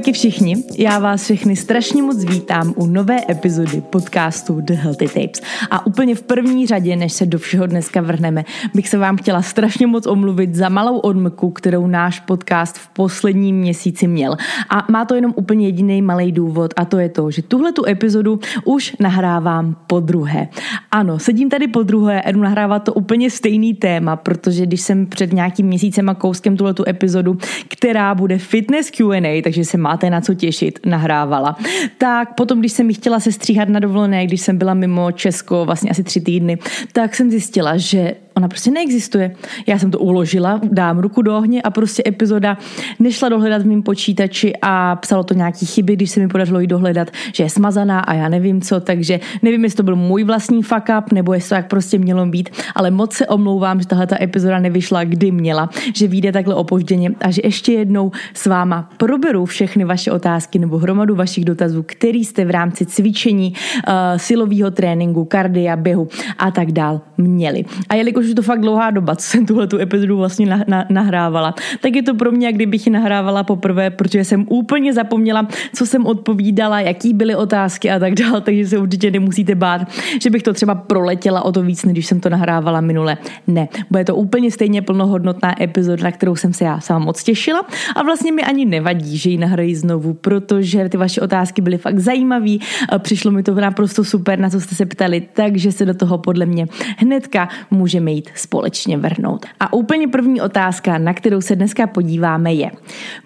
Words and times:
Ahojky 0.00 0.12
všichni, 0.12 0.56
já 0.78 0.98
vás 0.98 1.24
všechny 1.24 1.56
strašně 1.56 2.02
moc 2.02 2.24
vítám 2.24 2.74
u 2.76 2.86
nové 2.86 3.16
epizody 3.30 3.82
podcastu 3.90 4.60
The 4.60 4.72
Healthy 4.72 5.08
Tapes. 5.08 5.42
A 5.70 5.86
úplně 5.86 6.14
v 6.14 6.22
první 6.22 6.66
řadě, 6.66 6.96
než 6.96 7.12
se 7.12 7.26
do 7.26 7.38
všeho 7.38 7.66
dneska 7.66 8.00
vrhneme, 8.00 8.44
bych 8.74 8.88
se 8.88 8.98
vám 8.98 9.16
chtěla 9.16 9.42
strašně 9.42 9.86
moc 9.86 10.06
omluvit 10.06 10.54
za 10.54 10.68
malou 10.68 10.98
odmlku, 10.98 11.50
kterou 11.50 11.86
náš 11.86 12.20
podcast 12.20 12.78
v 12.78 12.88
posledním 12.88 13.56
měsíci 13.56 14.06
měl. 14.06 14.36
A 14.70 14.86
má 14.92 15.04
to 15.04 15.14
jenom 15.14 15.34
úplně 15.36 15.66
jediný 15.66 16.02
malý 16.02 16.32
důvod 16.32 16.74
a 16.76 16.84
to 16.84 16.98
je 16.98 17.08
to, 17.08 17.30
že 17.30 17.42
tuhle 17.42 17.72
tu 17.72 17.86
epizodu 17.86 18.40
už 18.64 18.96
nahrávám 19.00 19.76
po 19.86 20.00
druhé. 20.00 20.48
Ano, 20.90 21.18
sedím 21.18 21.50
tady 21.50 21.68
po 21.68 21.82
druhé 21.82 22.22
a 22.22 22.30
jdu 22.30 22.40
nahrávat 22.40 22.84
to 22.84 22.94
úplně 22.94 23.30
stejný 23.30 23.74
téma, 23.74 24.16
protože 24.16 24.66
když 24.66 24.80
jsem 24.80 25.06
před 25.06 25.32
nějakým 25.32 25.66
měsícem 25.66 26.08
a 26.08 26.14
kouskem 26.14 26.56
tuhle 26.56 26.74
tu 26.74 26.84
epizodu, 26.88 27.38
která 27.68 28.14
bude 28.14 28.38
fitness 28.38 28.90
Q&A, 28.90 29.42
takže 29.42 29.64
se 29.64 29.90
máte 29.90 29.99
na 30.08 30.20
co 30.20 30.34
těšit, 30.34 30.78
nahrávala. 30.86 31.56
Tak 31.98 32.34
potom, 32.34 32.60
když 32.60 32.72
jsem 32.72 32.86
mi 32.86 32.94
chtěla 32.94 33.20
se 33.20 33.32
stříhat 33.32 33.68
na 33.68 33.80
dovolené, 33.80 34.26
když 34.26 34.40
jsem 34.40 34.58
byla 34.58 34.74
mimo 34.74 35.12
Česko 35.12 35.64
vlastně 35.64 35.90
asi 35.90 36.04
tři 36.04 36.20
týdny, 36.20 36.58
tak 36.92 37.14
jsem 37.14 37.30
zjistila, 37.30 37.76
že 37.76 38.14
Ona 38.40 38.48
prostě 38.48 38.70
neexistuje. 38.70 39.32
Já 39.66 39.78
jsem 39.78 39.90
to 39.90 39.98
uložila, 39.98 40.60
dám 40.64 40.98
ruku 40.98 41.22
do 41.22 41.36
ohně 41.36 41.62
a 41.62 41.70
prostě 41.70 42.02
epizoda 42.06 42.58
nešla 42.98 43.28
dohledat 43.28 43.62
v 43.62 43.66
mým 43.66 43.82
počítači 43.82 44.52
a 44.62 44.96
psalo 44.96 45.24
to 45.24 45.34
nějaký 45.34 45.66
chyby, 45.66 45.96
když 45.96 46.10
se 46.10 46.20
mi 46.20 46.28
podařilo 46.28 46.60
jí 46.60 46.66
dohledat, 46.66 47.10
že 47.34 47.42
je 47.42 47.50
smazaná 47.50 48.00
a 48.00 48.14
já 48.14 48.28
nevím 48.28 48.60
co, 48.60 48.80
takže 48.80 49.20
nevím, 49.42 49.64
jestli 49.64 49.76
to 49.76 49.82
byl 49.82 49.96
můj 49.96 50.24
vlastní 50.24 50.62
fuck 50.62 50.88
up, 50.98 51.12
nebo 51.12 51.34
jestli 51.34 51.48
to 51.48 51.54
jak 51.54 51.68
prostě 51.68 51.98
mělo 51.98 52.26
být, 52.26 52.50
ale 52.74 52.90
moc 52.90 53.12
se 53.12 53.26
omlouvám, 53.26 53.80
že 53.80 53.86
tahle 53.86 54.06
ta 54.06 54.22
epizoda 54.22 54.58
nevyšla, 54.58 55.04
kdy 55.04 55.30
měla, 55.30 55.70
že 55.94 56.08
vyjde 56.08 56.32
takhle 56.32 56.54
opožděně 56.54 57.10
a 57.20 57.30
že 57.30 57.40
ještě 57.44 57.72
jednou 57.72 58.12
s 58.34 58.46
váma 58.46 58.90
proberu 58.96 59.44
všechny 59.44 59.84
vaše 59.84 60.12
otázky 60.12 60.58
nebo 60.58 60.78
hromadu 60.78 61.14
vašich 61.14 61.44
dotazů, 61.44 61.84
který 61.86 62.24
jste 62.24 62.44
v 62.44 62.50
rámci 62.50 62.86
cvičení, 62.86 63.52
uh, 63.52 63.94
silového 64.16 64.70
tréninku, 64.70 65.24
kardia, 65.24 65.76
běhu 65.76 66.08
a 66.38 66.50
tak 66.50 66.72
dál 66.72 67.00
měli. 67.18 67.64
A 67.88 67.94
jelikož 67.94 68.26
je 68.30 68.34
to 68.34 68.42
fakt 68.42 68.60
dlouhá 68.60 68.90
doba, 68.90 69.16
co 69.16 69.26
jsem 69.26 69.46
tuhle 69.46 69.66
tu 69.66 69.78
epizodu 69.78 70.16
vlastně 70.16 70.46
na, 70.46 70.64
na, 70.66 70.84
nahrávala, 70.90 71.54
tak 71.80 71.96
je 71.96 72.02
to 72.02 72.14
pro 72.14 72.32
mě, 72.32 72.46
jak 72.46 72.54
kdybych 72.54 72.86
ji 72.86 72.92
nahrávala 72.92 73.42
poprvé, 73.42 73.90
protože 73.90 74.24
jsem 74.24 74.46
úplně 74.48 74.92
zapomněla, 74.92 75.48
co 75.74 75.86
jsem 75.86 76.06
odpovídala, 76.06 76.80
jaký 76.80 77.14
byly 77.14 77.34
otázky 77.34 77.90
a 77.90 77.98
tak 77.98 78.14
dále, 78.14 78.40
takže 78.40 78.66
se 78.68 78.78
určitě 78.78 79.10
nemusíte 79.10 79.54
bát, 79.54 79.80
že 80.22 80.30
bych 80.30 80.42
to 80.42 80.52
třeba 80.52 80.74
proletěla 80.74 81.42
o 81.42 81.52
to 81.52 81.62
víc, 81.62 81.84
než 81.84 82.06
jsem 82.06 82.20
to 82.20 82.28
nahrávala 82.28 82.80
minule. 82.80 83.16
Ne, 83.46 83.68
bude 83.90 84.04
to 84.04 84.16
úplně 84.16 84.50
stejně 84.50 84.82
plnohodnotná 84.82 85.62
epizoda, 85.62 86.04
na 86.04 86.12
kterou 86.12 86.36
jsem 86.36 86.52
se 86.52 86.64
já 86.64 86.80
sama 86.80 86.98
moc 86.98 87.22
těšila 87.22 87.66
a 87.96 88.02
vlastně 88.02 88.32
mi 88.32 88.42
ani 88.42 88.64
nevadí, 88.64 89.18
že 89.18 89.30
ji 89.30 89.38
nahrají 89.38 89.74
znovu, 89.74 90.14
protože 90.14 90.88
ty 90.88 90.96
vaše 90.96 91.20
otázky 91.20 91.62
byly 91.62 91.78
fakt 91.78 91.98
zajímavé, 91.98 92.56
přišlo 92.98 93.30
mi 93.30 93.42
to 93.42 93.54
naprosto 93.54 94.04
super, 94.04 94.38
na 94.38 94.50
co 94.50 94.60
jste 94.60 94.74
se 94.74 94.86
ptali, 94.86 95.22
takže 95.32 95.72
se 95.72 95.86
do 95.86 95.94
toho 95.94 96.18
podle 96.18 96.46
mě 96.46 96.66
hnedka 96.96 97.48
můžeme 97.70 98.09
jít 98.12 98.30
společně 98.34 98.98
vrhnout. 98.98 99.46
A 99.60 99.72
úplně 99.72 100.08
první 100.08 100.40
otázka, 100.40 100.98
na 100.98 101.14
kterou 101.14 101.40
se 101.40 101.56
dneska 101.56 101.86
podíváme, 101.86 102.54
je: 102.54 102.70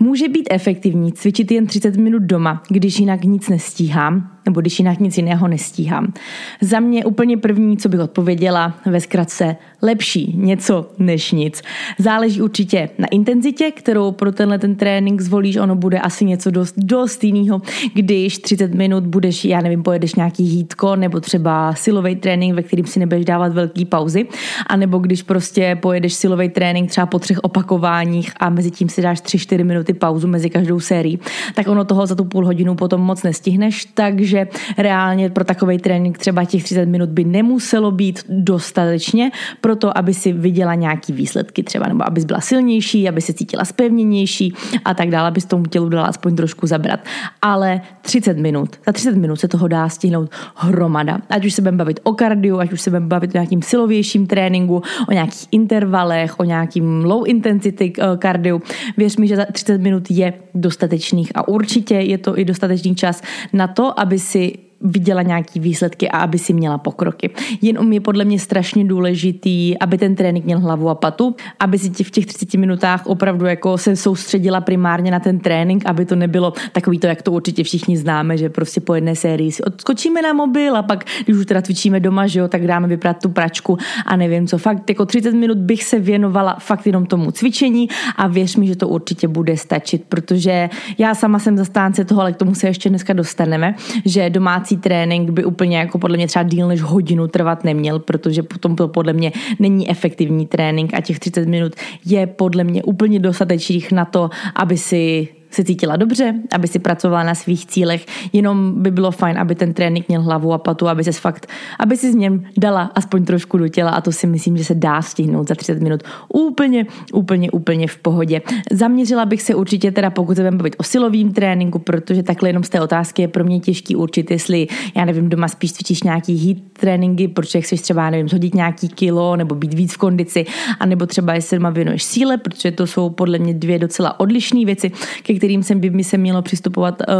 Může 0.00 0.28
být 0.28 0.48
efektivní 0.50 1.12
cvičit 1.12 1.50
jen 1.50 1.66
30 1.66 1.96
minut 1.96 2.22
doma, 2.22 2.62
když 2.68 3.00
jinak 3.00 3.24
nic 3.24 3.48
nestíhám? 3.48 4.33
Nebo 4.46 4.60
když 4.60 4.78
jinak 4.78 5.00
nic 5.00 5.16
jiného 5.16 5.48
nestíhám. 5.48 6.12
Za 6.60 6.80
mě 6.80 7.04
úplně 7.04 7.36
první, 7.36 7.76
co 7.76 7.88
bych 7.88 8.00
odpověděla, 8.00 8.74
ve 8.86 9.00
zkratce 9.00 9.56
lepší 9.82 10.34
něco 10.36 10.90
než 10.98 11.32
nic. 11.32 11.62
Záleží 11.98 12.42
určitě 12.42 12.88
na 12.98 13.06
intenzitě, 13.06 13.70
kterou 13.70 14.12
pro 14.12 14.32
tenhle 14.32 14.58
ten 14.58 14.76
trénink 14.76 15.20
zvolíš. 15.20 15.56
Ono 15.56 15.76
bude 15.76 16.00
asi 16.00 16.24
něco 16.24 16.50
dost, 16.50 16.74
dost 16.76 17.24
jiného, 17.24 17.62
když 17.94 18.38
30 18.38 18.74
minut 18.74 19.04
budeš, 19.06 19.44
já 19.44 19.60
nevím, 19.60 19.82
pojedeš 19.82 20.14
nějaký 20.14 20.44
hítko 20.44 20.96
nebo 20.96 21.20
třeba 21.20 21.74
silový 21.74 22.16
trénink, 22.16 22.54
ve 22.54 22.62
kterým 22.62 22.86
si 22.86 23.00
nebudeš 23.00 23.24
dávat 23.24 23.52
velký 23.52 23.84
pauzy, 23.84 24.26
a 24.66 24.76
nebo 24.76 24.98
když 24.98 25.22
prostě 25.22 25.78
pojedeš 25.82 26.14
silový 26.14 26.48
trénink 26.48 26.90
třeba 26.90 27.06
po 27.06 27.18
třech 27.18 27.38
opakováních 27.38 28.32
a 28.40 28.50
mezi 28.50 28.70
tím 28.70 28.88
si 28.88 29.02
dáš 29.02 29.22
3-4 29.22 29.64
minuty 29.64 29.94
pauzu 29.94 30.28
mezi 30.28 30.50
každou 30.50 30.80
sérií, 30.80 31.18
tak 31.54 31.68
ono 31.68 31.84
toho 31.84 32.06
za 32.06 32.14
tu 32.14 32.24
půl 32.24 32.46
hodinu 32.46 32.74
potom 32.74 33.00
moc 33.00 33.22
nestihneš, 33.22 33.84
takže 33.84 34.33
že 34.34 34.48
reálně 34.78 35.30
pro 35.30 35.44
takový 35.44 35.78
trénink 35.78 36.18
třeba 36.18 36.44
těch 36.44 36.64
30 36.64 36.86
minut 36.86 37.08
by 37.08 37.24
nemuselo 37.24 37.90
být 37.90 38.24
dostatečně 38.28 39.30
pro 39.60 39.76
to, 39.76 39.98
aby 39.98 40.14
si 40.14 40.32
viděla 40.32 40.74
nějaký 40.74 41.12
výsledky 41.12 41.62
třeba, 41.62 41.88
nebo 41.88 42.06
aby 42.06 42.20
byla 42.20 42.40
silnější, 42.40 43.08
aby 43.08 43.20
se 43.20 43.32
cítila 43.32 43.64
spevněnější 43.64 44.54
a 44.84 44.94
tak 44.94 45.10
dále, 45.10 45.28
aby 45.28 45.40
s 45.40 45.44
tomu 45.44 45.64
tělu 45.64 45.88
dala 45.88 46.06
aspoň 46.06 46.36
trošku 46.36 46.66
zabrat. 46.66 47.00
Ale 47.42 47.80
30 48.02 48.38
minut, 48.38 48.76
za 48.86 48.92
30 48.92 49.16
minut 49.16 49.36
se 49.36 49.48
toho 49.48 49.68
dá 49.68 49.88
stihnout 49.88 50.30
hromada. 50.54 51.18
Ať 51.30 51.44
už 51.44 51.52
se 51.52 51.62
budeme 51.62 51.78
bavit 51.78 52.00
o 52.02 52.12
kardiu, 52.12 52.58
ať 52.58 52.72
už 52.72 52.80
se 52.80 52.90
budeme 52.90 53.06
bavit 53.06 53.30
o 53.30 53.38
nějakým 53.38 53.62
silovějším 53.62 54.26
tréninku, 54.26 54.82
o 55.08 55.12
nějakých 55.12 55.46
intervalech, 55.50 56.40
o 56.40 56.44
nějakým 56.44 57.04
low 57.04 57.28
intensity 57.28 57.92
eh, 57.98 58.16
kardiu. 58.16 58.62
Věř 58.96 59.16
mi, 59.16 59.26
že 59.28 59.36
za 59.36 59.44
30 59.52 59.80
minut 59.80 60.10
je 60.10 60.32
dostatečných 60.54 61.32
a 61.34 61.48
určitě 61.48 61.94
je 61.94 62.18
to 62.18 62.38
i 62.38 62.44
dostatečný 62.44 62.94
čas 62.96 63.22
na 63.52 63.68
to, 63.68 64.00
aby 64.00 64.18
si 64.24 64.63
viděla 64.80 65.22
nějaký 65.22 65.60
výsledky 65.60 66.08
a 66.08 66.18
aby 66.18 66.38
si 66.38 66.52
měla 66.52 66.78
pokroky. 66.78 67.30
Jenom 67.62 67.92
je 67.92 68.00
podle 68.00 68.24
mě 68.24 68.38
strašně 68.38 68.84
důležitý, 68.84 69.78
aby 69.78 69.98
ten 69.98 70.14
trénink 70.14 70.44
měl 70.44 70.60
hlavu 70.60 70.88
a 70.88 70.94
patu, 70.94 71.36
aby 71.60 71.78
si 71.78 71.90
ti 71.90 72.04
v 72.04 72.10
těch 72.10 72.26
30 72.26 72.54
minutách 72.54 73.06
opravdu 73.06 73.46
jako 73.46 73.78
se 73.78 73.96
soustředila 73.96 74.60
primárně 74.60 75.10
na 75.10 75.20
ten 75.20 75.38
trénink, 75.38 75.86
aby 75.86 76.04
to 76.04 76.16
nebylo 76.16 76.52
takový 76.72 76.98
to, 76.98 77.06
jak 77.06 77.22
to 77.22 77.32
určitě 77.32 77.64
všichni 77.64 77.96
známe, 77.96 78.36
že 78.36 78.48
prostě 78.48 78.80
po 78.80 78.94
jedné 78.94 79.16
sérii 79.16 79.52
si 79.52 79.62
odskočíme 79.62 80.22
na 80.22 80.32
mobil 80.32 80.76
a 80.76 80.82
pak, 80.82 81.04
když 81.24 81.36
už 81.36 81.46
teda 81.46 81.62
cvičíme 81.62 82.00
doma, 82.00 82.26
že 82.26 82.40
jo, 82.40 82.48
tak 82.48 82.66
dáme 82.66 82.88
vyprat 82.88 83.22
tu 83.22 83.28
pračku 83.28 83.78
a 84.06 84.16
nevím 84.16 84.46
co. 84.46 84.58
Fakt 84.58 84.90
jako 84.90 85.06
30 85.06 85.32
minut 85.32 85.58
bych 85.58 85.84
se 85.84 86.00
věnovala 86.00 86.56
fakt 86.60 86.86
jenom 86.86 87.06
tomu 87.06 87.30
cvičení 87.30 87.88
a 88.16 88.26
věř 88.26 88.56
mi, 88.56 88.66
že 88.66 88.76
to 88.76 88.88
určitě 88.88 89.28
bude 89.28 89.56
stačit, 89.56 90.04
protože 90.08 90.70
já 90.98 91.14
sama 91.14 91.38
jsem 91.38 91.56
zastánce 91.56 92.04
toho, 92.04 92.20
ale 92.20 92.32
k 92.32 92.36
tomu 92.36 92.54
se 92.54 92.66
ještě 92.66 92.88
dneska 92.88 93.12
dostaneme, 93.12 93.74
že 94.04 94.30
domácí 94.30 94.73
domácí 94.74 94.82
trénink 94.82 95.30
by 95.30 95.44
úplně 95.44 95.78
jako 95.78 95.98
podle 95.98 96.16
mě 96.16 96.26
třeba 96.26 96.42
díl 96.42 96.68
než 96.68 96.82
hodinu 96.82 97.28
trvat 97.28 97.64
neměl, 97.64 97.98
protože 97.98 98.42
potom 98.42 98.76
to 98.76 98.88
podle 98.88 99.12
mě 99.12 99.32
není 99.58 99.90
efektivní 99.90 100.46
trénink 100.46 100.94
a 100.94 101.00
těch 101.00 101.18
30 101.18 101.48
minut 101.48 101.72
je 102.04 102.26
podle 102.26 102.64
mě 102.64 102.82
úplně 102.82 103.18
dostatečných 103.18 103.92
na 103.92 104.04
to, 104.04 104.30
aby 104.56 104.76
si 104.76 105.28
se 105.54 105.64
cítila 105.64 105.96
dobře, 105.96 106.34
aby 106.52 106.68
si 106.68 106.78
pracovala 106.78 107.22
na 107.22 107.34
svých 107.34 107.66
cílech, 107.66 108.06
jenom 108.32 108.82
by 108.82 108.90
bylo 108.90 109.10
fajn, 109.10 109.38
aby 109.38 109.54
ten 109.54 109.72
trénink 109.72 110.08
měl 110.08 110.22
hlavu 110.22 110.52
a 110.52 110.58
patu, 110.58 110.88
aby 110.88 111.04
se 111.04 111.12
fakt, 111.12 111.46
aby 111.78 111.96
si 111.96 112.12
z 112.12 112.14
něm 112.14 112.44
dala 112.56 112.90
aspoň 112.94 113.24
trošku 113.24 113.58
do 113.58 113.68
těla. 113.68 113.90
A 113.90 114.00
to 114.00 114.12
si 114.12 114.26
myslím, 114.26 114.56
že 114.56 114.64
se 114.64 114.74
dá 114.74 115.02
stihnout 115.02 115.48
za 115.48 115.54
30 115.54 115.82
minut. 115.82 116.02
Úplně, 116.28 116.86
úplně, 117.12 117.50
úplně 117.50 117.88
v 117.88 117.96
pohodě. 117.96 118.42
Zaměřila 118.72 119.24
bych 119.24 119.42
se 119.42 119.54
určitě 119.54 119.92
teda, 119.92 120.10
pokud 120.10 120.36
se 120.36 120.42
budeme 120.42 120.56
bavit 120.56 120.76
o 120.78 120.82
silovém 120.82 121.32
tréninku, 121.32 121.78
protože 121.78 122.22
takhle 122.22 122.48
jenom 122.48 122.62
z 122.64 122.68
té 122.68 122.80
otázky 122.80 123.22
je 123.22 123.28
pro 123.28 123.44
mě 123.44 123.60
těžký 123.60 123.96
určit, 123.96 124.30
jestli, 124.30 124.66
já 124.96 125.04
nevím, 125.04 125.28
doma 125.28 125.48
spíš 125.48 125.72
cvičíš 125.72 126.02
nějaký 126.02 126.46
heat 126.46 126.62
tréninky, 126.72 127.28
protože 127.28 127.60
chceš 127.60 127.80
třeba, 127.80 128.10
nevím, 128.10 128.28
zhodit 128.28 128.54
nějaký 128.54 128.88
kilo 128.88 129.36
nebo 129.36 129.54
být 129.54 129.74
víc 129.74 129.94
v 129.94 129.98
kondici, 129.98 130.46
anebo 130.80 131.06
třeba 131.06 131.34
jestli 131.34 131.56
doma 131.56 131.70
věnuješ 131.70 132.02
síle, 132.02 132.36
protože 132.36 132.70
to 132.70 132.86
jsou 132.86 133.10
podle 133.10 133.38
mě 133.38 133.54
dvě 133.54 133.78
docela 133.78 134.20
odlišné 134.20 134.64
věci, 134.64 134.92
ke 135.22 135.34
kterým 135.44 135.62
se 135.62 135.74
by 135.74 135.90
mi 135.90 136.04
se 136.04 136.18
mělo 136.18 136.42
přistupovat 136.42 137.02
uh, 137.08 137.14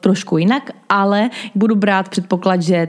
trošku 0.00 0.38
jinak, 0.38 0.70
ale 0.88 1.30
budu 1.54 1.76
brát 1.76 2.08
předpoklad, 2.08 2.62
že 2.62 2.88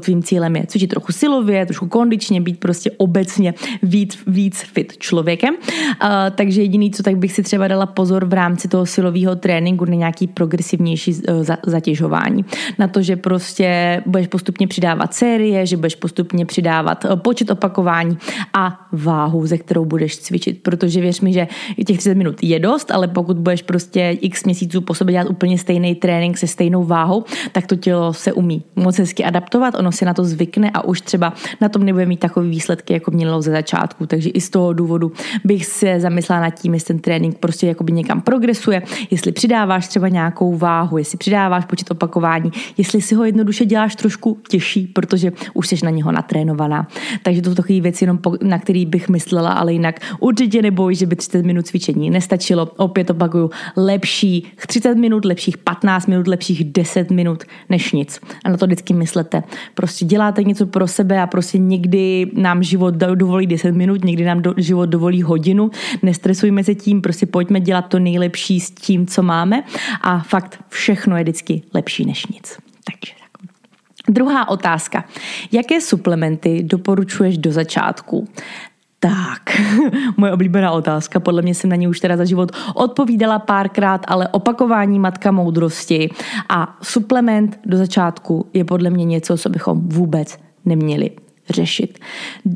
tvým 0.00 0.22
cílem 0.22 0.56
je 0.56 0.66
cvičit 0.66 0.90
trochu 0.90 1.12
silově, 1.12 1.66
trošku 1.66 1.86
kondičně, 1.86 2.40
být 2.40 2.60
prostě 2.60 2.90
obecně 2.90 3.54
víc, 3.82 4.18
víc 4.26 4.60
fit 4.60 4.96
člověkem. 4.98 5.54
Uh, 5.54 6.08
takže 6.34 6.62
jediný, 6.62 6.90
co 6.90 7.02
tak 7.02 7.16
bych 7.16 7.32
si 7.32 7.42
třeba 7.42 7.68
dala 7.68 7.86
pozor 7.86 8.24
v 8.24 8.32
rámci 8.32 8.68
toho 8.68 8.86
silového 8.86 9.36
tréninku 9.36 9.84
na 9.84 9.94
nějaký 9.94 10.26
progresivnější 10.26 11.12
za, 11.40 11.56
zatěžování. 11.66 12.44
Na 12.78 12.88
to, 12.88 13.02
že 13.02 13.16
prostě 13.16 14.02
budeš 14.06 14.26
postupně 14.26 14.66
přidávat 14.68 15.14
série, 15.14 15.66
že 15.66 15.76
budeš 15.76 15.94
postupně 15.94 16.46
přidávat 16.46 17.06
počet 17.16 17.50
opakování 17.50 18.18
a 18.54 18.88
váhu, 18.92 19.46
ze 19.46 19.58
kterou 19.58 19.84
budeš 19.84 20.18
cvičit, 20.18 20.62
protože 20.62 21.00
věř 21.00 21.20
mi, 21.20 21.32
že 21.32 21.48
těch 21.86 21.98
30 21.98 22.14
minut 22.14 22.42
je 22.42 22.58
dost, 22.58 22.90
ale 22.90 23.08
pokud 23.08 23.36
budeš 23.36 23.62
prostě 23.62 24.16
x 24.20 24.44
měsíců 24.44 24.80
po 24.80 24.94
sobě 24.94 25.12
dělat 25.12 25.30
úplně 25.30 25.58
stejný 25.58 25.94
trénink 25.94 26.38
se 26.38 26.46
stejnou 26.46 26.84
váhou, 26.84 27.24
tak 27.52 27.66
to 27.66 27.76
tělo 27.76 28.12
se 28.12 28.32
umí 28.32 28.64
moc 28.76 28.98
hezky 28.98 29.24
adaptovat 29.24 29.61
sportovat, 29.62 29.74
ono 29.80 29.92
si 29.92 30.04
na 30.04 30.14
to 30.14 30.24
zvykne 30.24 30.70
a 30.70 30.84
už 30.84 31.00
třeba 31.00 31.32
na 31.60 31.68
tom 31.68 31.84
nebude 31.84 32.06
mít 32.06 32.20
takový 32.20 32.50
výsledky, 32.50 32.92
jako 32.92 33.10
mělo 33.10 33.42
ze 33.42 33.50
začátku. 33.50 34.06
Takže 34.06 34.30
i 34.30 34.40
z 34.40 34.50
toho 34.50 34.72
důvodu 34.72 35.12
bych 35.44 35.66
se 35.66 36.00
zamyslela 36.00 36.40
nad 36.40 36.50
tím, 36.50 36.74
jestli 36.74 36.94
ten 36.94 36.98
trénink 36.98 37.38
prostě 37.38 37.66
jakoby 37.66 37.92
někam 37.92 38.20
progresuje, 38.20 38.82
jestli 39.10 39.32
přidáváš 39.32 39.88
třeba 39.88 40.08
nějakou 40.08 40.56
váhu, 40.56 40.98
jestli 40.98 41.18
přidáváš 41.18 41.64
počet 41.64 41.90
opakování, 41.90 42.52
jestli 42.76 43.02
si 43.02 43.14
ho 43.14 43.24
jednoduše 43.24 43.64
děláš 43.64 43.96
trošku 43.96 44.38
těžší, 44.48 44.86
protože 44.86 45.32
už 45.54 45.68
jsi 45.68 45.84
na 45.84 45.90
něho 45.90 46.12
natrénovaná. 46.12 46.88
Takže 47.22 47.42
to 47.42 47.50
jsou 47.50 47.54
takové 47.54 47.80
věci, 47.80 48.04
jenom 48.04 48.18
na 48.42 48.58
který 48.58 48.86
bych 48.86 49.08
myslela, 49.08 49.52
ale 49.52 49.72
jinak 49.72 50.00
určitě 50.20 50.62
neboj, 50.62 50.94
že 50.94 51.06
by 51.06 51.16
30 51.16 51.46
minut 51.46 51.66
cvičení 51.66 52.10
nestačilo. 52.10 52.66
Opět 52.76 53.10
opakuju, 53.10 53.50
lepší 53.76 54.52
30 54.66 54.94
minut, 54.94 55.24
lepších 55.24 55.58
15 55.58 56.06
minut, 56.06 56.26
lepších 56.26 56.64
10 56.64 57.10
minut 57.10 57.44
než 57.68 57.92
nic. 57.92 58.20
A 58.44 58.50
na 58.50 58.56
to 58.56 58.66
vždycky 58.66 58.94
myslete. 58.94 59.42
Prostě 59.74 60.04
děláte 60.04 60.42
něco 60.42 60.66
pro 60.66 60.88
sebe 60.88 61.22
a 61.22 61.26
prostě 61.26 61.58
někdy 61.58 62.30
nám 62.34 62.62
život 62.62 62.94
dovolí 62.94 63.46
10 63.46 63.72
minut, 63.72 64.04
někdy 64.04 64.24
nám 64.24 64.42
do, 64.42 64.54
život 64.56 64.86
dovolí 64.86 65.22
hodinu. 65.22 65.70
Nestresujme 66.02 66.64
se 66.64 66.74
tím, 66.74 67.02
prostě 67.02 67.26
pojďme 67.26 67.60
dělat 67.60 67.82
to 67.82 67.98
nejlepší 67.98 68.60
s 68.60 68.70
tím, 68.70 69.06
co 69.06 69.22
máme 69.22 69.62
a 70.00 70.18
fakt 70.18 70.64
všechno 70.68 71.16
je 71.16 71.22
vždycky 71.22 71.62
lepší 71.74 72.04
než 72.04 72.26
nic. 72.26 72.56
Takže 72.84 73.12
tak. 73.20 73.50
Druhá 74.08 74.48
otázka. 74.48 75.04
Jaké 75.52 75.80
suplementy 75.80 76.62
doporučuješ 76.62 77.38
do 77.38 77.52
začátku? 77.52 78.28
Tak, 79.02 79.42
moje 80.16 80.32
oblíbená 80.32 80.72
otázka, 80.72 81.20
podle 81.20 81.42
mě 81.42 81.54
jsem 81.54 81.70
na 81.70 81.76
ní 81.76 81.88
už 81.88 82.00
teda 82.00 82.16
za 82.16 82.24
život 82.24 82.52
odpovídala 82.74 83.38
párkrát, 83.38 84.04
ale 84.08 84.28
opakování 84.28 84.98
matka 84.98 85.30
moudrosti 85.30 86.10
a 86.48 86.78
suplement 86.82 87.60
do 87.66 87.76
začátku 87.76 88.50
je 88.52 88.64
podle 88.64 88.90
mě 88.90 89.04
něco, 89.04 89.38
co 89.38 89.48
bychom 89.48 89.88
vůbec 89.88 90.38
neměli 90.64 91.10
řešit. 91.50 91.98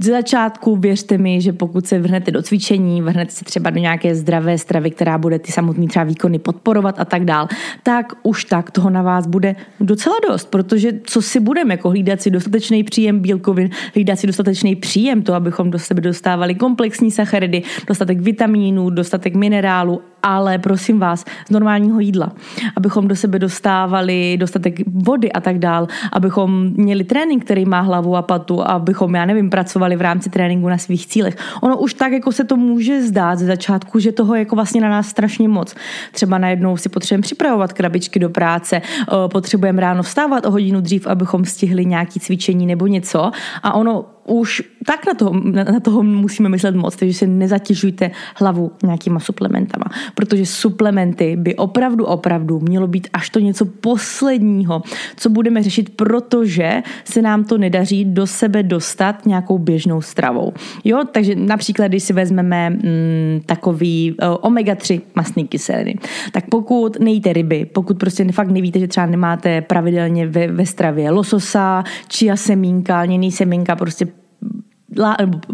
Z 0.00 0.06
začátku 0.06 0.77
věřte 0.77 1.19
mi, 1.19 1.41
že 1.41 1.53
pokud 1.53 1.87
se 1.87 1.99
vrhnete 1.99 2.31
do 2.31 2.43
cvičení, 2.43 3.03
vrhnete 3.03 3.31
se 3.31 3.44
třeba 3.44 3.71
do 3.71 3.81
nějaké 3.81 4.15
zdravé 4.15 4.59
stravy, 4.59 4.91
která 4.91 5.19
bude 5.19 5.38
ty 5.38 5.53
samotné 5.53 5.87
třeba 5.87 6.05
výkony 6.05 6.38
podporovat 6.38 6.94
a 6.99 7.05
tak 7.05 7.25
dál, 7.25 7.49
tak 7.83 8.12
už 8.23 8.44
tak 8.44 8.71
toho 8.71 8.91
na 8.91 9.03
vás 9.03 9.27
bude 9.27 9.56
docela 9.81 10.17
dost, 10.29 10.50
protože 10.50 10.93
co 11.05 11.23
si 11.23 11.41
budeme, 11.41 11.75
jako 11.75 11.91
hlídat 11.91 12.23
si 12.23 12.31
dostatečný 12.31 12.85
příjem 12.85 13.21
bílkovin, 13.21 13.71
hlídat 13.94 14.19
si 14.19 14.27
dostatečný 14.27 14.77
příjem, 14.77 15.23
to 15.23 15.35
abychom 15.35 15.71
do 15.71 15.79
sebe 15.79 16.00
dostávali 16.00 16.55
komplexní 16.55 17.11
sacharidy, 17.11 17.62
dostatek 17.87 18.21
vitamínů, 18.21 18.91
dostatek 18.91 19.35
minerálu 19.35 20.03
ale 20.27 20.59
prosím 20.59 20.99
vás, 20.99 21.25
z 21.47 21.50
normálního 21.50 22.00
jídla, 22.00 22.33
abychom 22.77 23.09
do 23.09 23.17
sebe 23.17 23.38
dostávali 23.38 24.37
dostatek 24.41 24.75
vody 24.87 25.33
a 25.33 25.41
tak 25.41 25.59
dál, 25.59 25.88
abychom 26.12 26.71
měli 26.77 27.05
trénink, 27.05 27.44
který 27.44 27.65
má 27.65 27.81
hlavu 27.81 28.17
a 28.17 28.23
patu, 28.23 28.69
abychom, 28.76 29.14
já 29.14 29.25
nevím, 29.25 29.50
pracovali 29.50 29.96
v 29.96 30.00
rámci 30.00 30.31
tréninku 30.31 30.69
na 30.69 30.78
svých 30.78 31.06
cílech. 31.06 31.37
Ono 31.62 31.78
už 31.78 31.94
tak, 31.94 32.12
jako 32.12 32.32
se 32.32 32.44
to 32.44 32.56
může 32.56 33.02
zdát 33.02 33.38
ze 33.38 33.46
začátku, 33.46 33.99
že 33.99 34.12
toho 34.12 34.34
je 34.34 34.38
jako 34.38 34.55
vlastně 34.55 34.81
na 34.81 34.88
nás 34.88 35.08
strašně 35.08 35.49
moc. 35.49 35.75
Třeba 36.12 36.38
najednou 36.38 36.76
si 36.76 36.88
potřebujeme 36.88 37.23
připravovat 37.23 37.73
krabičky 37.73 38.19
do 38.19 38.31
práce, 38.31 38.76
eh, 38.76 39.28
potřebujeme 39.28 39.81
ráno 39.81 40.02
vstávat 40.02 40.46
o 40.46 40.50
hodinu 40.50 40.81
dřív, 40.81 41.06
abychom 41.06 41.44
stihli 41.44 41.87
nějaký 41.87 42.20
cvičení 42.20 42.67
nebo 42.67 42.87
něco 42.87 43.31
a 43.62 43.75
ono 43.75 44.15
už 44.26 44.62
tak 44.87 45.06
na 45.06 45.14
toho, 45.14 45.32
na 45.52 45.81
toho 45.81 46.02
musíme 46.02 46.49
myslet 46.49 46.76
moc, 46.76 46.96
takže 46.96 47.14
si 47.14 47.26
nezatěžujte 47.26 48.11
hlavu 48.37 48.73
nějakýma 48.82 49.20
suplementama, 49.20 49.84
protože 50.14 50.46
suplementy 50.46 51.37
by 51.37 51.55
opravdu, 51.55 52.05
opravdu 52.05 52.61
mělo 52.61 52.87
být 52.87 53.08
až 53.12 53.31
to 53.31 53.38
něco 53.38 53.64
posledního, 53.64 54.82
co 55.17 55.31
budeme 55.31 55.62
řešit, 55.62 55.96
protože 55.96 56.82
se 57.05 57.23
nám 57.23 57.44
to 57.44 57.58
nedaří 57.58 58.05
do 58.05 58.26
sebe 58.26 58.62
dostat 58.62 59.26
nějakou 59.26 59.58
běžnou 59.58 60.02
stravou. 60.02 60.52
Jo, 60.84 61.02
takže 61.12 61.34
například, 61.34 61.87
když 61.88 62.02
si 62.02 62.12
vezmeme 62.12 62.70
mm, 62.70 62.81
takový 63.46 64.12
uh, 64.12 64.52
omega-3 64.52 65.00
masný 65.14 65.49
kyseliny, 65.49 65.99
tak 66.32 66.44
pokud 66.49 67.00
nejíte 67.00 67.32
ryby, 67.32 67.64
pokud 67.64 67.99
prostě 67.99 68.32
fakt 68.32 68.50
nevíte, 68.50 68.78
že 68.78 68.88
třeba 68.88 69.06
nemáte 69.06 69.61
pravidelně 69.61 70.26
ve, 70.26 70.46
ve 70.46 70.67
stravě 70.67 71.11
lososa, 71.11 71.84
chia 72.12 72.37
semínka, 72.37 73.02
lněný 73.02 73.32
semínka, 73.32 73.76
prostě 73.76 74.06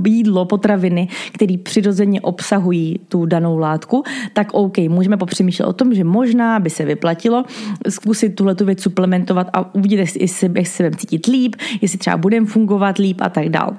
jídlo, 0.07 0.45
potraviny, 0.45 1.09
které 1.33 1.59
přirozeně 1.63 2.21
obsahují 2.21 3.01
tu 3.09 3.27
danou 3.27 3.59
látku, 3.59 4.03
tak 4.33 4.55
OK, 4.55 4.79
můžeme 4.79 5.17
popřemýšlet 5.17 5.67
o 5.67 5.73
tom, 5.73 5.95
že 5.95 6.05
možná 6.05 6.61
by 6.61 6.71
se 6.71 6.85
vyplatilo 6.85 7.45
zkusit 7.89 8.29
tuhle 8.29 8.55
věc 8.65 8.83
suplementovat 8.83 9.51
a 9.53 9.75
uvidíte, 9.75 10.01
jestli 10.01 10.29
se 10.29 10.49
budeme 10.49 10.91
cítit 10.97 11.27
líp, 11.27 11.57
jestli 11.81 11.99
třeba 11.99 12.17
budeme 12.17 12.47
fungovat 12.47 12.99
líp 12.99 13.21
a 13.21 13.29
tak 13.29 13.49
dál 13.49 13.77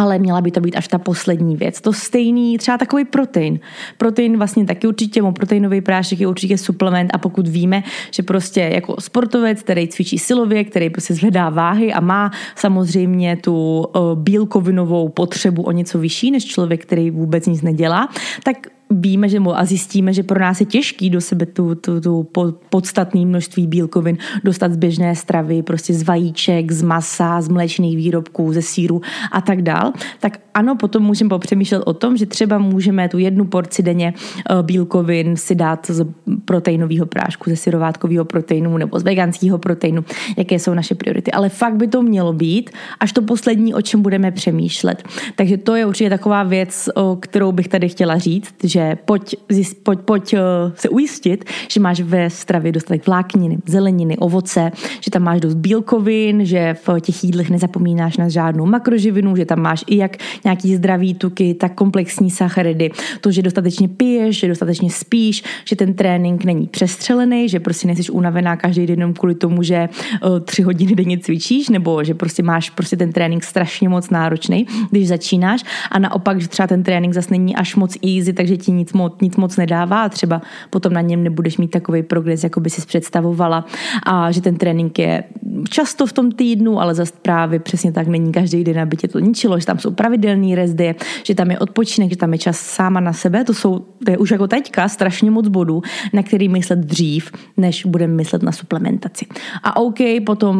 ale 0.00 0.18
měla 0.18 0.40
by 0.40 0.50
to 0.50 0.60
být 0.60 0.76
až 0.76 0.88
ta 0.88 0.98
poslední 0.98 1.56
věc. 1.56 1.80
To 1.80 1.92
stejný, 1.92 2.58
třeba 2.58 2.78
takový 2.78 3.04
protein. 3.04 3.60
Protein 3.98 4.36
vlastně 4.36 4.64
taky 4.64 4.86
určitě, 4.86 5.22
proteinový 5.22 5.80
prášek 5.80 6.20
je 6.20 6.26
určitě 6.26 6.58
suplement 6.58 7.10
a 7.14 7.18
pokud 7.18 7.48
víme, 7.48 7.82
že 8.10 8.22
prostě 8.22 8.60
jako 8.60 8.96
sportovec, 9.00 9.62
který 9.62 9.88
cvičí 9.88 10.18
silově, 10.18 10.64
který 10.64 10.90
prostě 10.90 11.14
zvedá 11.14 11.48
váhy 11.48 11.92
a 11.92 12.00
má 12.00 12.30
samozřejmě 12.56 13.36
tu 13.36 13.80
uh, 13.80 14.18
bílkovinovou 14.18 15.08
potřebu 15.08 15.62
o 15.62 15.72
něco 15.72 15.98
vyšší 15.98 16.30
než 16.30 16.44
člověk, 16.44 16.82
který 16.82 17.10
vůbec 17.10 17.46
nic 17.46 17.62
nedělá, 17.62 18.08
tak 18.44 18.56
víme, 18.90 19.28
že 19.28 19.38
a 19.54 19.64
zjistíme, 19.64 20.12
že 20.12 20.22
pro 20.22 20.40
nás 20.40 20.60
je 20.60 20.66
těžký 20.66 21.10
do 21.10 21.20
sebe 21.20 21.46
tu, 21.46 21.74
tu, 21.74 22.00
tu 22.00 22.28
podstatné 22.70 23.26
množství 23.26 23.66
bílkovin 23.66 24.18
dostat 24.44 24.72
z 24.72 24.76
běžné 24.76 25.16
stravy, 25.16 25.62
prostě 25.62 25.94
z 25.94 26.02
vajíček, 26.02 26.72
z 26.72 26.82
masa, 26.82 27.40
z 27.40 27.48
mléčných 27.48 27.96
výrobků, 27.96 28.52
ze 28.52 28.62
síru 28.62 29.00
a 29.32 29.40
tak 29.40 29.62
dál, 29.62 29.92
tak 30.20 30.40
ano, 30.54 30.76
potom 30.76 31.02
můžeme 31.02 31.28
popřemýšlet 31.28 31.82
o 31.86 31.94
tom, 31.94 32.16
že 32.16 32.26
třeba 32.26 32.58
můžeme 32.58 33.08
tu 33.08 33.18
jednu 33.18 33.44
porci 33.44 33.82
denně 33.82 34.14
eh, 34.50 34.62
bílkovin 34.62 35.36
si 35.36 35.54
dát 35.54 35.86
z 35.90 36.06
proteinového 36.44 37.06
prášku, 37.06 37.50
ze 37.50 37.56
syrovátkového 37.56 38.24
proteinu 38.24 38.78
nebo 38.78 38.98
z 38.98 39.02
veganského 39.02 39.58
proteinu, 39.58 40.04
jaké 40.36 40.58
jsou 40.58 40.74
naše 40.74 40.94
priority. 40.94 41.30
Ale 41.30 41.48
fakt 41.48 41.76
by 41.76 41.88
to 41.88 42.02
mělo 42.02 42.32
být 42.32 42.70
až 43.00 43.12
to 43.12 43.22
poslední, 43.22 43.74
o 43.74 43.82
čem 43.82 44.02
budeme 44.02 44.30
přemýšlet. 44.30 45.02
Takže 45.36 45.56
to 45.56 45.74
je 45.74 45.86
určitě 45.86 46.10
taková 46.10 46.42
věc, 46.42 46.88
kterou 47.20 47.52
bych 47.52 47.68
tady 47.68 47.88
chtěla 47.88 48.18
říct, 48.18 48.54
že 48.64 48.79
že 48.80 48.96
pojď, 49.04 49.34
pojď, 49.82 50.00
pojď 50.00 50.34
eh, 50.34 50.38
se 50.74 50.88
ujistit, 50.88 51.44
že 51.68 51.80
máš 51.80 52.00
ve 52.00 52.30
stravě 52.30 52.72
dostatek 52.72 53.06
vlákniny, 53.06 53.58
zeleniny, 53.66 54.16
ovoce, 54.16 54.72
že 55.00 55.10
tam 55.10 55.22
máš 55.22 55.40
dost 55.40 55.54
bílkovin, 55.54 56.44
že 56.44 56.76
v 56.86 57.00
těch 57.00 57.24
jídlech 57.24 57.50
nezapomínáš 57.50 58.16
na 58.16 58.28
žádnou 58.28 58.66
makroživinu, 58.66 59.36
že 59.36 59.44
tam 59.44 59.60
máš 59.60 59.84
i 59.86 59.96
jak 59.96 60.16
nějaký 60.44 60.76
zdravý 60.76 61.14
tuky, 61.14 61.54
tak 61.54 61.74
komplexní 61.74 62.30
sacharidy, 62.30 62.90
to, 63.20 63.30
že 63.30 63.42
dostatečně 63.42 63.88
piješ, 63.88 64.38
že 64.38 64.48
dostatečně 64.48 64.90
spíš, 64.90 65.42
že 65.64 65.76
ten 65.76 65.94
trénink 65.94 66.44
není 66.44 66.66
přestřelený, 66.66 67.48
že 67.48 67.60
prostě 67.60 67.86
nejsi 67.86 68.12
unavená 68.12 68.56
každý 68.56 68.86
den 68.86 69.14
kvůli 69.14 69.34
tomu, 69.34 69.62
že 69.62 69.88
uh, 69.88 70.40
tři 70.40 70.62
hodiny 70.62 70.94
denně 70.94 71.18
cvičíš, 71.18 71.68
nebo 71.68 72.04
že 72.04 72.14
prostě 72.14 72.42
máš 72.42 72.70
prostě 72.70 72.96
ten 72.96 73.12
trénink 73.12 73.44
strašně 73.44 73.88
moc 73.88 74.10
náročný, 74.10 74.66
když 74.90 75.08
začínáš. 75.08 75.64
A 75.90 75.98
naopak, 75.98 76.40
že 76.40 76.48
třeba 76.48 76.66
ten 76.66 76.82
trénink 76.82 77.14
zase 77.14 77.30
není 77.30 77.56
až 77.56 77.76
moc 77.76 77.96
easy, 78.02 78.32
takže 78.32 78.56
ti 78.56 78.69
ti 78.70 78.74
nic 78.74 78.92
moc, 78.92 79.20
nic 79.22 79.36
moc 79.36 79.56
nedává 79.56 80.02
a 80.02 80.08
třeba 80.08 80.42
potom 80.70 80.92
na 80.92 81.00
něm 81.00 81.22
nebudeš 81.22 81.58
mít 81.58 81.70
takový 81.70 82.02
progres, 82.02 82.44
jako 82.44 82.60
by 82.60 82.70
si 82.70 82.86
představovala 82.86 83.64
a 84.06 84.30
že 84.30 84.40
ten 84.40 84.56
trénink 84.56 84.98
je 84.98 85.24
často 85.68 86.06
v 86.06 86.12
tom 86.12 86.32
týdnu, 86.32 86.80
ale 86.80 86.94
zase 86.94 87.12
právě 87.22 87.58
přesně 87.58 87.92
tak 87.92 88.06
není 88.06 88.32
každý 88.32 88.64
den, 88.64 88.78
aby 88.78 88.96
tě 88.96 89.08
to 89.08 89.18
ničilo, 89.18 89.58
že 89.60 89.66
tam 89.66 89.78
jsou 89.78 89.90
pravidelný 89.90 90.54
rezdy, 90.54 90.94
že 91.24 91.34
tam 91.34 91.50
je 91.50 91.58
odpočinek, 91.58 92.10
že 92.10 92.16
tam 92.16 92.32
je 92.32 92.38
čas 92.38 92.58
sáma 92.60 93.00
na 93.00 93.12
sebe, 93.12 93.44
to 93.44 93.54
jsou, 93.54 93.78
to 93.78 94.10
je 94.10 94.18
už 94.18 94.30
jako 94.30 94.46
teďka 94.46 94.88
strašně 94.88 95.30
moc 95.30 95.48
bodů, 95.48 95.82
na 96.12 96.22
který 96.22 96.48
myslet 96.48 96.78
dřív, 96.78 97.32
než 97.56 97.84
budeme 97.84 98.14
myslet 98.14 98.42
na 98.42 98.52
suplementaci. 98.52 99.26
A 99.62 99.76
OK, 99.76 99.98
potom, 100.26 100.56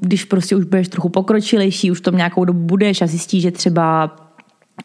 když 0.00 0.24
prostě 0.24 0.56
už 0.56 0.64
budeš 0.64 0.88
trochu 0.88 1.08
pokročilejší, 1.08 1.90
už 1.90 2.00
tom 2.00 2.16
nějakou 2.16 2.44
dobu 2.44 2.60
budeš 2.60 3.02
a 3.02 3.06
zjistíš, 3.06 3.42
že 3.42 3.50
třeba 3.50 4.23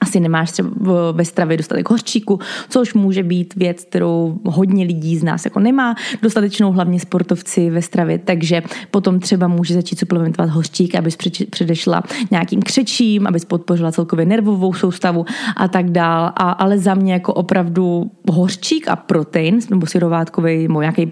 asi 0.02 0.20
nemáš 0.20 0.52
třeba 0.52 0.70
ve 1.12 1.26
stravě 1.26 1.58
dostatek 1.58 1.90
hořčíku, 1.90 2.40
což 2.70 2.94
může 2.94 3.24
být 3.24 3.56
věc, 3.56 3.86
kterou 3.86 4.40
hodně 4.46 4.84
lidí 4.86 5.18
z 5.18 5.24
nás 5.24 5.46
jako 5.46 5.60
nemá 5.60 5.96
dostatečnou, 6.22 6.72
hlavně 6.72 7.00
sportovci 7.00 7.70
ve 7.70 7.82
stravě, 7.82 8.18
takže 8.18 8.62
potom 8.92 9.20
třeba 9.20 9.48
může 9.48 9.74
začít 9.74 10.00
suplementovat 10.00 10.50
hořčík, 10.50 10.96
abys 10.96 11.18
předešla 11.50 12.04
nějakým 12.32 12.62
křečím, 12.62 13.28
abys 13.28 13.46
podpořila 13.46 13.92
celkově 13.92 14.26
nervovou 14.26 14.74
soustavu 14.74 15.26
a 15.58 15.68
tak 15.68 15.92
dál. 15.92 16.32
A, 16.36 16.52
ale 16.52 16.78
za 16.78 16.94
mě 16.94 17.14
jako 17.14 17.34
opravdu 17.34 18.12
hořčík 18.32 18.88
a 18.88 18.96
protein, 18.96 19.60
nebo 19.70 19.88
syrovátkový, 19.88 20.68
nebo 20.68 20.82
nějaký 20.82 21.12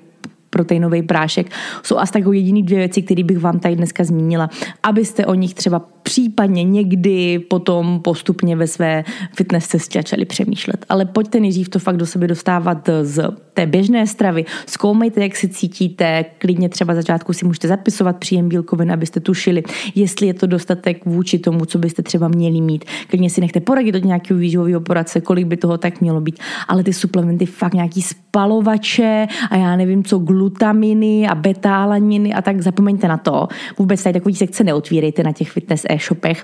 proteinový 0.49 1.01
prášek, 1.01 1.51
jsou 1.83 1.97
asi 1.97 2.13
takové 2.13 2.35
jediný 2.35 2.63
dvě 2.63 2.77
věci, 2.77 3.01
které 3.01 3.23
bych 3.23 3.39
vám 3.39 3.59
tady 3.59 3.75
dneska 3.75 4.03
zmínila, 4.03 4.49
abyste 4.83 5.25
o 5.25 5.33
nich 5.33 5.53
třeba 5.53 5.79
případně 6.07 6.63
někdy 6.63 7.39
potom 7.39 7.99
postupně 7.99 8.55
ve 8.55 8.67
své 8.67 9.03
fitness 9.35 9.67
cestě 9.67 9.99
začali 9.99 10.25
přemýšlet. 10.25 10.85
Ale 10.89 11.05
pojďte 11.05 11.39
nejdřív 11.39 11.69
to 11.69 11.79
fakt 11.79 11.97
do 11.97 12.05
sebe 12.05 12.27
dostávat 12.27 12.89
z 13.01 13.23
té 13.53 13.65
běžné 13.65 14.07
stravy. 14.07 14.45
Zkoumejte, 14.65 15.21
jak 15.21 15.35
se 15.35 15.47
cítíte, 15.47 16.25
klidně 16.37 16.69
třeba 16.69 16.95
začátku 16.95 17.33
si 17.33 17.45
můžete 17.45 17.67
zapisovat 17.67 18.17
příjem 18.17 18.49
bílkovin, 18.49 18.91
abyste 18.91 19.19
tušili, 19.19 19.63
jestli 19.95 20.27
je 20.27 20.33
to 20.33 20.47
dostatek 20.47 21.05
vůči 21.05 21.39
tomu, 21.39 21.65
co 21.65 21.77
byste 21.77 22.03
třeba 22.03 22.27
měli 22.27 22.61
mít. 22.61 22.85
Klidně 23.07 23.29
si 23.29 23.41
nechte 23.41 23.59
poradit 23.59 23.95
od 23.95 24.05
nějakého 24.05 24.39
výživového 24.39 24.81
poradce, 24.81 25.21
kolik 25.21 25.47
by 25.47 25.57
toho 25.57 25.77
tak 25.77 26.01
mělo 26.01 26.21
být. 26.21 26.39
Ale 26.67 26.83
ty 26.83 26.93
suplementy 26.93 27.45
fakt 27.45 27.73
nějaký 27.73 28.01
spalovače 28.01 29.27
a 29.49 29.57
já 29.57 29.75
nevím 29.75 30.03
co, 30.03 30.19
glutaminy 30.19 31.27
a 31.27 31.35
betálaniny 31.35 32.33
a 32.33 32.41
tak 32.41 32.61
zapomeňte 32.61 33.07
na 33.07 33.17
to. 33.17 33.47
Vůbec 33.77 34.03
tady 34.03 34.13
takový 34.13 34.35
sekce 34.35 34.63
neotvírejte 34.63 35.23
na 35.23 35.31
těch 35.31 35.51
fitness 35.51 35.85
e-shopech 35.97 36.43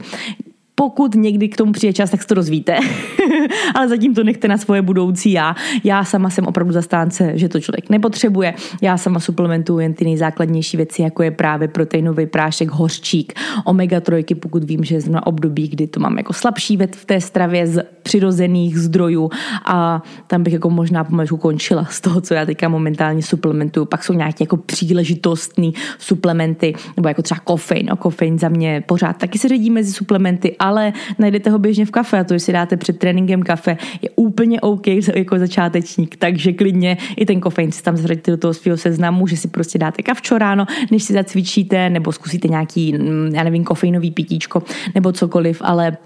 pokud 0.76 1.16
někdy 1.16 1.50
k 1.50 1.58
tomu 1.58 1.72
přijde 1.72 1.94
čas, 1.94 2.10
tak 2.10 2.22
se 2.22 2.28
to 2.28 2.36
rozvíte. 2.36 2.78
Ale 3.76 3.90
zatím 3.90 4.16
to 4.16 4.24
nechte 4.24 4.48
na 4.48 4.58
svoje 4.58 4.82
budoucí 4.82 5.32
já. 5.32 5.56
Já 5.84 6.04
sama 6.04 6.30
jsem 6.30 6.46
opravdu 6.46 6.74
zastánce, 6.74 7.32
že 7.36 7.50
to 7.50 7.60
člověk 7.60 7.90
nepotřebuje. 7.90 8.54
Já 8.82 8.98
sama 8.98 9.20
suplementuju 9.20 9.80
jen 9.80 9.94
ty 9.94 10.06
nejzákladnější 10.06 10.78
věci, 10.78 11.02
jako 11.02 11.24
je 11.24 11.32
právě 11.32 11.68
proteinový 11.68 12.26
prášek, 12.26 12.70
hořčík, 12.70 13.34
omega 13.66 14.00
trojky, 14.00 14.36
pokud 14.36 14.64
vím, 14.64 14.84
že 14.84 15.00
na 15.10 15.28
období, 15.28 15.68
kdy 15.68 15.88
to 15.88 16.00
mám 16.00 16.18
jako 16.18 16.34
slabší 16.34 16.78
v 16.78 17.06
té 17.06 17.22
stravě 17.22 17.68
z 17.68 17.84
přirozených 18.04 18.80
zdrojů 18.80 19.30
a 19.66 20.04
tam 20.28 20.44
bych 20.44 20.54
jako 20.54 20.70
možná 20.70 21.04
pomalu 21.04 21.38
končila 21.38 21.86
z 21.86 22.02
toho, 22.02 22.22
co 22.22 22.34
já 22.34 22.46
teďka 22.46 22.70
momentálně 22.70 23.22
suplementuju. 23.22 23.86
Pak 23.86 24.04
jsou 24.04 24.14
nějaké 24.14 24.44
jako 24.44 24.58
příležitostní 24.58 25.74
suplementy, 26.00 26.74
nebo 26.98 27.08
jako 27.08 27.22
třeba 27.22 27.40
kofein. 27.40 27.86
No, 27.90 27.96
kofein 27.96 28.40
za 28.40 28.50
mě 28.50 28.84
pořád 28.88 29.18
taky 29.18 29.40
se 29.40 29.48
řadí 29.48 29.70
mezi 29.70 29.92
suplementy, 29.92 30.56
ale 30.64 30.94
najdete 31.20 31.50
ho 31.50 31.60
běžně 31.60 31.86
v 31.86 31.92
kafe 31.92 32.20
a 32.20 32.24
to, 32.24 32.40
si 32.40 32.54
dáte 32.54 32.78
před 32.78 33.00
tréninkem 33.00 33.44
kafe, 33.44 33.78
je 34.02 34.10
úplně 34.16 34.62
OK 34.62 34.88
jako 35.16 35.40
začátečník, 35.40 36.16
takže 36.16 36.54
klidně 36.54 36.98
i 37.16 37.26
ten 37.26 37.40
kofein 37.40 37.72
si 37.72 37.84
tam 37.84 37.98
zradíte 37.98 38.32
do 38.32 38.38
toho 38.38 38.54
svého 38.54 38.78
seznamu, 38.78 39.28
že 39.28 39.38
si 39.38 39.48
prostě 39.48 39.80
dáte 39.80 40.04
kavčo 40.04 40.38
ráno, 40.38 40.66
než 40.92 41.04
si 41.04 41.14
zacvičíte, 41.14 41.90
nebo 41.90 42.12
zkusíte 42.12 42.48
nějaký, 42.48 42.94
mm, 42.94 43.36
já 43.36 43.44
nevím, 43.44 43.64
kofeinový 43.64 44.12
pitíčko, 44.12 44.64
nebo 44.96 45.12
cokoliv, 45.12 45.62
ale 45.66 45.98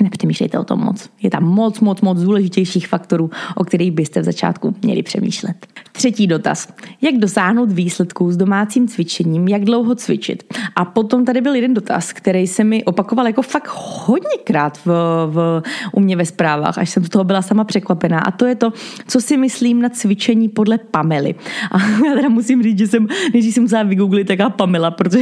Nepřemýšlejte 0.00 0.58
o 0.58 0.64
tom 0.64 0.80
moc. 0.80 1.10
Je 1.22 1.30
tam 1.30 1.44
moc, 1.44 1.80
moc, 1.80 2.00
moc 2.00 2.20
důležitějších 2.20 2.88
faktorů, 2.88 3.30
o 3.56 3.64
kterých 3.64 3.90
byste 3.90 4.20
v 4.20 4.24
začátku 4.24 4.74
měli 4.82 5.02
přemýšlet. 5.02 5.66
Třetí 5.92 6.26
dotaz. 6.26 6.68
Jak 7.02 7.14
dosáhnout 7.14 7.72
výsledků 7.72 8.32
s 8.32 8.36
domácím 8.36 8.88
cvičením, 8.88 9.48
jak 9.48 9.64
dlouho 9.64 9.94
cvičit? 9.94 10.54
A 10.76 10.84
potom 10.84 11.24
tady 11.24 11.40
byl 11.40 11.54
jeden 11.54 11.74
dotaz, 11.74 12.12
který 12.12 12.46
se 12.46 12.64
mi 12.64 12.84
opakoval 12.84 13.26
jako 13.26 13.42
fakt 13.42 13.70
hodněkrát 13.74 14.78
v, 14.84 14.86
v, 15.30 15.62
u 15.92 16.00
mě 16.00 16.16
ve 16.16 16.26
zprávách, 16.26 16.78
až 16.78 16.90
jsem 16.90 17.04
z 17.04 17.08
toho 17.08 17.24
byla 17.24 17.42
sama 17.42 17.64
překvapená. 17.64 18.20
A 18.20 18.30
to 18.30 18.46
je 18.46 18.54
to, 18.54 18.72
co 19.06 19.20
si 19.20 19.36
myslím 19.36 19.82
na 19.82 19.88
cvičení 19.88 20.48
podle 20.48 20.78
Pamely. 20.78 21.34
A 21.70 21.82
já 22.06 22.14
teda 22.14 22.28
musím 22.28 22.62
říct, 22.62 22.78
že 22.78 22.86
jsem, 22.86 23.06
než 23.34 23.44
jsem 23.44 23.62
musela 23.62 23.82
vygooglit, 23.82 24.28
taká 24.28 24.50
Pamela, 24.50 24.90
protože 24.90 25.18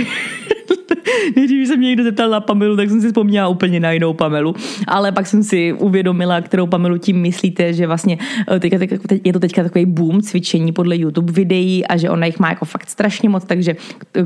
Nejdřív 1.37 1.69
se 1.69 1.77
mě 1.77 1.89
někdo 1.89 2.05
zeptal 2.05 2.31
na 2.31 2.41
Pamelu, 2.41 2.77
tak 2.77 2.89
jsem 2.89 3.01
si 3.01 3.07
vzpomněla 3.07 3.49
úplně 3.49 3.81
na 3.81 3.93
jinou 3.93 4.13
Pamelu. 4.13 4.55
Ale 4.87 5.13
pak 5.13 5.27
jsem 5.27 5.43
si 5.43 5.73
uvědomila, 5.73 6.41
kterou 6.41 6.67
Pamelu 6.67 6.99
tím 6.99 7.21
myslíte, 7.21 7.73
že 7.73 7.87
vlastně 7.87 8.19
eh, 8.51 8.61
teďka, 8.61 8.97
je 9.25 9.33
to 9.33 9.41
teďka 9.41 9.63
takový 9.63 9.87
boom 9.87 10.21
cvičení 10.21 10.73
podle 10.73 10.97
YouTube 10.97 11.33
videí 11.33 11.87
a 11.87 11.97
že 11.97 12.11
ona 12.11 12.27
jich 12.27 12.39
má 12.39 12.49
jako 12.49 12.65
fakt 12.65 12.91
strašně 12.91 13.29
moc, 13.29 13.45
takže 13.45 13.77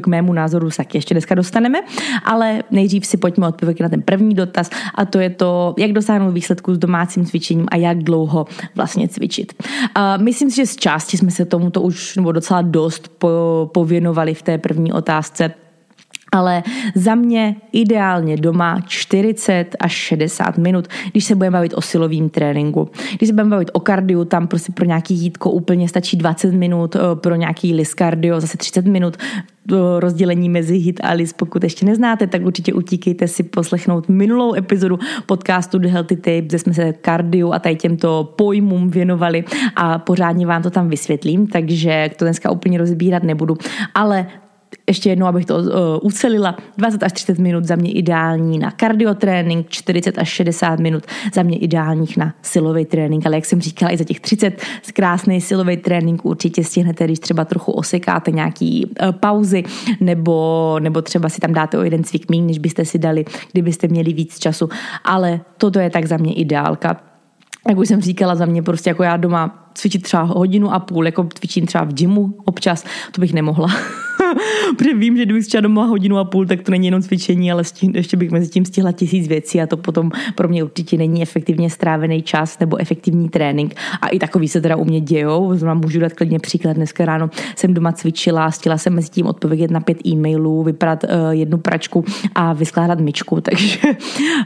k 0.00 0.06
mému 0.06 0.32
názoru 0.32 0.70
se 0.70 0.84
ještě 0.94 1.14
dneska 1.14 1.34
dostaneme. 1.34 1.78
Ale 2.24 2.62
nejdřív 2.70 3.06
si 3.06 3.16
pojďme 3.16 3.48
odpovědět 3.48 3.82
na 3.82 3.88
ten 3.88 4.02
první 4.02 4.34
dotaz 4.34 4.70
a 4.94 5.04
to 5.04 5.18
je 5.18 5.30
to, 5.30 5.74
jak 5.78 5.92
dosáhnout 5.92 6.30
výsledku 6.30 6.74
s 6.74 6.78
domácím 6.78 7.24
cvičením 7.24 7.66
a 7.70 7.76
jak 7.76 8.02
dlouho 8.02 8.46
vlastně 8.74 9.08
cvičit. 9.08 9.52
Uh, 9.62 10.22
myslím 10.22 10.50
si, 10.50 10.56
že 10.56 10.66
z 10.66 10.76
části 10.76 11.16
jsme 11.16 11.30
se 11.30 11.44
tomuto 11.44 11.82
už 11.82 12.16
nebo 12.16 12.32
docela 12.32 12.62
dost 12.62 13.08
po, 13.18 13.70
pověnovali 13.74 14.34
v 14.34 14.42
té 14.42 14.58
první 14.58 14.92
otázce 14.92 15.54
ale 16.34 16.62
za 16.94 17.14
mě 17.14 17.56
ideálně 17.72 18.36
doma 18.36 18.80
40 18.86 19.76
až 19.80 19.92
60 19.92 20.58
minut, 20.58 20.88
když 21.10 21.24
se 21.24 21.34
budeme 21.34 21.54
bavit 21.54 21.74
o 21.76 21.80
silovém 21.80 22.28
tréninku. 22.28 22.90
Když 23.16 23.28
se 23.28 23.32
budeme 23.32 23.50
bavit 23.50 23.70
o 23.72 23.80
kardiu, 23.80 24.24
tam 24.24 24.46
prostě 24.46 24.72
pro 24.72 24.84
nějaký 24.84 25.14
jítko 25.14 25.50
úplně 25.50 25.88
stačí 25.88 26.16
20 26.16 26.54
minut, 26.54 26.96
eh, 26.96 27.00
pro 27.14 27.34
nějaký 27.34 27.74
list 27.74 27.94
kardio 27.94 28.40
zase 28.40 28.56
30 28.56 28.86
minut, 28.86 29.16
to 29.68 30.00
rozdělení 30.00 30.48
mezi 30.48 30.76
hit 30.76 31.00
a 31.02 31.12
list, 31.12 31.32
pokud 31.32 31.64
ještě 31.64 31.86
neznáte, 31.86 32.26
tak 32.26 32.42
určitě 32.44 32.72
utíkejte 32.72 33.28
si 33.28 33.42
poslechnout 33.42 34.08
minulou 34.08 34.54
epizodu 34.54 34.98
podcastu 35.26 35.78
The 35.78 35.88
Healthy 35.88 36.16
Tape, 36.16 36.40
kde 36.40 36.58
jsme 36.58 36.74
se 36.74 36.92
kardiu 36.92 37.52
a 37.52 37.58
tady 37.58 37.76
těmto 37.76 38.32
pojmům 38.36 38.90
věnovali 38.90 39.44
a 39.76 39.98
pořádně 39.98 40.46
vám 40.46 40.62
to 40.62 40.70
tam 40.70 40.88
vysvětlím, 40.88 41.46
takže 41.46 42.10
to 42.16 42.24
dneska 42.24 42.50
úplně 42.50 42.78
rozbírat 42.78 43.22
nebudu. 43.22 43.56
Ale 43.94 44.26
ještě 44.88 45.10
jednou, 45.10 45.26
abych 45.26 45.46
to 45.46 45.56
uh, 45.56 45.70
ucelila, 46.02 46.56
20 46.78 47.02
až 47.02 47.12
30 47.12 47.38
minut 47.38 47.64
za 47.64 47.76
mě 47.76 47.92
ideální 47.92 48.58
na 48.58 48.70
kardiotrénink, 48.70 49.70
40 49.70 50.18
až 50.18 50.28
60 50.28 50.78
minut 50.78 51.04
za 51.34 51.42
mě 51.42 51.58
ideálních 51.58 52.16
na 52.16 52.34
silový 52.42 52.84
trénink, 52.84 53.26
ale 53.26 53.34
jak 53.34 53.44
jsem 53.44 53.60
říkala, 53.60 53.92
i 53.92 53.96
za 53.96 54.04
těch 54.04 54.20
30 54.20 54.62
krásný 54.92 55.40
silový 55.40 55.76
trénink 55.76 56.24
určitě 56.24 56.64
stihnete, 56.64 57.04
když 57.04 57.18
třeba 57.18 57.44
trochu 57.44 57.72
osekáte 57.72 58.30
nějaký 58.30 58.86
uh, 58.86 59.12
pauzy, 59.12 59.62
nebo, 60.00 60.76
nebo 60.80 61.02
třeba 61.02 61.28
si 61.28 61.40
tam 61.40 61.52
dáte 61.52 61.78
o 61.78 61.82
jeden 61.82 62.04
cvik 62.04 62.30
méně, 62.30 62.42
než 62.42 62.58
byste 62.58 62.84
si 62.84 62.98
dali, 62.98 63.24
kdybyste 63.52 63.88
měli 63.88 64.12
víc 64.12 64.38
času, 64.38 64.68
ale 65.04 65.40
toto 65.58 65.78
je 65.78 65.90
tak 65.90 66.04
za 66.04 66.16
mě 66.16 66.34
ideálka. 66.34 66.96
Jak 67.68 67.78
už 67.78 67.88
jsem 67.88 68.00
říkala, 68.00 68.34
za 68.34 68.46
mě 68.46 68.62
prostě 68.62 68.90
jako 68.90 69.02
já 69.02 69.16
doma 69.16 69.70
cvičit 69.74 70.02
třeba 70.02 70.22
hodinu 70.22 70.72
a 70.72 70.80
půl, 70.80 71.06
jako 71.06 71.28
cvičím 71.34 71.66
třeba 71.66 71.84
v 71.84 71.92
gymu 71.92 72.34
občas, 72.44 72.84
to 73.12 73.20
bych 73.20 73.32
nemohla. 73.32 73.68
Protože 74.76 74.94
vím, 74.94 75.16
že 75.16 75.24
kdybych 75.24 75.46
třeba 75.46 75.60
doma 75.60 75.84
hodinu 75.84 76.18
a 76.18 76.24
půl, 76.24 76.46
tak 76.46 76.62
to 76.62 76.70
není 76.70 76.86
jenom 76.86 77.02
cvičení, 77.02 77.52
ale 77.52 77.62
ještě 77.94 78.16
bych 78.16 78.30
mezi 78.30 78.50
tím 78.50 78.64
stihla 78.64 78.92
tisíc 78.92 79.28
věcí 79.28 79.60
a 79.60 79.66
to 79.66 79.76
potom 79.76 80.10
pro 80.34 80.48
mě 80.48 80.64
určitě 80.64 80.96
není 80.96 81.22
efektivně 81.22 81.70
strávený 81.70 82.22
čas 82.22 82.58
nebo 82.58 82.80
efektivní 82.80 83.28
trénink. 83.28 83.74
A 84.00 84.08
i 84.08 84.18
takový 84.18 84.48
se 84.48 84.60
teda 84.60 84.76
u 84.76 84.84
mě 84.84 85.00
dějou. 85.00 85.54
Znamená, 85.54 85.80
můžu 85.80 86.00
dát 86.00 86.12
klidně 86.12 86.38
příklad. 86.38 86.72
Dneska 86.72 87.04
ráno 87.04 87.30
jsem 87.56 87.74
doma 87.74 87.92
cvičila, 87.92 88.50
stihla 88.50 88.78
jsem 88.78 88.94
mezi 88.94 89.08
tím 89.08 89.26
odpovědět 89.26 89.70
na 89.70 89.80
pět 89.80 90.06
e-mailů, 90.06 90.62
vyprat 90.62 91.04
uh, 91.04 91.10
jednu 91.30 91.58
pračku 91.58 92.04
a 92.34 92.52
vyskládat 92.52 93.00
myčku, 93.00 93.40
takže 93.40 93.78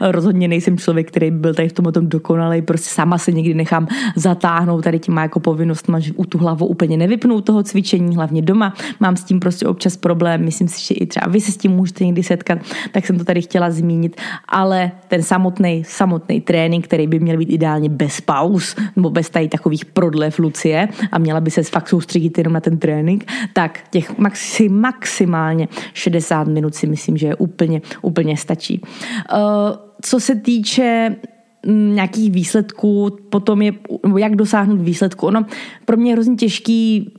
rozhodně 0.01 0.49
nejsem 0.49 0.79
člověk, 0.79 1.09
který 1.09 1.31
byl 1.31 1.55
tady 1.55 1.69
v 1.69 1.73
tom 1.73 1.93
tom 1.99 2.09
dokonalý. 2.09 2.63
Prostě 2.63 2.91
sama 2.91 3.19
se 3.19 3.33
někdy 3.33 3.55
nechám 3.55 3.89
zatáhnout 4.17 4.85
tady 4.85 4.99
těma 4.99 5.23
jako 5.23 5.41
povinnostma, 5.41 5.99
že 5.99 6.13
u 6.17 6.25
tu 6.25 6.39
hlavu 6.39 6.67
úplně 6.67 6.97
nevypnu 6.97 7.41
toho 7.41 7.63
cvičení, 7.63 8.17
hlavně 8.17 8.43
doma. 8.43 8.75
Mám 9.01 9.17
s 9.17 9.25
tím 9.25 9.41
prostě 9.41 9.67
občas 9.79 9.97
problém, 9.97 10.45
myslím 10.45 10.69
si, 10.69 10.87
že 10.87 10.95
i 10.95 11.07
třeba 11.07 11.27
vy 11.29 11.41
se 11.41 11.53
s 11.53 11.57
tím 11.57 11.73
můžete 11.73 12.05
někdy 12.05 12.23
setkat, 12.23 12.59
tak 12.93 13.07
jsem 13.07 13.19
to 13.19 13.25
tady 13.25 13.43
chtěla 13.43 13.71
zmínit, 13.71 14.21
ale 14.49 14.91
ten 15.09 15.23
samotný, 15.23 15.85
samotný 15.87 16.41
trénink, 16.41 16.85
který 16.85 17.07
by 17.07 17.21
měl 17.21 17.37
být 17.37 17.51
ideálně 17.51 17.89
bez 17.89 18.21
pauz, 18.21 18.75
nebo 18.97 19.11
bez 19.11 19.31
tady 19.31 19.49
takových 19.49 19.85
prodlev 19.85 20.39
Lucie 20.39 20.89
a 21.13 21.19
měla 21.19 21.41
by 21.41 21.51
se 21.51 21.63
fakt 21.63 21.89
soustředit 21.89 22.39
jenom 22.39 22.53
na 22.53 22.61
ten 22.61 22.79
trénink, 22.79 23.25
tak 23.53 23.81
těch 23.91 24.19
maxi, 24.19 24.69
maximálně 24.69 25.69
60 25.95 26.49
minut 26.49 26.75
si 26.75 26.87
myslím, 26.87 27.17
že 27.17 27.27
je 27.27 27.35
úplně, 27.35 27.81
úplně 28.03 28.37
stačí. 28.37 28.81
Uh, 28.83 29.39
co 30.03 30.21
se 30.21 30.35
týče 30.35 31.17
mm, 31.67 31.95
nějakých 31.95 32.31
výsledků, 32.33 33.17
potom 33.31 33.63
je, 33.63 33.73
jak 34.19 34.37
dosáhnout 34.37 34.81
výsledku. 34.81 35.27
Ono 35.27 35.47
pro 35.85 35.97
mě 35.97 36.11
je 36.11 36.15
hrozně 36.15 36.37
těžký 36.37 37.13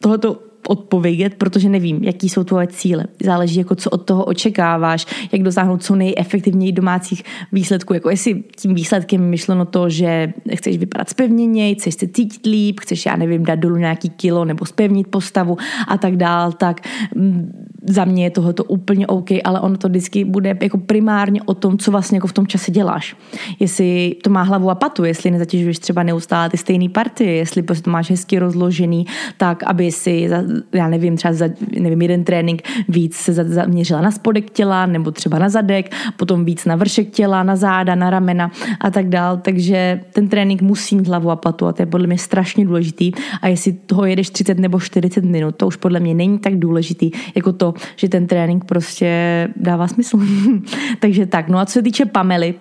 tohleto 0.00 0.51
odpovědět, 0.68 1.34
protože 1.34 1.68
nevím, 1.68 2.04
jaký 2.04 2.28
jsou 2.28 2.44
tvoje 2.44 2.66
cíle. 2.66 3.04
Záleží, 3.22 3.58
jako 3.58 3.74
co 3.74 3.90
od 3.90 4.04
toho 4.04 4.24
očekáváš, 4.24 5.06
jak 5.32 5.42
dosáhnout 5.42 5.82
co 5.82 5.96
nejefektivněji 5.96 6.72
domácích 6.72 7.22
výsledků. 7.52 7.94
Jako 7.94 8.10
jestli 8.10 8.44
tím 8.56 8.74
výsledkem 8.74 9.20
myšleno 9.30 9.64
to, 9.64 9.88
že 9.88 10.32
chceš 10.54 10.78
vypadat 10.78 11.08
spevněněji, 11.08 11.74
chceš 11.74 11.94
se 11.94 12.08
cítit 12.08 12.46
líp, 12.46 12.80
chceš, 12.80 13.06
já 13.06 13.16
nevím, 13.16 13.44
dát 13.44 13.58
dolů 13.58 13.76
nějaký 13.76 14.10
kilo 14.10 14.44
nebo 14.44 14.66
spevnit 14.66 15.06
postavu 15.06 15.56
a 15.88 15.98
tak 15.98 16.16
dál, 16.16 16.52
tak 16.52 16.80
mm, 17.14 17.52
za 17.86 18.04
mě 18.04 18.24
je 18.24 18.30
tohoto 18.30 18.64
úplně 18.64 19.06
OK, 19.06 19.28
ale 19.44 19.60
ono 19.60 19.76
to 19.76 19.88
vždycky 19.88 20.24
bude 20.24 20.58
jako 20.62 20.78
primárně 20.78 21.42
o 21.42 21.54
tom, 21.54 21.78
co 21.78 21.90
vlastně 21.90 22.16
jako 22.16 22.26
v 22.26 22.32
tom 22.32 22.46
čase 22.46 22.70
děláš. 22.70 23.16
Jestli 23.60 24.16
to 24.22 24.30
má 24.30 24.42
hlavu 24.42 24.70
a 24.70 24.74
patu, 24.74 25.04
jestli 25.04 25.30
nezatěžuješ 25.30 25.78
třeba 25.78 26.02
neustále 26.02 26.50
ty 26.50 26.56
stejné 26.56 26.88
partie, 26.88 27.32
jestli 27.32 27.62
prostě 27.62 27.84
to 27.84 27.90
máš 27.90 28.10
hezky 28.10 28.38
rozložený, 28.38 29.06
tak 29.36 29.62
aby 29.62 29.92
si, 29.92 30.30
já 30.72 30.88
nevím, 30.88 31.16
třeba 31.16 31.34
za, 31.34 31.48
nevím, 31.80 32.02
jeden 32.02 32.24
trénink 32.24 32.62
víc 32.88 33.16
se 33.16 33.32
zaměřila 33.32 34.00
na 34.00 34.10
spodek 34.10 34.50
těla, 34.50 34.86
nebo 34.86 35.10
třeba 35.10 35.38
na 35.38 35.48
zadek, 35.48 35.94
potom 36.16 36.44
víc 36.44 36.64
na 36.64 36.76
vršek 36.76 37.10
těla, 37.10 37.42
na 37.42 37.56
záda, 37.56 37.94
na 37.94 38.10
ramena 38.10 38.50
a 38.80 38.90
tak 38.90 39.08
dál. 39.08 39.36
Takže 39.36 40.00
ten 40.12 40.28
trénink 40.28 40.62
musí 40.62 40.96
mít 40.96 41.08
hlavu 41.08 41.30
a 41.30 41.36
patu 41.36 41.66
a 41.66 41.72
to 41.72 41.82
je 41.82 41.86
podle 41.86 42.06
mě 42.06 42.18
strašně 42.18 42.64
důležitý. 42.64 43.12
A 43.42 43.48
jestli 43.48 43.72
toho 43.72 44.04
jedeš 44.04 44.30
30 44.30 44.58
nebo 44.58 44.80
40 44.80 45.24
minut, 45.24 45.56
to 45.56 45.66
už 45.66 45.76
podle 45.76 46.00
mě 46.00 46.14
není 46.14 46.38
tak 46.38 46.58
důležitý, 46.58 47.10
jako 47.34 47.52
to, 47.52 47.71
že 47.96 48.08
ten 48.08 48.26
trénink 48.26 48.64
prostě 48.64 49.48
dává 49.56 49.88
smysl. 49.88 50.18
Takže 51.00 51.26
tak, 51.26 51.48
no 51.48 51.58
a 51.58 51.66
co 51.66 51.72
se 51.72 51.82
týče 51.82 52.06
Pamely, 52.06 52.54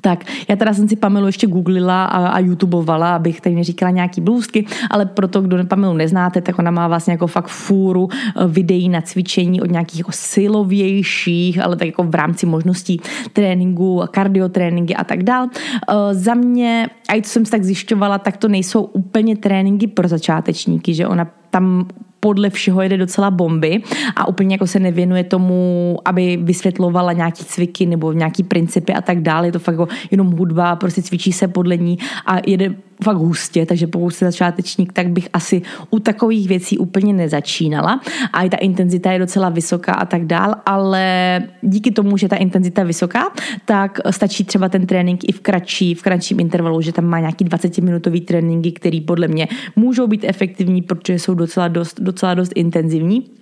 tak, 0.00 0.24
já 0.48 0.56
teda 0.56 0.74
jsem 0.74 0.88
si 0.88 0.96
Pamelu 0.96 1.26
ještě 1.26 1.46
googlila 1.46 2.04
a, 2.04 2.26
a 2.26 2.38
youtubovala, 2.38 3.16
abych 3.16 3.40
tady 3.40 3.54
neříkala 3.54 3.90
nějaký 3.90 4.20
blůzky, 4.20 4.66
ale 4.90 5.06
proto, 5.06 5.40
kdo 5.40 5.64
Pamelu 5.64 5.94
neznáte, 5.94 6.40
tak 6.40 6.58
ona 6.58 6.70
má 6.70 6.88
vlastně 6.88 7.12
jako 7.12 7.26
fakt 7.26 7.48
fůru 7.48 8.08
eh, 8.12 8.46
videí 8.46 8.88
na 8.88 9.00
cvičení 9.00 9.60
od 9.60 9.70
nějakých 9.70 9.98
jako 9.98 10.12
silovějších, 10.12 11.64
ale 11.64 11.76
tak 11.76 11.86
jako 11.86 12.02
v 12.02 12.14
rámci 12.14 12.46
možností 12.46 13.00
tréninku, 13.32 14.02
kardiotréninky 14.10 14.94
a 14.94 15.04
tak 15.04 15.22
dál. 15.22 15.46
Eh, 15.54 16.14
za 16.14 16.34
mě, 16.34 16.88
a 17.08 17.22
co 17.22 17.30
jsem 17.30 17.44
si 17.44 17.50
tak 17.50 17.64
zjišťovala, 17.64 18.18
tak 18.18 18.36
to 18.36 18.48
nejsou 18.48 18.82
úplně 18.82 19.36
tréninky 19.36 19.86
pro 19.86 20.08
začátečníky, 20.08 20.94
že 20.94 21.06
ona 21.06 21.30
tam 21.50 21.86
podle 22.24 22.50
všeho 22.50 22.82
jede 22.82 22.96
docela 22.96 23.30
bomby 23.30 23.82
a 24.16 24.28
úplně 24.28 24.54
jako 24.54 24.66
se 24.66 24.78
nevěnuje 24.78 25.24
tomu, 25.24 25.96
aby 26.04 26.38
vysvětlovala 26.42 27.12
nějaký 27.12 27.44
cviky 27.44 27.86
nebo 27.86 28.12
nějaký 28.12 28.42
principy 28.42 28.92
a 28.92 29.00
tak 29.00 29.22
dále. 29.22 29.48
Je 29.48 29.52
to 29.52 29.58
fakt 29.58 29.74
jako 29.74 29.88
jenom 30.10 30.30
hudba, 30.30 30.76
prostě 30.76 31.02
cvičí 31.02 31.32
se 31.32 31.48
podle 31.48 31.76
ní 31.76 31.98
a 32.26 32.36
jede 32.46 32.74
fakt 33.02 33.16
hustě, 33.16 33.66
takže 33.66 33.86
pokud 33.86 34.10
jste 34.10 34.24
začátečník, 34.24 34.92
tak 34.92 35.08
bych 35.08 35.28
asi 35.32 35.62
u 35.90 35.98
takových 35.98 36.48
věcí 36.48 36.78
úplně 36.78 37.12
nezačínala. 37.12 38.00
A 38.32 38.42
i 38.42 38.50
ta 38.50 38.56
intenzita 38.56 39.12
je 39.12 39.18
docela 39.18 39.48
vysoká 39.48 39.92
a 39.92 40.04
tak 40.04 40.24
dál, 40.24 40.54
ale 40.66 41.40
díky 41.62 41.90
tomu, 41.90 42.16
že 42.16 42.28
ta 42.28 42.36
intenzita 42.36 42.80
je 42.80 42.86
vysoká, 42.86 43.32
tak 43.64 43.98
stačí 44.10 44.44
třeba 44.44 44.68
ten 44.68 44.86
trénink 44.86 45.20
i 45.28 45.32
v 45.32 45.40
kratší, 45.40 45.94
v 45.94 46.02
kratším 46.02 46.40
intervalu, 46.40 46.80
že 46.80 46.92
tam 46.92 47.04
má 47.04 47.20
nějaký 47.20 47.44
20-minutový 47.44 48.24
tréninky, 48.24 48.72
který 48.72 49.00
podle 49.00 49.28
mě 49.28 49.48
můžou 49.76 50.06
být 50.06 50.24
efektivní, 50.24 50.82
protože 50.82 51.18
jsou 51.18 51.34
docela 51.34 51.68
dost, 51.68 52.00
docela 52.00 52.34
dost 52.34 52.52
intenzivní 52.54 53.41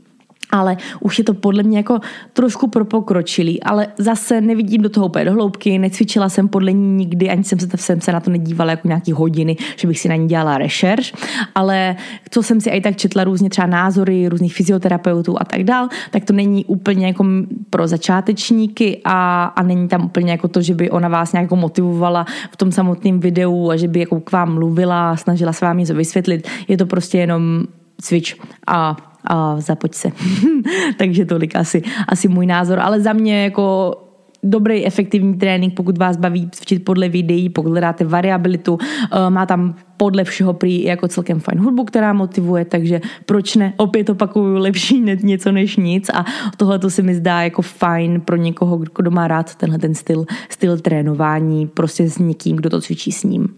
ale 0.52 0.76
už 1.00 1.19
je 1.19 1.25
to 1.25 1.35
podle 1.35 1.62
mě 1.62 1.76
jako 1.76 1.99
trošku 2.33 2.66
propokročilý, 2.66 3.62
ale 3.62 3.87
zase 3.99 4.40
nevidím 4.40 4.83
do 4.83 4.88
toho 4.88 5.07
úplně 5.07 5.25
do 5.25 5.33
hloubky, 5.33 5.78
necvičila 5.78 6.28
jsem 6.28 6.49
podle 6.49 6.73
ní 6.73 6.97
nikdy, 6.97 7.30
ani 7.30 7.45
jsem 7.45 7.59
se, 7.59 7.69
jsem 7.76 8.00
se 8.00 8.12
na 8.12 8.21
to 8.21 8.30
nedívala 8.30 8.71
jako 8.71 8.88
nějaký 8.88 9.12
hodiny, 9.12 9.57
že 9.76 9.88
bych 9.88 10.00
si 10.00 10.09
na 10.09 10.16
ní 10.16 10.28
dělala 10.28 10.59
rešerš, 10.59 11.12
ale 11.54 11.97
co 12.30 12.42
jsem 12.42 12.61
si 12.61 12.71
i 12.71 12.80
tak 12.80 12.97
četla 12.97 13.25
různě 13.25 13.50
třeba 13.50 13.66
názory 13.66 14.28
různých 14.28 14.54
fyzioterapeutů 14.54 15.40
a 15.40 15.45
tak 15.45 15.64
dál, 15.64 15.88
tak 16.11 16.25
to 16.25 16.33
není 16.33 16.64
úplně 16.64 17.07
jako 17.07 17.25
pro 17.71 17.87
začátečníky 17.87 19.00
a, 19.04 19.45
a 19.45 19.62
není 19.62 19.88
tam 19.88 20.04
úplně 20.04 20.30
jako 20.30 20.49
to, 20.49 20.62
že 20.62 20.75
by 20.75 20.90
ona 20.90 21.09
vás 21.09 21.33
nějak 21.33 21.50
motivovala 21.50 22.26
v 22.50 22.57
tom 22.57 22.73
samotném 22.73 23.21
videu 23.21 23.71
a 23.71 23.76
že 23.76 23.88
by 23.88 24.00
jako 24.00 24.21
k 24.21 24.33
vám 24.33 24.54
mluvila, 24.54 25.16
snažila 25.16 25.52
se 25.52 25.64
vám 25.64 25.78
něco 25.78 25.95
vysvětlit. 25.95 26.49
Je 26.69 26.76
to 26.76 26.87
prostě 26.87 27.19
jenom 27.19 27.64
cvič 28.00 28.37
a 28.66 28.97
a 29.25 29.61
zapoď 29.61 29.95
se. 29.95 30.09
Takže 30.99 31.25
tolik 31.25 31.57
asi, 31.57 31.83
asi 32.09 32.29
můj 32.29 32.47
názor. 32.47 32.81
Ale 32.81 33.00
za 33.00 33.12
mě 33.12 33.45
jako 33.45 33.97
dobrý, 34.43 34.87
efektivní 34.87 35.35
trénink, 35.35 35.75
pokud 35.75 35.99
vás 35.99 36.17
baví 36.17 36.49
cvičit 36.50 36.85
podle 36.85 37.09
videí, 37.09 37.49
pokud 37.49 37.71
hledáte 37.71 38.05
variabilitu, 38.05 38.79
eh, 38.83 39.31
má 39.31 39.47
tam 39.47 39.75
podle 39.97 40.25
všeho 40.25 40.53
prý 40.53 40.85
jako 40.85 41.09
celkem 41.09 41.41
fajn 41.41 41.59
hudbu, 41.59 41.85
která 41.85 42.12
motivuje, 42.12 42.65
takže 42.65 43.00
proč 43.27 43.57
ne? 43.57 43.75
Opět 43.77 44.11
opakuju, 44.11 44.59
lepší 44.59 45.00
něco 45.23 45.53
než 45.53 45.77
nic 45.77 46.09
a 46.09 46.25
tohle 46.57 46.79
to 46.79 46.91
se 46.91 47.03
mi 47.03 47.15
zdá 47.15 47.43
jako 47.43 47.62
fajn 47.62 48.21
pro 48.21 48.37
někoho, 48.37 48.81
kdo 48.97 49.11
má 49.11 49.29
rád 49.29 49.55
tenhle 49.55 49.79
ten 49.79 49.95
styl, 49.95 50.25
styl 50.49 50.79
trénování, 50.79 51.67
prostě 51.67 52.11
s 52.11 52.19
někým, 52.19 52.57
kdo 52.57 52.71
to 52.71 52.81
cvičí 52.81 53.12
s 53.12 53.25
ním. 53.25 53.49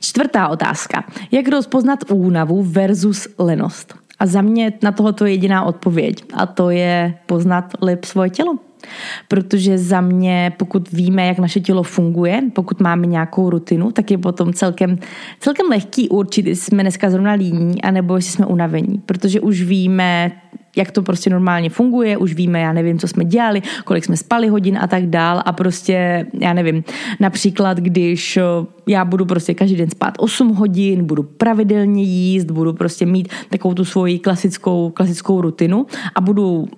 Čtvrtá 0.00 0.48
otázka. 0.48 1.04
Jak 1.32 1.48
rozpoznat 1.48 1.98
únavu 2.10 2.62
versus 2.62 3.28
lenost? 3.38 3.94
A 4.20 4.26
za 4.26 4.42
mě 4.42 4.72
na 4.82 4.92
tohoto 4.92 5.26
je 5.26 5.32
jediná 5.32 5.64
odpověď 5.64 6.24
a 6.34 6.46
to 6.46 6.70
je 6.70 7.14
poznat 7.26 7.72
lep 7.80 8.04
svoje 8.04 8.30
tělo. 8.30 8.56
Protože 9.28 9.78
za 9.78 10.00
mě, 10.00 10.52
pokud 10.56 10.92
víme, 10.92 11.26
jak 11.26 11.38
naše 11.38 11.60
tělo 11.60 11.82
funguje, 11.82 12.42
pokud 12.52 12.80
máme 12.80 13.06
nějakou 13.06 13.50
rutinu, 13.50 13.92
tak 13.92 14.10
je 14.10 14.18
potom 14.18 14.52
celkem, 14.52 14.98
celkem 15.40 15.66
lehký 15.70 16.08
určit, 16.08 16.46
jestli 16.46 16.64
jsme 16.64 16.82
dneska 16.82 17.10
zrovna 17.10 17.32
líní, 17.32 17.82
anebo 17.82 18.16
jestli 18.16 18.32
jsme 18.32 18.46
unavení. 18.46 19.02
Protože 19.06 19.40
už 19.40 19.62
víme, 19.62 20.32
jak 20.76 20.90
to 20.90 21.02
prostě 21.02 21.30
normálně 21.30 21.70
funguje, 21.70 22.16
už 22.16 22.34
víme, 22.34 22.60
já 22.60 22.72
nevím, 22.72 22.98
co 22.98 23.08
jsme 23.08 23.24
dělali, 23.24 23.62
kolik 23.84 24.04
jsme 24.04 24.16
spali 24.16 24.48
hodin 24.48 24.78
a 24.80 24.86
tak 24.86 25.06
dál. 25.06 25.42
A 25.44 25.52
prostě, 25.52 26.26
já 26.40 26.52
nevím, 26.52 26.84
například, 27.20 27.78
když 27.78 28.38
já 28.86 29.04
budu 29.04 29.26
prostě 29.26 29.54
každý 29.54 29.76
den 29.76 29.90
spát 29.90 30.14
8 30.18 30.48
hodin, 30.48 31.04
budu 31.04 31.22
pravidelně 31.22 32.02
jíst, 32.02 32.50
budu 32.50 32.72
prostě 32.72 33.06
mít 33.06 33.28
takovou 33.50 33.74
tu 33.74 33.84
svoji 33.84 34.18
klasickou, 34.18 34.90
klasickou 34.90 35.40
rutinu 35.40 35.86
a 36.14 36.20
budu 36.20 36.68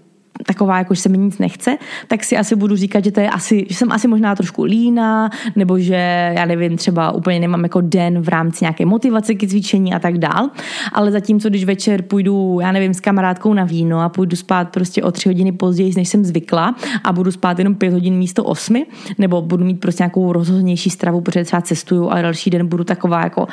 taková, 0.46 0.78
jako 0.78 0.94
že 0.94 1.00
se 1.00 1.08
mi 1.08 1.18
nic 1.18 1.38
nechce, 1.38 1.78
tak 2.08 2.24
si 2.24 2.36
asi 2.36 2.56
budu 2.56 2.76
říkat, 2.76 3.04
že 3.04 3.12
to 3.12 3.20
je 3.20 3.30
asi, 3.30 3.66
že 3.68 3.76
jsem 3.76 3.92
asi 3.92 4.08
možná 4.08 4.34
trošku 4.34 4.62
líná, 4.62 5.30
nebo 5.56 5.78
že 5.78 6.32
já 6.36 6.44
nevím, 6.44 6.76
třeba 6.76 7.12
úplně 7.12 7.40
nemám 7.40 7.62
jako 7.62 7.80
den 7.80 8.20
v 8.20 8.28
rámci 8.28 8.64
nějaké 8.64 8.86
motivace 8.86 9.34
k 9.34 9.48
cvičení 9.48 9.94
a 9.94 9.98
tak 9.98 10.18
dál. 10.18 10.50
Ale 10.92 11.10
zatímco, 11.10 11.48
když 11.48 11.64
večer 11.64 12.02
půjdu, 12.02 12.58
já 12.62 12.72
nevím, 12.72 12.94
s 12.94 13.00
kamarádkou 13.00 13.54
na 13.54 13.64
víno 13.64 14.00
a 14.00 14.08
půjdu 14.08 14.36
spát 14.36 14.68
prostě 14.68 15.02
o 15.02 15.12
tři 15.12 15.28
hodiny 15.28 15.52
později, 15.52 15.92
než 15.96 16.08
jsem 16.08 16.24
zvykla 16.24 16.74
a 17.04 17.12
budu 17.12 17.30
spát 17.30 17.58
jenom 17.58 17.74
pět 17.74 17.92
hodin 17.92 18.14
místo 18.14 18.44
osmi, 18.44 18.86
nebo 19.18 19.42
budu 19.42 19.64
mít 19.64 19.80
prostě 19.80 20.02
nějakou 20.02 20.32
rozhodnější 20.32 20.90
stravu, 20.90 21.20
protože 21.20 21.44
třeba 21.44 21.62
cestuju 21.62 22.08
a 22.08 22.22
další 22.22 22.50
den 22.50 22.66
budu 22.66 22.84
taková 22.84 23.24
jako, 23.24 23.46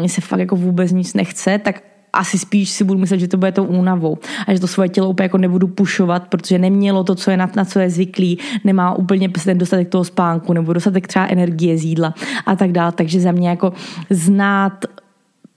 mm, 0.00 0.08
se 0.08 0.20
fakt 0.20 0.40
jako 0.40 0.56
vůbec 0.56 0.92
nic 0.92 1.14
nechce, 1.14 1.58
tak 1.58 1.82
asi 2.12 2.38
spíš 2.38 2.70
si 2.70 2.84
budu 2.84 2.98
myslet, 2.98 3.20
že 3.20 3.28
to 3.28 3.36
bude 3.36 3.52
tou 3.52 3.64
únavou 3.64 4.18
a 4.46 4.54
že 4.54 4.60
to 4.60 4.66
svoje 4.66 4.88
tělo 4.88 5.08
úplně 5.08 5.24
jako 5.24 5.38
nebudu 5.38 5.68
pušovat, 5.68 6.28
protože 6.28 6.58
nemělo 6.58 7.04
to, 7.04 7.14
co 7.14 7.30
je 7.30 7.36
na, 7.36 7.50
na 7.56 7.64
co 7.64 7.78
je 7.78 7.90
zvyklý, 7.90 8.38
nemá 8.64 8.94
úplně 8.94 9.28
ten 9.28 9.58
dostatek 9.58 9.88
toho 9.88 10.04
spánku 10.04 10.52
nebo 10.52 10.72
dostatek 10.72 11.08
třeba 11.08 11.26
energie 11.26 11.78
z 11.78 11.84
jídla 11.84 12.14
a 12.46 12.56
tak 12.56 12.72
dále. 12.72 12.92
Takže 12.92 13.20
za 13.20 13.32
mě 13.32 13.48
jako 13.48 13.72
znát 14.10 14.84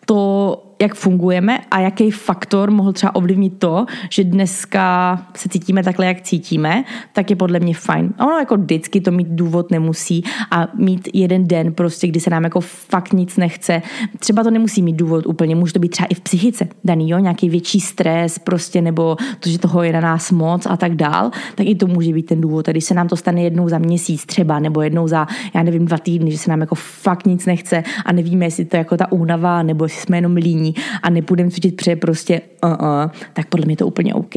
to, 0.05 0.63
jak 0.83 0.95
fungujeme 0.95 1.59
a 1.71 1.79
jaký 1.79 2.11
faktor 2.11 2.71
mohl 2.71 2.93
třeba 2.93 3.15
ovlivnit 3.15 3.59
to, 3.59 3.85
že 4.09 4.23
dneska 4.23 5.17
se 5.35 5.49
cítíme 5.49 5.83
takhle, 5.83 6.05
jak 6.05 6.21
cítíme, 6.21 6.83
tak 7.13 7.29
je 7.29 7.35
podle 7.35 7.59
mě 7.59 7.73
fajn. 7.73 8.13
A 8.17 8.25
ono 8.25 8.37
jako 8.37 8.57
vždycky 8.57 9.01
to 9.01 9.11
mít 9.11 9.27
důvod 9.27 9.71
nemusí 9.71 10.23
a 10.51 10.67
mít 10.73 11.09
jeden 11.13 11.47
den 11.47 11.73
prostě, 11.73 12.07
kdy 12.07 12.19
se 12.19 12.29
nám 12.29 12.43
jako 12.43 12.61
fakt 12.61 13.13
nic 13.13 13.37
nechce. 13.37 13.81
Třeba 14.19 14.43
to 14.43 14.51
nemusí 14.51 14.81
mít 14.81 14.95
důvod 14.95 15.25
úplně, 15.27 15.55
může 15.55 15.73
to 15.73 15.79
být 15.79 15.89
třeba 15.89 16.07
i 16.07 16.13
v 16.13 16.19
psychice 16.19 16.67
daný, 16.83 17.09
jo, 17.09 17.19
nějaký 17.19 17.49
větší 17.49 17.79
stres 17.79 18.39
prostě, 18.39 18.81
nebo 18.81 19.15
to, 19.39 19.49
že 19.49 19.59
toho 19.59 19.83
je 19.83 19.93
na 19.93 20.01
nás 20.01 20.31
moc 20.31 20.65
a 20.65 20.77
tak 20.77 20.95
dál, 20.95 21.31
tak 21.55 21.67
i 21.67 21.75
to 21.75 21.87
může 21.87 22.13
být 22.13 22.25
ten 22.25 22.41
důvod. 22.41 22.69
A 22.69 22.71
když 22.71 22.85
se 22.85 22.93
nám 22.93 23.07
to 23.07 23.15
stane 23.15 23.41
jednou 23.41 23.69
za 23.69 23.77
měsíc 23.77 24.25
třeba, 24.25 24.59
nebo 24.59 24.81
jednou 24.81 25.07
za, 25.07 25.27
já 25.53 25.63
nevím, 25.63 25.85
dva 25.85 25.97
týdny, 25.97 26.31
že 26.31 26.37
se 26.37 26.49
nám 26.49 26.61
jako 26.61 26.75
fakt 26.75 27.25
nic 27.25 27.45
nechce 27.45 27.83
a 28.05 28.11
nevíme, 28.11 28.45
jestli 28.45 28.65
to 28.65 28.75
je 28.75 28.79
jako 28.79 28.97
ta 28.97 29.11
únava, 29.11 29.63
nebo 29.63 29.85
jestli 29.85 30.01
jsme 30.01 30.17
jenom 30.17 30.35
líní, 30.35 30.72
a 31.03 31.09
nepůjdeme 31.09 31.51
cvičit, 31.51 31.75
protože 31.75 31.95
prostě 31.95 32.41
uh-uh, 32.63 33.09
tak 33.33 33.47
podle 33.47 33.65
mě 33.65 33.77
to 33.77 33.87
úplně 33.87 34.13
OK. 34.13 34.33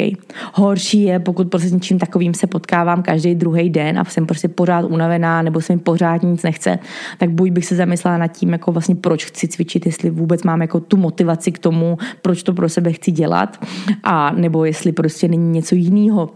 Horší 0.55 1.03
je, 1.03 1.19
pokud 1.19 1.49
prostě 1.49 1.69
s 1.69 1.73
něčím 1.73 1.99
takovým 1.99 2.35
se 2.35 2.47
potkávám 2.47 3.03
každý 3.03 3.35
druhý 3.35 3.71
den 3.71 3.99
a 3.99 4.05
jsem 4.05 4.27
prostě 4.27 4.49
pořád 4.49 4.85
unavená 4.85 5.43
nebo 5.43 5.61
se 5.61 5.73
mi 5.73 5.79
pořád 5.79 6.23
nic 6.23 6.43
nechce, 6.43 6.79
tak 7.19 7.31
buď 7.31 7.51
bych 7.51 7.67
se 7.67 7.77
zamyslela 7.77 8.19
nad 8.19 8.29
tím, 8.29 8.53
jako 8.53 8.73
vlastně 8.73 8.95
proč 8.95 9.25
chci 9.25 9.49
cvičit, 9.49 9.87
jestli 9.87 10.11
vůbec 10.11 10.43
mám 10.43 10.63
jako 10.63 10.81
tu 10.81 10.97
motivaci 10.97 11.53
k 11.53 11.59
tomu, 11.59 11.99
proč 12.23 12.43
to 12.43 12.53
pro 12.53 12.69
sebe 12.69 12.93
chci 12.93 13.11
dělat 13.11 13.65
a 14.03 14.31
nebo 14.31 14.65
jestli 14.65 14.93
prostě 14.93 15.29
není 15.29 15.51
něco 15.51 15.75
jiného, 15.75 16.31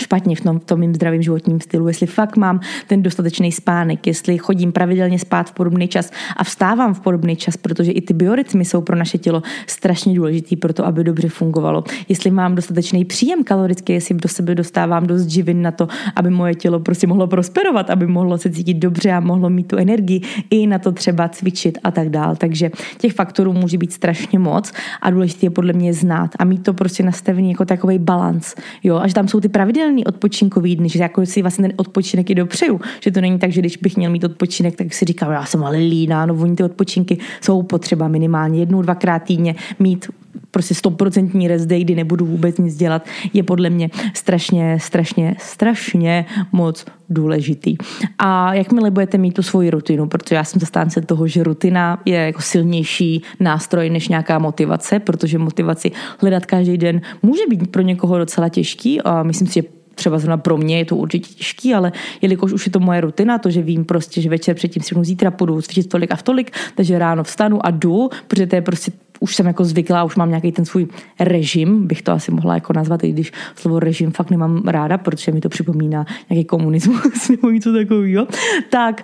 špatně 0.00 0.36
v 0.36 0.40
tom, 0.40 0.58
v 0.58 0.64
tom 0.64 0.80
mým 0.80 0.94
zdravým 0.94 1.22
životním 1.22 1.60
stylu, 1.60 1.88
jestli 1.88 2.06
fakt 2.06 2.36
mám 2.36 2.60
ten 2.86 3.02
dostatečný 3.02 3.52
spánek, 3.52 4.06
jestli 4.06 4.38
chodím 4.38 4.72
pravidelně 4.72 5.18
spát 5.18 5.50
v 5.50 5.52
podobný 5.52 5.88
čas 5.88 6.10
a 6.36 6.44
vstávám 6.44 6.94
v 6.94 7.00
podobný 7.00 7.36
čas, 7.36 7.56
protože 7.56 7.92
i 7.92 8.00
ty 8.00 8.14
biorytmy 8.14 8.64
jsou 8.64 8.80
pro 8.80 8.96
naše 8.96 9.18
tělo 9.18 9.42
strašně 9.66 10.14
důležitý 10.14 10.56
pro 10.56 10.72
to, 10.72 10.86
aby 10.86 11.04
dobře 11.04 11.28
fungovalo. 11.28 11.84
Jestli 12.08 12.30
mám 12.30 12.54
dostatečný 12.54 13.04
příjem 13.04 13.44
kalorický, 13.44 13.92
jestli 13.92 14.14
do 14.14 14.28
sebe 14.28 14.54
dostávám 14.54 15.06
dost 15.06 15.26
živin 15.26 15.62
na 15.62 15.70
to, 15.70 15.88
aby 16.16 16.30
moje 16.30 16.54
tělo 16.54 16.80
prostě 16.80 17.06
mohlo 17.06 17.26
prosperovat, 17.26 17.90
aby 17.90 18.06
mohlo 18.06 18.38
se 18.38 18.50
cítit 18.50 18.74
dobře 18.74 19.12
a 19.12 19.20
mohlo 19.20 19.50
mít 19.50 19.68
tu 19.68 19.76
energii 19.76 20.20
i 20.50 20.66
na 20.66 20.78
to 20.78 20.92
třeba 20.92 21.28
cvičit 21.28 21.78
a 21.84 21.90
tak 21.90 22.08
dál. 22.08 22.36
Takže 22.36 22.70
těch 22.98 23.12
faktorů 23.12 23.52
může 23.52 23.78
být 23.78 23.92
strašně 23.92 24.38
moc 24.38 24.72
a 25.02 25.10
důležité 25.10 25.46
je 25.46 25.50
podle 25.50 25.72
mě 25.72 25.94
znát 25.94 26.30
a 26.38 26.44
mít 26.44 26.62
to 26.62 26.74
prostě 26.74 27.02
nastavený 27.02 27.50
jako 27.50 27.64
takový 27.64 27.98
balans. 27.98 28.54
Jo, 28.84 28.96
až 28.96 29.14
tam 29.14 29.28
jsou 29.28 29.40
ty 29.40 29.48
pravidelné 29.48 29.85
pravidelný 29.86 30.04
odpočinkový 30.04 30.76
dny, 30.76 30.88
že 30.88 30.98
jako 30.98 31.26
si 31.26 31.42
vlastně 31.42 31.68
ten 31.68 31.72
odpočinek 31.76 32.30
i 32.30 32.34
dopřeju. 32.34 32.80
Že 33.00 33.10
to 33.10 33.20
není 33.20 33.38
tak, 33.38 33.52
že 33.52 33.60
když 33.60 33.76
bych 33.76 33.96
měl 33.96 34.10
mít 34.10 34.24
odpočinek, 34.24 34.76
tak 34.76 34.94
si 34.94 35.04
říkám, 35.04 35.32
já 35.32 35.44
jsem 35.44 35.64
ale 35.64 35.76
líná, 35.76 36.26
no 36.26 36.34
oni 36.34 36.56
ty 36.56 36.62
odpočinky 36.62 37.18
jsou 37.40 37.62
potřeba 37.62 38.08
minimálně 38.08 38.60
jednou, 38.60 38.82
dvakrát 38.82 39.18
týdně 39.18 39.54
mít 39.78 40.06
prostě 40.50 40.74
stoprocentní 40.74 41.48
rest 41.48 41.66
day, 41.66 41.84
kdy 41.84 41.94
nebudu 41.94 42.26
vůbec 42.26 42.58
nic 42.58 42.76
dělat, 42.76 43.06
je 43.32 43.42
podle 43.42 43.70
mě 43.70 43.90
strašně, 44.14 44.78
strašně, 44.80 45.36
strašně 45.38 46.26
moc 46.52 46.84
důležitý. 47.10 47.76
A 48.18 48.54
jakmile 48.54 48.90
budete 48.90 49.18
mít 49.18 49.34
tu 49.34 49.42
svoji 49.42 49.70
rutinu, 49.70 50.08
protože 50.08 50.34
já 50.34 50.44
jsem 50.44 50.60
zastánce 50.60 51.00
toho, 51.00 51.26
že 51.26 51.42
rutina 51.42 52.02
je 52.04 52.18
jako 52.18 52.42
silnější 52.42 53.22
nástroj 53.40 53.90
než 53.90 54.08
nějaká 54.08 54.38
motivace, 54.38 54.98
protože 54.98 55.38
motivaci 55.38 55.90
hledat 56.18 56.46
každý 56.46 56.78
den 56.78 57.00
může 57.22 57.42
být 57.50 57.70
pro 57.70 57.82
někoho 57.82 58.18
docela 58.18 58.48
těžký 58.48 59.02
a 59.02 59.22
myslím 59.22 59.48
si, 59.48 59.54
že 59.54 59.62
třeba 59.96 60.18
zrovna 60.18 60.36
pro 60.36 60.56
mě 60.56 60.78
je 60.78 60.84
to 60.84 60.96
určitě 60.96 61.34
těžký, 61.34 61.74
ale 61.74 61.92
jelikož 62.22 62.52
už 62.52 62.66
je 62.66 62.72
to 62.72 62.80
moje 62.80 63.00
rutina, 63.00 63.38
to, 63.38 63.50
že 63.50 63.62
vím 63.62 63.84
prostě, 63.84 64.20
že 64.20 64.28
večer 64.28 64.54
předtím 64.54 64.82
si 64.82 64.94
zítra 65.00 65.30
půjdu 65.30 65.62
cvičit 65.62 65.88
tolik 65.88 66.12
a 66.12 66.16
v 66.16 66.22
tolik, 66.22 66.50
takže 66.74 66.98
ráno 66.98 67.24
vstanu 67.24 67.66
a 67.66 67.70
jdu, 67.70 68.08
protože 68.28 68.46
to 68.46 68.56
je 68.56 68.62
prostě 68.62 68.92
už 69.20 69.36
jsem 69.36 69.46
jako 69.46 69.64
zvyklá, 69.64 70.04
už 70.04 70.16
mám 70.16 70.28
nějaký 70.28 70.52
ten 70.52 70.64
svůj 70.64 70.86
režim, 71.20 71.86
bych 71.86 72.02
to 72.02 72.12
asi 72.12 72.30
mohla 72.30 72.54
jako 72.54 72.72
nazvat, 72.72 73.04
i 73.04 73.12
když 73.12 73.32
slovo 73.54 73.80
režim 73.80 74.10
fakt 74.10 74.30
nemám 74.30 74.62
ráda, 74.68 74.98
protože 74.98 75.32
mi 75.32 75.40
to 75.40 75.48
připomíná 75.48 76.06
nějaký 76.30 76.44
komunismus 76.44 77.28
nebo 77.30 77.50
něco 77.50 77.72
takového. 77.72 78.26
Tak 78.70 79.02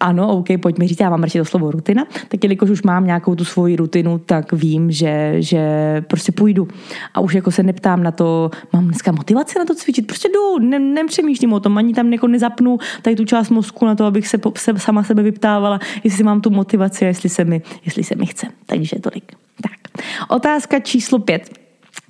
ano, 0.00 0.28
OK, 0.28 0.46
pojďme 0.62 0.88
říct, 0.88 1.00
já 1.00 1.10
mám 1.10 1.22
radši 1.22 1.38
to 1.38 1.44
slovo 1.44 1.70
rutina, 1.70 2.04
tak 2.28 2.44
jelikož 2.44 2.70
už 2.70 2.82
mám 2.82 3.06
nějakou 3.06 3.34
tu 3.34 3.44
svoji 3.44 3.76
rutinu, 3.76 4.18
tak 4.18 4.52
vím, 4.52 4.90
že, 4.90 5.36
že 5.38 5.60
prostě 6.08 6.32
půjdu. 6.32 6.68
A 7.14 7.20
už 7.20 7.34
jako 7.34 7.50
se 7.50 7.62
neptám 7.62 8.02
na 8.02 8.10
to, 8.10 8.50
mám 8.72 8.84
dneska 8.84 9.12
motivaci 9.12 9.58
na 9.58 9.64
to 9.64 9.74
cvičit, 9.74 10.06
prostě 10.06 10.28
jdu, 10.28 10.58
ne, 10.68 10.78
nepřemýšlím 10.78 11.52
o 11.52 11.60
tom, 11.60 11.78
ani 11.78 11.94
tam 11.94 12.12
jako 12.12 12.26
nezapnu 12.26 12.78
tady 13.02 13.16
tu 13.16 13.24
část 13.24 13.50
mozku 13.50 13.86
na 13.86 13.94
to, 13.94 14.04
abych 14.04 14.28
se, 14.28 14.38
se 14.56 14.72
sama 14.76 15.02
sebe 15.02 15.22
vyptávala, 15.22 15.80
jestli 16.04 16.24
mám 16.24 16.40
tu 16.40 16.50
motivaci 16.50 17.04
jestli 17.14 17.28
se 17.28 17.44
mi, 17.44 17.62
jestli 17.84 18.04
se 18.04 18.14
mi 18.14 18.26
chce. 18.26 18.46
Takže 18.66 18.96
tolik. 19.00 19.32
Tak, 19.62 20.04
otázka 20.28 20.80
číslo 20.80 21.18
pět. 21.18 21.58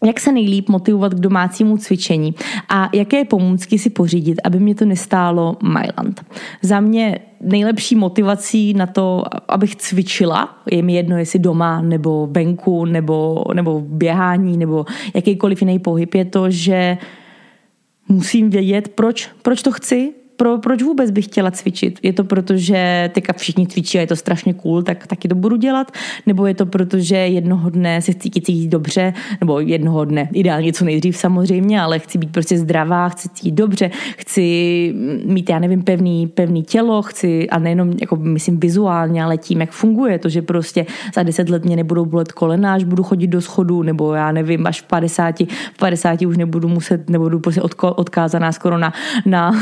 Jak 0.05 0.21
se 0.21 0.33
nejlíp 0.33 0.69
motivovat 0.69 1.15
k 1.15 1.21
domácímu 1.21 1.77
cvičení 1.77 2.35
a 2.69 2.91
jaké 2.93 3.25
pomůcky 3.25 3.79
si 3.79 3.91
pořídit, 3.91 4.41
aby 4.45 4.61
mě 4.61 4.75
to 4.75 4.85
nestálo 4.85 5.57
Myland? 5.63 6.25
Za 6.63 6.81
mě 6.81 7.19
nejlepší 7.41 7.97
motivací 7.97 8.75
na 8.75 8.87
to, 8.87 9.25
abych 9.49 9.77
cvičila, 9.77 10.59
je 10.71 10.83
mi 10.83 10.95
jedno, 10.95 11.19
jestli 11.19 11.39
doma, 11.39 11.81
nebo 11.81 12.29
venku, 12.31 12.85
nebo, 12.85 13.45
nebo 13.55 13.81
běhání, 13.81 14.57
nebo 14.57 14.87
jakýkoliv 15.15 15.63
jiný 15.63 15.79
pohyb, 15.79 16.15
je 16.15 16.25
to, 16.25 16.51
že 16.51 16.99
musím 18.09 18.51
vědět, 18.51 18.89
proč, 18.89 19.31
proč 19.43 19.63
to 19.63 19.73
chci, 19.73 20.13
pro, 20.37 20.59
proč 20.59 20.83
vůbec 20.83 21.11
bych 21.11 21.25
chtěla 21.25 21.51
cvičit? 21.51 21.99
Je 22.03 22.13
to 22.13 22.25
proto, 22.25 22.57
že 22.57 23.11
teďka 23.15 23.33
všichni 23.33 23.67
cvičí 23.67 23.99
a 23.99 24.01
je 24.01 24.07
to 24.07 24.17
strašně 24.17 24.55
cool, 24.55 24.83
tak 24.83 25.07
taky 25.07 25.29
to 25.29 25.35
budu 25.35 25.57
dělat? 25.57 25.93
Nebo 26.27 26.47
je 26.47 26.55
to 26.55 26.67
proto, 26.67 26.99
že 26.99 27.17
jednoho 27.17 27.71
dne 27.71 28.03
se 28.03 28.13
chci 28.13 28.31
cítit 28.31 28.69
dobře, 28.69 29.13
nebo 29.41 29.61
jednoho 29.61 30.05
dne, 30.05 30.29
ideálně 30.33 30.73
co 30.73 30.85
nejdřív 30.85 31.17
samozřejmě, 31.17 31.81
ale 31.81 31.99
chci 31.99 32.19
být 32.19 32.33
prostě 32.33 32.59
zdravá, 32.59 33.09
chci 33.09 33.29
cítit 33.29 33.55
dobře, 33.55 33.91
chci 34.17 34.45
mít, 35.25 35.51
já 35.51 35.59
nevím, 35.59 35.83
pevný, 35.83 36.27
pevný 36.27 36.63
tělo, 36.63 37.03
chci, 37.03 37.51
a 37.51 37.59
nejenom, 37.59 37.93
jako 38.01 38.17
myslím 38.17 38.61
vizuálně, 38.61 39.25
ale 39.25 39.37
tím, 39.37 39.61
jak 39.61 39.71
funguje 39.71 40.19
to, 40.19 40.29
že 40.29 40.43
prostě 40.43 40.87
za 41.15 41.23
deset 41.23 41.51
let 41.51 41.65
mě 41.65 41.77
nebudou 41.77 42.05
bolet 42.05 42.33
kolena, 42.33 42.75
až 42.75 42.85
budu 42.85 43.03
chodit 43.03 43.27
do 43.27 43.41
schodu, 43.41 43.83
nebo 43.83 44.15
já 44.15 44.33
nevím, 44.33 44.67
až 44.67 44.81
v 44.81 44.85
50, 44.85 45.41
v 45.75 45.79
50 45.79 46.23
už 46.23 46.37
nebudu 46.37 46.69
muset, 46.69 47.11
nebudu 47.11 47.41
prostě 47.41 47.63
odkázaná 47.81 48.53
skoro 48.53 48.79
na, 48.79 48.93
na, 49.27 49.53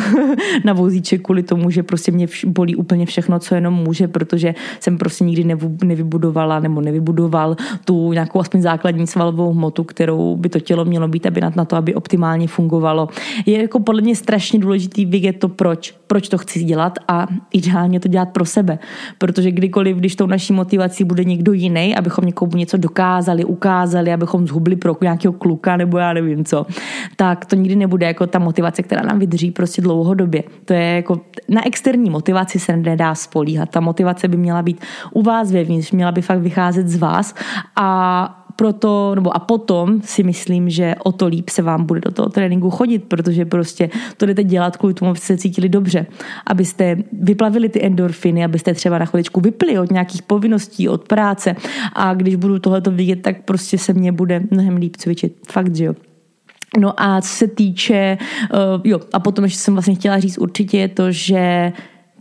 na 0.65 0.73
vozíček 0.73 1.23
kvůli 1.23 1.43
tomu, 1.43 1.71
že 1.71 1.83
prostě 1.83 2.13
mě 2.13 2.27
bolí 2.47 2.77
úplně 2.77 3.07
všechno, 3.07 3.39
co 3.39 3.55
jenom 3.55 3.75
může, 3.75 4.09
protože 4.09 4.55
jsem 4.81 4.99
prostě 4.99 5.25
nikdy 5.25 5.57
nevybudovala 5.85 6.61
nebo 6.61 6.81
nevybudoval 6.81 7.57
tu 7.85 8.13
nějakou 8.13 8.41
aspoň 8.41 8.63
základní 8.63 9.07
svalovou 9.07 9.53
hmotu, 9.53 9.85
kterou 9.85 10.37
by 10.37 10.49
to 10.49 10.61
tělo 10.61 10.85
mělo 10.85 11.09
být, 11.09 11.27
aby 11.27 11.41
na 11.57 11.65
to, 11.65 11.77
aby 11.77 11.95
optimálně 11.95 12.49
fungovalo. 12.49 13.09
Je 13.47 13.63
jako 13.63 13.81
podle 13.81 14.03
mě 14.03 14.17
strašně 14.17 14.59
důležitý 14.59 15.07
vidět 15.07 15.33
to, 15.33 15.49
proč, 15.49 15.95
proč 16.07 16.29
to 16.29 16.39
chci 16.39 16.65
dělat 16.65 16.99
a 17.09 17.27
ideálně 17.53 18.01
to 18.01 18.09
dělat 18.09 18.29
pro 18.29 18.45
sebe. 18.45 18.79
Protože 19.19 19.51
kdykoliv, 19.51 19.97
když 19.97 20.17
tou 20.17 20.27
naší 20.27 20.53
motivací 20.53 21.05
bude 21.05 21.25
někdo 21.25 21.53
jiný, 21.53 21.97
abychom 21.97 22.25
někomu 22.25 22.57
něco 22.57 22.77
dokázali, 22.77 23.45
ukázali, 23.45 24.13
abychom 24.13 24.47
zhubli 24.47 24.77
pro 24.77 24.97
nějakého 25.03 25.33
kluka 25.33 25.77
nebo 25.77 25.99
já 25.99 26.13
nevím 26.13 26.45
co, 26.45 26.67
tak 27.17 27.45
to 27.45 27.57
nikdy 27.57 27.77
nebude 27.77 28.07
jako 28.07 28.27
ta 28.27 28.39
motivace, 28.39 28.83
která 28.83 29.03
nám 29.03 29.19
vydrží 29.19 29.51
prostě 29.51 29.83
dlouhodobě. 29.83 30.43
To 30.65 30.73
je 30.73 30.95
jako, 30.95 31.21
na 31.49 31.67
externí 31.67 32.11
motivaci 32.11 32.59
se 32.59 32.77
nedá 32.77 33.15
spolíhat. 33.15 33.71
Ta 33.71 33.81
motivace 33.81 34.29
by 34.29 34.37
měla 34.37 34.63
být 34.63 34.81
u 35.13 35.23
vás 35.23 35.53
vevnitř, 35.53 35.91
měla 35.91 36.13
by 36.13 36.23
fakt 36.23 36.39
vycházet 36.41 36.89
z 36.89 36.97
vás 36.97 37.35
a 37.77 38.39
proto, 38.57 39.15
nebo 39.15 39.37
a 39.37 39.39
potom 39.39 40.03
si 40.03 40.23
myslím, 40.23 40.71
že 40.71 40.95
o 41.05 41.13
to 41.13 41.27
líp 41.27 41.49
se 41.49 41.63
vám 41.63 41.85
bude 41.85 42.01
do 42.01 42.11
toho 42.11 42.29
tréninku 42.29 42.71
chodit, 42.71 42.99
protože 42.99 43.45
prostě 43.45 43.91
to 44.17 44.27
jdete 44.27 44.45
dělat 44.45 44.77
kvůli 44.77 44.95
tomu, 44.95 45.11
abyste 45.11 45.27
se 45.27 45.37
cítili 45.37 45.69
dobře, 45.69 46.07
abyste 46.47 46.97
vyplavili 47.13 47.69
ty 47.69 47.87
endorfiny, 47.87 48.45
abyste 48.45 48.75
třeba 48.75 48.99
na 48.99 49.07
chviličku 49.07 49.41
vypli 49.41 49.79
od 49.79 49.91
nějakých 49.91 50.23
povinností, 50.23 50.89
od 50.89 51.09
práce 51.09 51.57
a 51.93 52.15
když 52.15 52.35
budu 52.35 52.59
tohleto 52.59 52.91
vidět, 52.91 53.23
tak 53.23 53.45
prostě 53.45 53.79
se 53.79 53.93
mně 53.93 54.13
bude 54.13 54.43
mnohem 54.51 54.77
líp 54.77 54.97
cvičit. 54.97 55.37
Fakt, 55.49 55.77
že 55.77 55.85
jo. 55.85 55.95
No 56.79 57.03
a 57.03 57.21
co 57.21 57.29
se 57.29 57.49
týče, 57.49 58.19
uh, 58.53 58.81
jo, 58.85 59.01
a 59.13 59.21
potom 59.21 59.45
ještě 59.45 59.59
jsem 59.59 59.75
vlastně 59.75 59.95
chtěla 59.95 60.21
říct 60.21 60.39
určitě 60.39 60.79
je 60.79 60.89
to, 60.89 61.13
že 61.13 61.73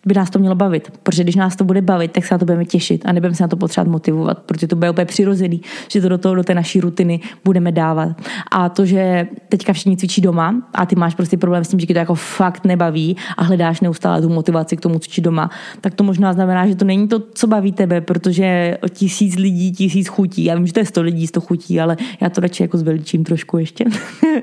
by 0.06 0.14
nás 0.14 0.30
to 0.30 0.40
mělo 0.40 0.56
bavit. 0.56 0.94
Protože 1.04 1.24
když 1.24 1.36
nás 1.36 1.56
to 1.56 1.64
bude 1.64 1.82
bavit, 1.82 2.12
tak 2.12 2.26
se 2.26 2.34
na 2.34 2.38
to 2.38 2.46
budeme 2.46 2.66
těšit 2.66 3.06
a 3.06 3.12
nebudeme 3.12 3.36
se 3.36 3.44
na 3.44 3.48
to 3.48 3.58
potřebovat 3.58 3.92
motivovat, 3.92 4.40
protože 4.40 4.68
to 4.68 4.76
bude 4.76 4.90
úplně 4.90 5.06
přirozený, 5.06 5.62
že 5.88 6.02
to 6.02 6.10
do, 6.10 6.18
toho, 6.18 6.36
do 6.36 6.44
té 6.44 6.54
naší 6.54 6.82
rutiny 6.82 7.20
budeme 7.46 7.72
dávat. 7.72 8.10
A 8.52 8.70
to, 8.70 8.86
že 8.86 9.28
teďka 9.52 9.74
všichni 9.74 9.98
cvičí 9.98 10.22
doma 10.22 10.56
a 10.74 10.86
ty 10.86 10.96
máš 10.96 11.16
prostě 11.16 11.38
problém 11.38 11.64
s 11.64 11.68
tím, 11.68 11.80
že 11.80 11.88
to 11.88 11.94
jako 11.94 12.16
fakt 12.16 12.66
nebaví 12.66 13.18
a 13.38 13.44
hledáš 13.44 13.82
neustále 13.82 14.22
tu 14.22 14.30
motivaci 14.30 14.78
k 14.78 14.82
tomu 14.82 15.00
cvičit 15.00 15.24
doma, 15.24 15.50
tak 15.82 15.96
to 15.96 16.04
možná 16.04 16.34
znamená, 16.34 16.68
že 16.68 16.76
to 16.76 16.86
není 16.86 17.08
to, 17.08 17.20
co 17.20 17.48
baví 17.48 17.72
tebe, 17.72 18.02
protože 18.02 18.78
tisíc 18.90 19.36
lidí, 19.36 19.72
tisíc 19.72 20.08
chutí. 20.08 20.44
Já 20.44 20.56
vím, 20.56 20.68
že 20.68 20.74
to 20.74 20.80
je 20.80 20.86
sto 20.86 21.02
lidí, 21.02 21.28
sto 21.28 21.42
chutí, 21.42 21.82
ale 21.82 21.98
já 22.22 22.30
to 22.30 22.42
radši 22.42 22.64
jako 22.64 22.78
zveličím 22.78 23.24
trošku 23.24 23.58
ještě. 23.58 23.86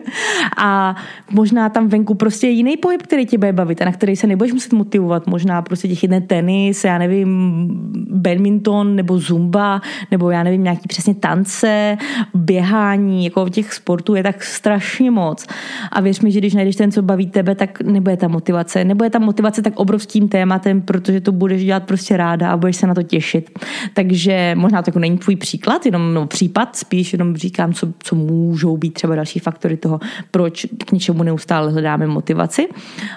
a 0.59 0.97
možná 1.31 1.68
tam 1.68 1.88
venku 1.88 2.14
prostě 2.14 2.47
je 2.47 2.51
jiný 2.51 2.77
pohyb, 2.77 3.03
který 3.03 3.27
tě 3.27 3.38
bude 3.38 3.53
bavit 3.53 3.83
a 3.83 3.85
na 3.85 3.92
který 3.92 4.16
se 4.16 4.27
nebudeš 4.27 4.53
muset 4.53 4.73
motivovat. 4.73 5.27
Možná 5.27 5.62
prostě 5.62 5.88
těch 5.88 6.03
jeden 6.03 6.23
tenis, 6.23 6.85
já 6.85 6.99
nevím, 6.99 7.68
badminton 8.11 8.97
nebo 8.97 9.18
zumba, 9.18 9.81
nebo 10.11 10.31
já 10.31 10.42
nevím, 10.42 10.62
nějaký 10.62 10.88
přesně 10.88 11.14
tance, 11.14 11.97
běhání, 12.35 13.25
jako 13.25 13.49
těch 13.49 13.73
sportů 13.73 14.14
je 14.14 14.23
tak 14.23 14.44
strašně 14.44 14.97
moc. 15.00 15.46
A 15.92 16.00
věř 16.00 16.20
mi, 16.20 16.32
že 16.32 16.38
když 16.38 16.54
najdeš 16.54 16.76
ten, 16.76 16.92
co 16.92 17.02
baví 17.02 17.26
tebe, 17.26 17.54
tak 17.54 17.80
nebude 17.80 18.16
ta 18.16 18.28
motivace. 18.28 18.84
Nebude 18.84 19.11
ta 19.11 19.18
motivace 19.18 19.62
tak 19.62 19.72
obrovským 19.76 20.28
tématem, 20.28 20.82
protože 20.82 21.20
to 21.20 21.32
budeš 21.32 21.64
dělat 21.64 21.82
prostě 21.82 22.16
ráda 22.16 22.52
a 22.52 22.56
budeš 22.56 22.76
se 22.76 22.87
na 22.87 22.94
to 22.94 23.02
těšit. 23.02 23.58
Takže 23.94 24.54
možná 24.56 24.82
to 24.82 24.88
jako 24.88 24.98
není 24.98 25.18
tvůj 25.18 25.37
příklad, 25.37 25.87
jenom 25.87 26.14
no, 26.14 26.26
případ, 26.26 26.76
spíš 26.76 27.12
jenom 27.12 27.37
říkám, 27.37 27.72
co, 27.72 27.88
co 27.98 28.16
můžou 28.16 28.76
být 28.76 28.94
třeba 28.94 29.14
další 29.14 29.38
faktory 29.38 29.76
toho, 29.76 30.00
proč 30.30 30.66
k 30.87 30.92
něčemu 30.92 31.22
neustále 31.22 31.72
hledáme 31.72 32.06
motivaci. 32.06 32.68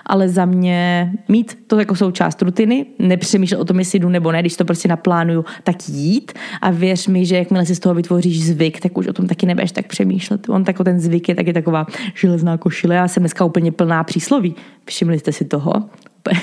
Ale 0.05 0.29
za 0.29 0.45
mě 0.45 1.11
mít 1.27 1.57
to 1.67 1.79
jako 1.79 1.95
součást 1.95 2.41
rutiny, 2.41 2.85
nepřemýšlet 2.99 3.59
o 3.59 3.65
tom, 3.65 3.79
jestli 3.79 3.99
jdu 3.99 4.09
nebo 4.09 4.31
ne, 4.31 4.39
když 4.41 4.55
to 4.55 4.65
prostě 4.65 4.87
naplánuju, 4.87 5.45
tak 5.63 5.89
jít 5.89 6.31
a 6.61 6.71
věř 6.71 7.07
mi, 7.07 7.25
že 7.25 7.37
jakmile 7.37 7.65
si 7.65 7.75
z 7.75 7.79
toho 7.79 7.95
vytvoříš 7.95 8.45
zvyk, 8.45 8.79
tak 8.79 8.97
už 8.97 9.07
o 9.07 9.13
tom 9.13 9.27
taky 9.27 9.45
nebudeš 9.45 9.71
tak 9.71 9.87
přemýšlet. 9.87 10.49
On 10.49 10.63
tak 10.63 10.77
ten 10.83 10.99
zvyk 10.99 11.29
je 11.29 11.35
taky 11.35 11.53
taková 11.53 11.70
železná 12.15 12.57
košile. 12.57 12.95
Já 12.95 13.07
jsem 13.07 13.21
dneska 13.21 13.45
úplně 13.45 13.71
plná 13.71 14.03
přísloví. 14.03 14.55
Všimli 14.86 15.19
jste 15.19 15.31
si 15.31 15.45
toho? 15.45 15.73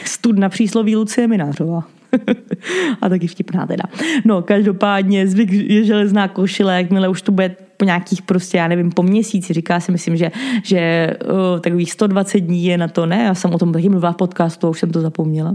Studna 0.04 0.48
přísloví 0.48 0.96
Lucie 0.96 1.28
Minářová. 1.28 1.84
a 3.00 3.08
taky 3.08 3.26
vtipná 3.26 3.66
teda. 3.66 3.84
No, 4.24 4.42
každopádně 4.42 5.26
zvyk 5.26 5.52
je 5.52 5.84
železná 5.84 6.28
košile, 6.28 6.76
jakmile 6.76 7.08
už 7.08 7.22
to 7.22 7.32
bude 7.32 7.56
po 7.76 7.84
nějakých 7.84 8.22
prostě, 8.22 8.58
já 8.58 8.68
nevím, 8.68 8.90
po 8.90 9.02
měsíci, 9.02 9.52
říká 9.52 9.80
si, 9.80 9.92
myslím, 9.92 10.16
že, 10.16 10.30
že 10.62 11.10
uh, 11.24 11.60
takových 11.60 11.92
120 11.92 12.40
dní 12.40 12.64
je 12.64 12.78
na 12.78 12.88
to, 12.88 13.06
ne, 13.06 13.22
já 13.24 13.34
jsem 13.34 13.54
o 13.54 13.58
tom 13.58 13.72
taky 13.72 13.88
mluvila 13.88 14.12
v 14.12 14.16
podcastu 14.16 14.68
už 14.68 14.78
jsem 14.78 14.90
to 14.90 15.00
zapomněla 15.00 15.54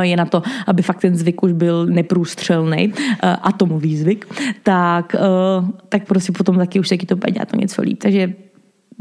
je 0.00 0.16
na 0.16 0.24
to, 0.24 0.42
aby 0.66 0.82
fakt 0.82 1.00
ten 1.00 1.16
zvyk 1.16 1.42
už 1.42 1.52
byl 1.52 1.86
neprůstřelný, 1.86 2.92
atomový 3.42 3.96
zvyk, 3.96 4.26
tak, 4.62 5.16
tak 5.88 6.06
prostě 6.06 6.32
potom 6.32 6.56
taky 6.56 6.80
už 6.80 6.88
taky 6.88 7.06
to 7.06 7.16
bude 7.16 7.32
dělat 7.32 7.48
to 7.48 7.56
něco 7.56 7.82
líp. 7.82 7.98
Takže 8.02 8.32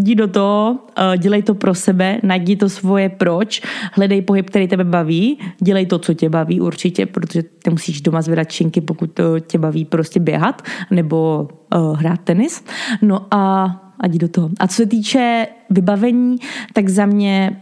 jdi 0.01 0.15
do 0.15 0.27
toho, 0.27 0.79
eh, 0.97 1.17
dělej 1.17 1.43
to 1.43 1.55
pro 1.55 1.75
sebe, 1.75 2.19
najdi 2.23 2.55
to 2.55 2.69
svoje 2.69 3.09
proč, 3.09 3.61
hledej 3.93 4.21
pohyb, 4.21 4.49
který 4.49 4.67
tebe 4.67 4.83
baví, 4.83 5.39
dělej 5.61 5.85
to, 5.85 5.99
co 5.99 6.13
tě 6.13 6.29
baví 6.29 6.61
určitě, 6.61 7.05
protože 7.05 7.43
ty 7.43 7.69
musíš 7.69 8.01
doma 8.01 8.21
zvedat 8.21 8.51
činky, 8.51 8.81
pokud 8.81 9.11
to 9.11 9.39
tě 9.39 9.57
baví 9.57 9.85
prostě 9.85 10.19
běhat 10.19 10.61
nebo 10.91 11.47
uh, 11.75 11.99
hrát 11.99 12.19
tenis. 12.23 12.65
No 13.01 13.25
a, 13.31 13.65
a 13.99 14.07
jdi 14.07 14.17
do 14.17 14.27
toho. 14.27 14.49
A 14.59 14.67
co 14.67 14.75
se 14.75 14.85
týče 14.85 15.47
vybavení, 15.69 16.37
tak 16.73 16.89
za 16.89 17.05
mě 17.05 17.61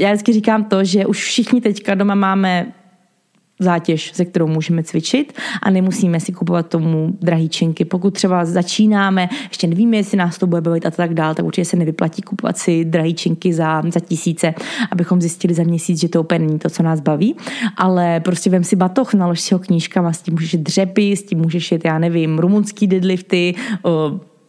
já 0.00 0.08
vždycky 0.08 0.32
říkám 0.32 0.64
to, 0.64 0.84
že 0.84 1.06
už 1.06 1.24
všichni 1.24 1.60
teďka 1.60 1.94
doma 1.94 2.14
máme 2.14 2.72
zátěž, 3.60 4.12
se 4.14 4.24
kterou 4.24 4.46
můžeme 4.46 4.82
cvičit 4.82 5.32
a 5.62 5.70
nemusíme 5.70 6.20
si 6.20 6.32
kupovat 6.32 6.66
tomu 6.66 7.12
drahý 7.20 7.48
činky. 7.48 7.84
Pokud 7.84 8.14
třeba 8.14 8.44
začínáme, 8.44 9.28
ještě 9.48 9.66
nevíme, 9.66 9.96
jestli 9.96 10.16
nás 10.16 10.38
to 10.38 10.46
bude 10.46 10.60
bavit 10.60 10.86
a 10.86 10.90
tak 10.90 11.14
dál, 11.14 11.34
tak 11.34 11.46
určitě 11.46 11.64
se 11.64 11.76
nevyplatí 11.76 12.22
kupovat 12.22 12.58
si 12.58 12.84
drahý 12.84 13.14
činky 13.14 13.52
za, 13.52 13.82
za 13.92 14.00
tisíce, 14.00 14.54
abychom 14.90 15.20
zjistili 15.20 15.54
za 15.54 15.62
měsíc, 15.62 16.00
že 16.00 16.08
to 16.08 16.20
úplně 16.20 16.38
není 16.38 16.58
to, 16.58 16.70
co 16.70 16.82
nás 16.82 17.00
baví. 17.00 17.36
Ale 17.76 18.20
prostě 18.20 18.50
vem 18.50 18.64
si 18.64 18.76
batoh, 18.76 19.14
nalož 19.14 19.40
si 19.40 19.54
ho 19.54 19.58
knížkama, 19.58 20.12
s 20.12 20.22
tím 20.22 20.34
můžeš 20.34 20.54
dřepy, 20.54 21.16
s 21.16 21.22
tím 21.22 21.38
můžeš 21.38 21.72
jít, 21.72 21.84
já 21.84 21.98
nevím, 21.98 22.38
rumunský 22.38 22.86
deadlifty, 22.86 23.54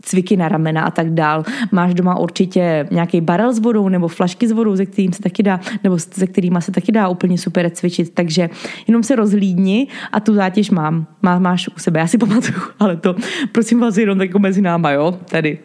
cviky 0.01 0.37
na 0.37 0.49
ramena 0.49 0.83
a 0.83 0.91
tak 0.91 1.09
dál. 1.09 1.43
Máš 1.71 1.93
doma 1.93 2.19
určitě 2.19 2.87
nějaký 2.91 3.21
barel 3.21 3.53
s 3.53 3.59
vodou 3.59 3.89
nebo 3.89 4.07
flašky 4.07 4.47
s 4.47 4.51
vodou, 4.51 4.75
ze 4.75 4.85
kterým 4.85 5.13
se 5.13 5.21
taky 5.21 5.43
dá, 5.43 5.59
nebo 5.83 5.99
se 5.99 6.27
kterými 6.27 6.57
se 6.59 6.71
taky 6.71 6.91
dá 6.91 7.07
úplně 7.07 7.37
super 7.37 7.69
cvičit. 7.69 8.13
Takže 8.13 8.49
jenom 8.87 9.03
se 9.03 9.15
rozhlídni 9.15 9.87
a 10.11 10.19
tu 10.19 10.33
zátěž 10.33 10.69
mám. 10.69 11.07
Má, 11.21 11.39
máš 11.39 11.67
u 11.67 11.79
sebe, 11.79 11.99
já 11.99 12.07
si 12.07 12.17
pamatuju, 12.17 12.61
ale 12.79 12.97
to 12.97 13.15
prosím 13.51 13.79
vás 13.79 13.97
jenom 13.97 14.21
jako 14.21 14.39
mezi 14.39 14.61
náma, 14.61 14.91
jo, 14.91 15.19
tady. 15.29 15.59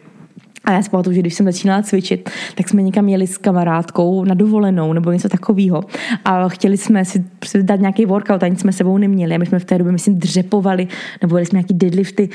A 0.67 0.71
já 0.71 0.81
si 0.81 0.89
pamatuju, 0.89 1.15
že 1.15 1.21
když 1.21 1.33
jsem 1.33 1.45
začínala 1.45 1.81
cvičit, 1.81 2.29
tak 2.55 2.69
jsme 2.69 2.81
někam 2.81 3.09
jeli 3.09 3.27
s 3.27 3.37
kamarádkou 3.37 4.25
na 4.25 4.33
dovolenou 4.33 4.93
nebo 4.93 5.11
něco 5.11 5.29
takového. 5.29 5.83
A 6.25 6.49
chtěli 6.49 6.77
jsme 6.77 7.05
si 7.05 7.23
dát 7.61 7.79
nějaký 7.79 8.05
workout 8.05 8.43
a 8.43 8.47
nic 8.47 8.59
jsme 8.59 8.71
sebou 8.71 8.97
neměli. 8.97 9.35
A 9.35 9.37
my 9.37 9.45
jsme 9.45 9.59
v 9.59 9.65
té 9.65 9.77
době, 9.77 9.93
myslím, 9.93 10.19
dřepovali, 10.19 10.87
nebo 11.21 11.33
byli 11.33 11.45
jsme 11.45 11.57
nějaký 11.57 11.73
deadlifty 11.73 12.29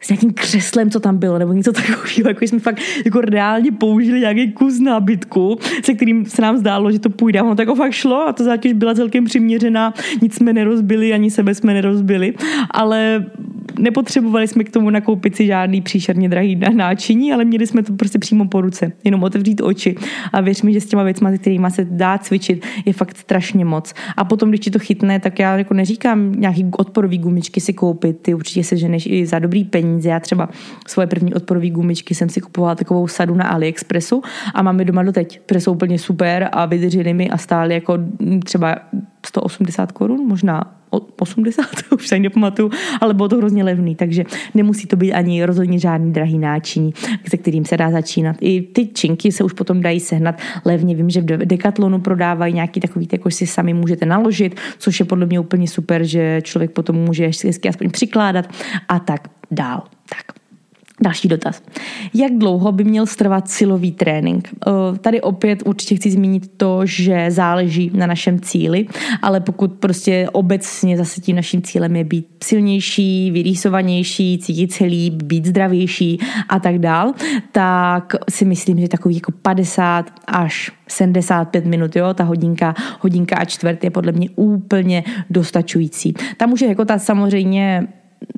s 0.00 0.08
nějakým 0.08 0.32
křeslem, 0.32 0.90
co 0.90 1.00
tam 1.00 1.16
bylo, 1.16 1.38
nebo 1.38 1.52
něco 1.52 1.72
takového, 1.72 2.28
jako 2.28 2.44
jsme 2.44 2.58
fakt 2.58 2.80
jako 3.04 3.20
reálně 3.20 3.72
použili 3.72 4.20
nějaký 4.20 4.52
kus 4.52 4.80
nábytku, 4.80 5.58
se 5.84 5.94
kterým 5.94 6.26
se 6.26 6.42
nám 6.42 6.56
zdálo, 6.56 6.92
že 6.92 6.98
to 6.98 7.10
půjde. 7.10 7.42
Ono 7.42 7.54
to 7.54 7.62
jako 7.62 7.74
fakt 7.74 7.92
šlo 7.92 8.28
a 8.28 8.32
ta 8.32 8.44
zátěž 8.44 8.72
byla 8.72 8.94
celkem 8.94 9.24
přiměřená, 9.24 9.94
nic 10.22 10.34
jsme 10.34 10.52
nerozbili, 10.52 11.12
ani 11.12 11.30
sebe 11.30 11.54
jsme 11.54 11.74
nerozbili, 11.74 12.34
ale 12.70 13.26
nepotřebovali 13.78 14.48
jsme 14.48 14.64
k 14.64 14.70
tomu 14.70 14.90
nakoupit 14.90 15.36
si 15.36 15.46
žádný 15.46 15.80
příšerně 15.80 16.28
drahý 16.28 16.60
náčiní, 16.74 17.32
ale 17.32 17.44
měli 17.44 17.66
jsme 17.66 17.82
to 17.82 17.92
prostě 17.92 18.18
přímo 18.18 18.48
po 18.48 18.60
ruce. 18.60 18.92
Jenom 19.04 19.22
otevřít 19.22 19.60
oči 19.60 19.96
a 20.32 20.40
věř 20.40 20.62
mi, 20.62 20.72
že 20.72 20.80
s 20.80 20.86
těma 20.86 21.02
věcmi, 21.02 21.30
se 21.30 21.38
kterými 21.38 21.70
se 21.70 21.84
dá 21.90 22.18
cvičit, 22.18 22.66
je 22.84 22.92
fakt 22.92 23.16
strašně 23.16 23.64
moc. 23.64 23.94
A 24.16 24.24
potom, 24.24 24.48
když 24.48 24.60
ti 24.60 24.70
to 24.70 24.78
chytne, 24.78 25.20
tak 25.20 25.38
já 25.38 25.58
jako 25.58 25.74
neříkám 25.74 26.32
nějaký 26.32 26.66
odporový 26.78 27.18
gumičky 27.18 27.60
si 27.60 27.72
koupit, 27.72 28.18
ty 28.22 28.34
určitě 28.34 28.64
se 28.64 28.76
ženeš 28.76 29.06
i 29.06 29.26
za 29.26 29.38
dobrý 29.38 29.64
peníze. 29.64 29.85
Já 30.04 30.20
třeba 30.20 30.48
svoje 30.86 31.06
první 31.06 31.34
odporový 31.34 31.70
gumičky 31.70 32.14
jsem 32.14 32.28
si 32.28 32.40
kupovala 32.40 32.74
takovou 32.74 33.08
sadu 33.08 33.34
na 33.34 33.44
AliExpressu 33.44 34.22
a 34.54 34.62
máme 34.62 34.84
doma 34.84 35.02
doteď, 35.02 35.40
které 35.40 35.60
jsou 35.60 35.72
úplně 35.72 35.98
super 35.98 36.48
a 36.52 36.66
vydržely 36.66 37.14
mi 37.14 37.30
a 37.30 37.38
stály 37.38 37.74
jako 37.74 37.98
třeba 38.44 38.76
180 39.26 39.92
korun, 39.92 40.28
možná 40.28 40.76
80, 41.20 41.66
už 41.94 42.08
se 42.08 42.18
nepamatuju, 42.18 42.70
ale 43.00 43.14
bylo 43.14 43.28
to 43.28 43.36
hrozně 43.36 43.64
levný, 43.64 43.94
takže 43.94 44.24
nemusí 44.54 44.86
to 44.86 44.96
být 44.96 45.12
ani 45.12 45.44
rozhodně 45.44 45.78
žádný 45.78 46.12
drahý 46.12 46.38
náčiní, 46.38 46.94
se 47.28 47.36
kterým 47.36 47.64
se 47.64 47.76
dá 47.76 47.90
začínat. 47.90 48.36
I 48.40 48.62
ty 48.62 48.86
činky 48.86 49.32
se 49.32 49.44
už 49.44 49.52
potom 49.52 49.80
dají 49.80 50.00
sehnat 50.00 50.38
levně. 50.64 50.94
Vím, 50.94 51.10
že 51.10 51.20
v 51.20 51.24
Decathlonu 51.24 52.00
prodávají 52.00 52.54
nějaký 52.54 52.80
takový, 52.80 53.08
jako 53.12 53.30
si 53.30 53.46
sami 53.46 53.74
můžete 53.74 54.06
naložit, 54.06 54.60
což 54.78 55.00
je 55.00 55.06
podle 55.06 55.26
mě 55.26 55.40
úplně 55.40 55.68
super, 55.68 56.04
že 56.04 56.40
člověk 56.42 56.70
potom 56.70 56.96
může 56.96 57.30
hezky 57.44 57.68
aspoň 57.68 57.90
přikládat 57.90 58.48
a 58.88 58.98
tak 58.98 59.28
dál. 59.50 59.82
Tak. 60.08 60.36
Další 61.00 61.28
dotaz. 61.28 61.62
Jak 62.14 62.32
dlouho 62.32 62.72
by 62.72 62.84
měl 62.84 63.06
strvat 63.06 63.48
silový 63.48 63.92
trénink? 63.92 64.48
Tady 65.00 65.20
opět 65.20 65.62
určitě 65.66 65.96
chci 65.96 66.10
zmínit 66.10 66.50
to, 66.56 66.80
že 66.84 67.30
záleží 67.30 67.90
na 67.94 68.06
našem 68.06 68.40
cíli, 68.40 68.86
ale 69.22 69.40
pokud 69.40 69.72
prostě 69.72 70.28
obecně 70.32 70.96
zase 70.96 71.20
tím 71.20 71.36
naším 71.36 71.62
cílem 71.62 71.96
je 71.96 72.04
být 72.04 72.26
silnější, 72.44 73.30
vyrýsovanější, 73.30 74.38
cítit 74.38 74.72
se 74.72 74.84
líp, 74.84 75.22
být 75.22 75.46
zdravější 75.46 76.18
a 76.48 76.58
tak 76.58 76.78
dál, 76.78 77.12
tak 77.52 78.12
si 78.30 78.44
myslím, 78.44 78.80
že 78.80 78.88
takový 78.88 79.14
jako 79.14 79.32
50 79.32 80.10
až 80.26 80.72
75 80.88 81.66
minut, 81.66 81.96
jo, 81.96 82.14
ta 82.14 82.24
hodinka, 82.24 82.74
hodinka 83.00 83.36
a 83.36 83.44
čtvrt 83.44 83.84
je 83.84 83.90
podle 83.90 84.12
mě 84.12 84.30
úplně 84.36 85.04
dostačující. 85.30 86.14
Tam 86.36 86.48
může 86.48 86.66
jako 86.66 86.84
ta 86.84 86.98
samozřejmě 86.98 87.88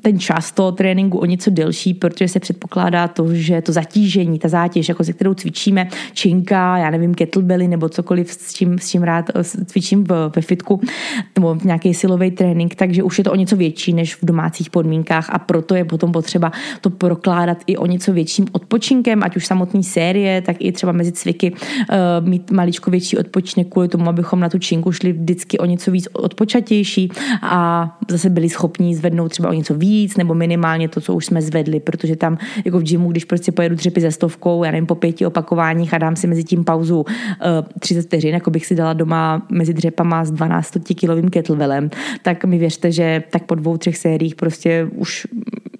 ten 0.01 0.19
čas 0.19 0.51
toho 0.51 0.71
tréninku 0.71 1.17
o 1.17 1.25
něco 1.25 1.49
delší, 1.49 1.93
protože 1.93 2.27
se 2.27 2.39
předpokládá 2.39 3.07
to, 3.07 3.33
že 3.33 3.61
to 3.61 3.71
zatížení, 3.71 4.39
ta 4.39 4.47
zátěž, 4.47 4.89
jako 4.89 5.03
se 5.03 5.13
kterou 5.13 5.33
cvičíme, 5.33 5.87
činka, 6.13 6.77
já 6.77 6.89
nevím, 6.89 7.15
kettlebelly 7.15 7.67
nebo 7.67 7.89
cokoliv, 7.89 8.31
s 8.31 8.53
čím, 8.53 8.79
s 8.79 8.89
čím 8.89 9.03
rád 9.03 9.29
eh, 9.35 9.43
cvičím 9.43 10.03
v, 10.03 10.31
ve 10.35 10.41
fitku, 10.41 10.81
nebo 11.35 11.57
nějaký 11.63 11.93
silový 11.93 12.31
trénink, 12.31 12.75
takže 12.75 13.03
už 13.03 13.17
je 13.17 13.23
to 13.23 13.31
o 13.31 13.35
něco 13.35 13.55
větší 13.55 13.93
než 13.93 14.15
v 14.15 14.25
domácích 14.25 14.69
podmínkách 14.69 15.29
a 15.29 15.39
proto 15.39 15.75
je 15.75 15.85
potom 15.85 16.11
potřeba 16.11 16.51
to 16.81 16.89
prokládat 16.89 17.57
i 17.67 17.77
o 17.77 17.85
něco 17.85 18.13
větším 18.13 18.45
odpočinkem, 18.51 19.23
ať 19.23 19.35
už 19.35 19.45
samotný 19.45 19.83
série, 19.83 20.41
tak 20.41 20.55
i 20.59 20.71
třeba 20.71 20.91
mezi 20.91 21.11
cviky 21.11 21.51
uh, 21.51 22.27
mít 22.27 22.51
maličko 22.51 22.91
větší 22.91 23.17
odpočinek 23.17 23.67
kvůli 23.69 23.87
tomu, 23.87 24.09
abychom 24.09 24.39
na 24.39 24.49
tu 24.49 24.59
činku 24.59 24.91
šli 24.91 25.13
vždycky 25.13 25.57
o 25.57 25.65
něco 25.65 25.91
víc 25.91 26.07
odpočatější 26.13 27.09
a 27.41 27.97
zase 28.09 28.29
byli 28.29 28.49
schopní 28.49 28.95
zvednout 28.95 29.29
třeba 29.29 29.49
o 29.49 29.53
něco 29.53 29.68
víc, 29.73 30.17
nebo 30.17 30.33
minimálně 30.33 30.89
to, 30.89 31.01
co 31.01 31.15
už 31.15 31.25
jsme 31.25 31.41
zvedli, 31.41 31.79
protože 31.79 32.15
tam 32.15 32.37
jako 32.65 32.79
v 32.79 32.83
gymu, 32.83 33.11
když 33.11 33.25
prostě 33.25 33.51
pojedu 33.51 33.75
dřepy 33.75 34.01
ze 34.01 34.11
stovkou, 34.11 34.63
já 34.63 34.71
nevím, 34.71 34.87
po 34.87 34.95
pěti 34.95 35.25
opakováních 35.25 35.93
a 35.93 35.97
dám 35.97 36.15
si 36.15 36.27
mezi 36.27 36.43
tím 36.43 36.63
pauzu 36.63 36.99
uh, 36.99 37.05
eh, 37.41 37.79
30 37.79 38.01
vteřin, 38.01 38.33
jako 38.33 38.51
bych 38.51 38.65
si 38.65 38.75
dala 38.75 38.93
doma 38.93 39.47
mezi 39.51 39.73
dřepama 39.73 40.25
s 40.25 40.31
12 40.31 40.77
kilovým 40.95 41.29
kettlebellem, 41.29 41.89
tak 42.21 42.45
mi 42.45 42.57
věřte, 42.57 42.91
že 42.91 43.23
tak 43.29 43.43
po 43.43 43.55
dvou, 43.55 43.77
třech 43.77 43.97
sériích 43.97 44.35
prostě 44.35 44.87
už 44.95 45.27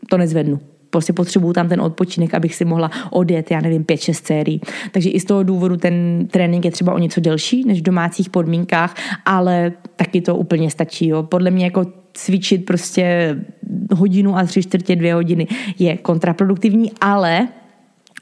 to 0.09 0.17
nezvednu 0.17 0.59
prostě 0.89 1.13
potřebuju 1.13 1.53
tam 1.53 1.69
ten 1.69 1.81
odpočinek, 1.81 2.33
abych 2.33 2.55
si 2.55 2.65
mohla 2.65 2.91
odjet, 3.09 3.51
já 3.51 3.61
nevím, 3.61 3.83
5-6 3.83 4.25
sérií. 4.25 4.61
Takže 4.91 5.09
i 5.09 5.19
z 5.19 5.25
toho 5.25 5.43
důvodu 5.43 5.77
ten 5.77 6.27
trénink 6.31 6.65
je 6.65 6.71
třeba 6.71 6.93
o 6.93 6.97
něco 6.97 7.21
delší 7.21 7.63
než 7.67 7.79
v 7.79 7.83
domácích 7.83 8.29
podmínkách, 8.29 8.95
ale 9.25 9.71
taky 9.95 10.21
to 10.21 10.35
úplně 10.35 10.71
stačí. 10.71 11.07
Jo. 11.07 11.23
Podle 11.23 11.51
mě 11.51 11.65
jako 11.65 11.85
cvičit 12.13 12.65
prostě 12.65 13.35
hodinu 13.95 14.37
a 14.37 14.43
tři 14.43 14.63
čtvrtě 14.63 14.95
dvě 14.95 15.13
hodiny 15.13 15.47
je 15.79 15.97
kontraproduktivní, 15.97 16.91
ale 17.01 17.47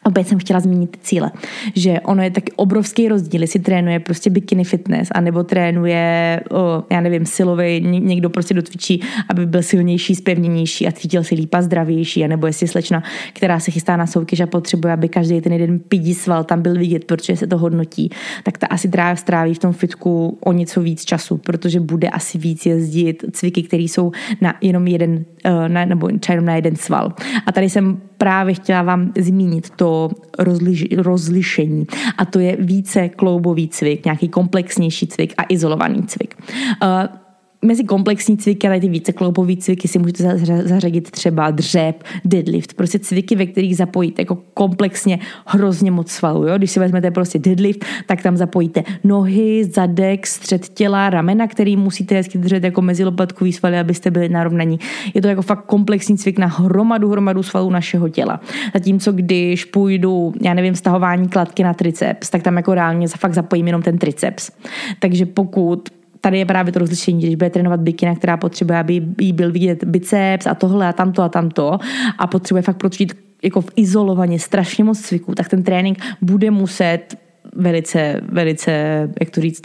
Opět 0.07 0.27
jsem 0.27 0.39
chtěla 0.39 0.59
zmínit 0.59 0.97
cíle, 1.01 1.31
že 1.75 1.99
ono 1.99 2.23
je 2.23 2.31
taky 2.31 2.51
obrovský 2.55 3.07
rozdíl, 3.07 3.41
jestli 3.41 3.59
trénuje 3.59 3.99
prostě 3.99 4.29
bikini 4.29 4.63
fitness, 4.63 5.09
anebo 5.11 5.43
trénuje, 5.43 6.39
o, 6.51 6.83
já 6.91 7.01
nevím, 7.01 7.25
silový, 7.25 7.81
někdo 7.81 8.29
prostě 8.29 8.53
dotvičí, 8.53 9.01
aby 9.29 9.45
byl 9.45 9.63
silnější, 9.63 10.15
spevněnější 10.15 10.87
a 10.87 10.91
cítil 10.91 11.23
se 11.23 11.35
líp 11.35 11.53
a 11.53 11.61
zdravější, 11.61 12.25
anebo 12.25 12.47
jestli 12.47 12.67
slečna, 12.67 13.03
která 13.33 13.59
se 13.59 13.71
chystá 13.71 13.97
na 13.97 14.07
soutěž 14.07 14.39
a 14.39 14.47
potřebuje, 14.47 14.93
aby 14.93 15.09
každý 15.09 15.41
ten 15.41 15.53
jeden 15.53 15.79
pidí 15.79 16.13
sval 16.13 16.43
tam 16.43 16.61
byl 16.61 16.73
vidět, 16.73 17.05
protože 17.05 17.37
se 17.37 17.47
to 17.47 17.57
hodnotí, 17.57 18.09
tak 18.43 18.57
ta 18.57 18.67
asi 18.67 18.87
dráv 18.87 19.19
stráví 19.19 19.53
v 19.53 19.59
tom 19.59 19.73
fitku 19.73 20.37
o 20.45 20.53
něco 20.53 20.81
víc 20.81 21.05
času, 21.05 21.37
protože 21.37 21.79
bude 21.79 22.09
asi 22.09 22.37
víc 22.37 22.65
jezdit 22.65 23.23
cviky, 23.31 23.63
které 23.63 23.83
jsou 23.83 24.11
na 24.41 24.53
jenom 24.61 24.87
jeden, 24.87 25.25
eh, 25.43 25.69
na, 25.69 25.85
nebo 25.85 26.09
třeba 26.19 26.41
na 26.41 26.55
jeden 26.55 26.75
sval. 26.75 27.13
A 27.45 27.51
tady 27.51 27.69
jsem 27.69 28.01
právě 28.17 28.53
chtěla 28.53 28.81
vám 28.81 29.11
zmínit 29.19 29.69
to 29.69 30.09
rozliš, 30.39 30.85
rozlišení. 30.97 31.87
A 32.17 32.25
to 32.25 32.39
je 32.39 32.57
více 32.59 33.09
kloubový 33.09 33.67
cvik, 33.67 34.05
nějaký 34.05 34.29
komplexnější 34.29 35.07
cvik 35.07 35.33
a 35.37 35.43
izolovaný 35.49 36.03
cvik. 36.03 36.35
Uh, 36.83 37.26
mezi 37.67 37.83
komplexní 37.83 38.37
cviky, 38.37 38.67
ale 38.67 38.79
ty 38.79 38.89
více 38.89 39.13
kloupový 39.13 39.57
cviky 39.57 39.87
si 39.87 39.99
můžete 39.99 40.37
zařadit 40.63 41.11
třeba 41.11 41.51
dřep, 41.51 42.03
deadlift, 42.25 42.73
prostě 42.73 42.99
cviky, 42.99 43.35
ve 43.35 43.45
kterých 43.45 43.77
zapojíte 43.77 44.21
jako 44.21 44.37
komplexně 44.53 45.19
hrozně 45.45 45.91
moc 45.91 46.11
svalů. 46.11 46.47
Jo? 46.47 46.57
Když 46.57 46.71
si 46.71 46.79
vezmete 46.79 47.11
prostě 47.11 47.39
deadlift, 47.39 47.85
tak 48.05 48.21
tam 48.21 48.37
zapojíte 48.37 48.83
nohy, 49.03 49.65
zadek, 49.65 50.27
střed 50.27 50.69
těla, 50.69 51.09
ramena, 51.09 51.47
který 51.47 51.77
musíte 51.77 52.15
hezky 52.15 52.37
držet 52.37 52.63
jako 52.63 52.81
mezi 52.81 53.03
lopatkový 53.03 53.53
svaly, 53.53 53.79
abyste 53.79 54.11
byli 54.11 54.29
narovnaní. 54.29 54.79
Je 55.13 55.21
to 55.21 55.27
jako 55.27 55.41
fakt 55.41 55.65
komplexní 55.65 56.17
cvik 56.17 56.39
na 56.39 56.47
hromadu, 56.47 57.09
hromadu 57.09 57.43
svalů 57.43 57.69
našeho 57.69 58.09
těla. 58.09 58.39
Zatímco 58.73 59.11
když 59.11 59.65
půjdu, 59.65 60.33
já 60.41 60.53
nevím, 60.53 60.75
stahování 60.75 61.27
kladky 61.27 61.63
na 61.63 61.73
triceps, 61.73 62.29
tak 62.29 62.43
tam 62.43 62.57
jako 62.57 62.73
reálně 62.73 63.07
fakt 63.07 63.33
zapojím 63.33 63.67
jenom 63.67 63.81
ten 63.81 63.97
triceps. 63.97 64.51
Takže 64.99 65.25
pokud 65.25 65.89
tady 66.27 66.39
je 66.39 66.45
právě 66.45 66.73
to 66.73 66.79
rozlišení, 66.79 67.21
když 67.21 67.35
bude 67.35 67.49
trénovat 67.49 67.79
bikina, 67.79 68.15
která 68.15 68.37
potřebuje, 68.37 68.79
aby 68.79 69.01
jí 69.21 69.33
byl 69.33 69.51
vidět 69.51 69.83
biceps 69.83 70.47
a 70.47 70.55
tohle 70.55 70.87
a 70.87 70.93
tamto 70.93 71.21
a 71.23 71.29
tamto 71.29 71.77
a 72.17 72.27
potřebuje 72.27 72.61
fakt 72.61 72.77
protočit 72.77 73.17
jako 73.43 73.61
v 73.61 73.71
izolovaně 73.75 74.39
strašně 74.39 74.83
moc 74.83 75.01
cviků, 75.01 75.35
tak 75.35 75.49
ten 75.49 75.63
trénink 75.63 75.97
bude 76.21 76.51
muset 76.51 77.15
velice, 77.55 78.21
velice, 78.29 78.71
jak 79.19 79.29
to 79.29 79.41
říct, 79.41 79.61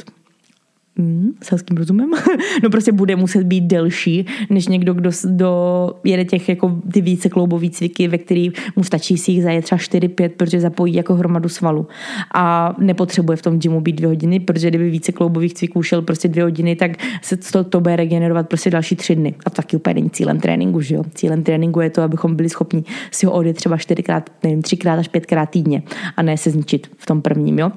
mm, 0.98 1.30
selským 1.42 1.76
rozumem, 1.76 2.10
no 2.62 2.70
prostě 2.70 2.92
bude 2.92 3.16
muset 3.16 3.42
být 3.42 3.60
delší, 3.60 4.26
než 4.50 4.68
někdo, 4.68 4.94
kdo 4.94 5.10
do, 5.24 5.90
jede 6.04 6.24
těch 6.24 6.48
jako 6.48 6.80
ty 6.92 7.00
více 7.00 7.28
kloubový 7.28 7.70
cviky, 7.70 8.08
ve 8.08 8.18
který 8.18 8.50
mu 8.76 8.84
stačí 8.84 9.18
si 9.18 9.32
jich 9.32 9.42
zajet 9.42 9.64
třeba 9.64 9.78
4-5, 9.78 10.28
protože 10.28 10.60
zapojí 10.60 10.94
jako 10.94 11.14
hromadu 11.14 11.48
svalu 11.48 11.86
a 12.34 12.74
nepotřebuje 12.78 13.36
v 13.36 13.42
tom 13.42 13.58
gymu 13.58 13.80
být 13.80 13.92
dvě 13.92 14.08
hodiny, 14.08 14.40
protože 14.40 14.68
kdyby 14.68 14.90
více 14.90 15.12
kloubových 15.12 15.54
cviků 15.54 15.82
šel 15.82 16.02
prostě 16.02 16.28
dvě 16.28 16.44
hodiny, 16.44 16.76
tak 16.76 16.90
se 17.22 17.36
to, 17.36 17.64
to 17.64 17.80
bude 17.80 17.96
regenerovat 17.96 18.48
prostě 18.48 18.70
další 18.70 18.96
tři 18.96 19.14
dny. 19.16 19.34
A 19.46 19.50
to 19.50 19.56
taky 19.56 19.76
úplně 19.76 19.94
není 19.94 20.10
cílem 20.10 20.40
tréninku, 20.40 20.80
že 20.80 20.94
jo. 20.94 21.04
Cílem 21.14 21.42
tréninku 21.42 21.80
je 21.80 21.90
to, 21.90 22.02
abychom 22.02 22.36
byli 22.36 22.48
schopni 22.48 22.84
si 23.10 23.26
ho 23.26 23.32
odjet 23.32 23.56
třeba 23.56 23.76
čtyřikrát, 23.76 24.30
nevím, 24.42 24.62
třikrát 24.62 24.98
až 24.98 25.08
pětkrát 25.08 25.50
týdně 25.50 25.82
a 26.16 26.22
ne 26.22 26.36
se 26.36 26.50
zničit 26.50 26.90
v 26.98 27.06
tom 27.06 27.22
prvním, 27.22 27.58
jo. 27.58 27.72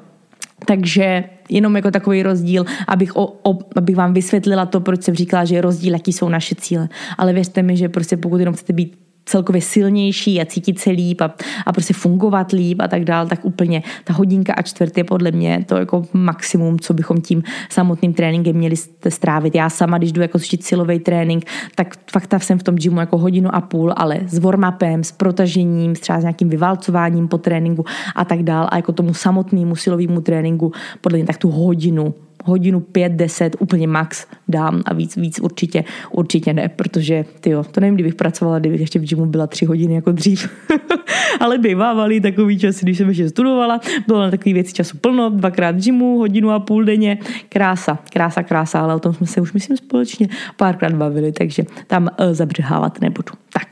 Takže 0.65 1.23
jenom 1.49 1.75
jako 1.75 1.91
takový 1.91 2.23
rozdíl, 2.23 2.65
abych, 2.87 3.15
o, 3.15 3.39
o, 3.43 3.59
abych 3.75 3.95
vám 3.95 4.13
vysvětlila 4.13 4.65
to, 4.65 4.79
proč 4.81 5.03
jsem 5.03 5.15
říkala, 5.15 5.45
že 5.45 5.55
je 5.55 5.61
rozdíl, 5.61 5.93
jaký 5.93 6.13
jsou 6.13 6.29
naše 6.29 6.55
cíle. 6.55 6.89
Ale 7.17 7.33
věřte 7.33 7.63
mi, 7.63 7.77
že 7.77 7.89
prostě 7.89 8.17
pokud 8.17 8.37
jenom 8.37 8.53
chcete 8.53 8.73
být 8.73 9.04
celkově 9.25 9.61
silnější 9.61 10.41
a 10.41 10.45
cítit 10.45 10.79
se 10.79 10.89
líp 10.89 11.21
a, 11.21 11.35
a 11.65 11.73
prostě 11.73 11.93
fungovat 11.93 12.51
líp 12.51 12.81
a 12.81 12.87
tak 12.87 13.05
dál, 13.05 13.27
tak 13.27 13.45
úplně 13.45 13.83
ta 14.03 14.13
hodinka 14.13 14.53
a 14.53 14.61
čtvrt 14.61 14.97
je 14.97 15.03
podle 15.03 15.31
mě 15.31 15.65
to 15.65 15.75
jako 15.75 16.05
maximum, 16.13 16.79
co 16.79 16.93
bychom 16.93 17.21
tím 17.21 17.43
samotným 17.69 18.13
tréninkem 18.13 18.55
měli 18.55 18.75
strávit. 19.09 19.55
Já 19.55 19.69
sama, 19.69 19.97
když 19.97 20.11
jdu 20.11 20.21
jako 20.21 20.39
zčit 20.39 20.63
silový 20.63 20.99
trénink, 20.99 21.45
tak 21.75 21.95
fakt 22.11 22.43
jsem 22.43 22.59
v 22.59 22.63
tom 22.63 22.75
gymu 22.75 22.99
jako 22.99 23.17
hodinu 23.17 23.55
a 23.55 23.61
půl, 23.61 23.93
ale 23.95 24.19
s 24.27 24.39
warmupem, 24.39 25.03
s 25.03 25.11
protažením, 25.11 25.95
třeba 25.95 26.19
s 26.19 26.23
nějakým 26.23 26.49
vyvalcováním 26.49 27.27
po 27.27 27.37
tréninku 27.37 27.85
a 28.15 28.25
tak 28.25 28.43
dál 28.43 28.67
a 28.71 28.75
jako 28.75 28.91
tomu 28.91 29.13
samotnému 29.13 29.75
silovému 29.75 30.21
tréninku 30.21 30.71
podle 31.01 31.17
mě 31.17 31.27
tak 31.27 31.37
tu 31.37 31.49
hodinu 31.49 32.13
hodinu, 32.45 32.79
pět, 32.79 33.11
deset, 33.11 33.55
úplně 33.59 33.87
max 33.87 34.25
dám 34.47 34.81
a 34.85 34.93
víc, 34.93 35.15
víc 35.15 35.39
určitě, 35.39 35.83
určitě 36.11 36.53
ne, 36.53 36.69
protože 36.69 37.25
tyjo, 37.39 37.63
to 37.63 37.81
nevím, 37.81 37.95
kdybych 37.95 38.15
pracovala, 38.15 38.59
kdybych 38.59 38.81
ještě 38.81 38.99
v 38.99 39.05
gymu 39.05 39.25
byla 39.25 39.47
tři 39.47 39.65
hodiny 39.65 39.93
jako 39.93 40.11
dřív. 40.11 40.49
Ale 41.39 41.57
bývávaly 41.57 42.21
takový 42.21 42.59
čas, 42.59 42.81
když 42.81 42.97
jsem 42.97 43.07
ještě 43.07 43.29
studovala, 43.29 43.79
bylo 44.07 44.21
na 44.21 44.31
takový 44.31 44.53
věci 44.53 44.73
času 44.73 44.97
plno, 44.97 45.29
dvakrát 45.29 45.75
v 45.75 45.83
gymu, 45.83 46.17
hodinu 46.17 46.51
a 46.51 46.59
půl 46.59 46.83
denně, 46.83 47.17
krása, 47.49 47.99
krása, 48.09 48.43
krása, 48.43 48.79
ale 48.79 48.95
o 48.95 48.99
tom 48.99 49.13
jsme 49.13 49.27
se 49.27 49.41
už 49.41 49.53
myslím 49.53 49.77
společně 49.77 50.27
párkrát 50.57 50.93
bavili, 50.93 51.31
takže 51.31 51.63
tam 51.87 52.03
uh, 52.03 52.33
zabřehávat 52.33 53.01
nebudu. 53.01 53.33
Tak, 53.53 53.67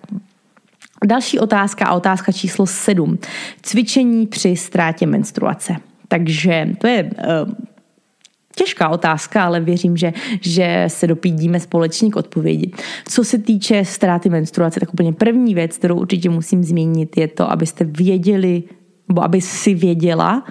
Další 1.06 1.40
otázka 1.40 1.86
a 1.86 1.96
otázka 1.96 2.32
číslo 2.32 2.66
sedm. 2.66 3.18
Cvičení 3.62 4.28
při 4.28 4.56
ztrátě 4.56 5.06
menstruace. 5.06 5.76
Takže 6.08 6.70
to 6.78 6.88
je 6.88 7.04
uh, 7.04 7.54
Těžká 8.56 8.90
otázka, 8.90 9.44
ale 9.44 9.60
věřím, 9.60 9.98
že, 9.98 10.14
že 10.42 10.86
se 10.88 11.08
dopídíme 11.08 11.60
společně 11.60 12.12
k 12.12 12.16
odpovědi. 12.16 12.72
Co 13.10 13.24
se 13.24 13.38
týče 13.38 13.86
ztráty 13.86 14.30
menstruace, 14.30 14.80
tak 14.80 14.94
úplně 14.94 15.14
první 15.14 15.56
věc, 15.56 15.78
kterou 15.78 15.96
určitě 15.96 16.30
musím 16.30 16.64
zmínit, 16.64 17.18
je 17.18 17.28
to, 17.28 17.52
abyste 17.52 17.86
věděli, 17.86 18.64
nebo 19.10 19.24
aby 19.24 19.42
si 19.42 19.74
věděla, 19.74 20.44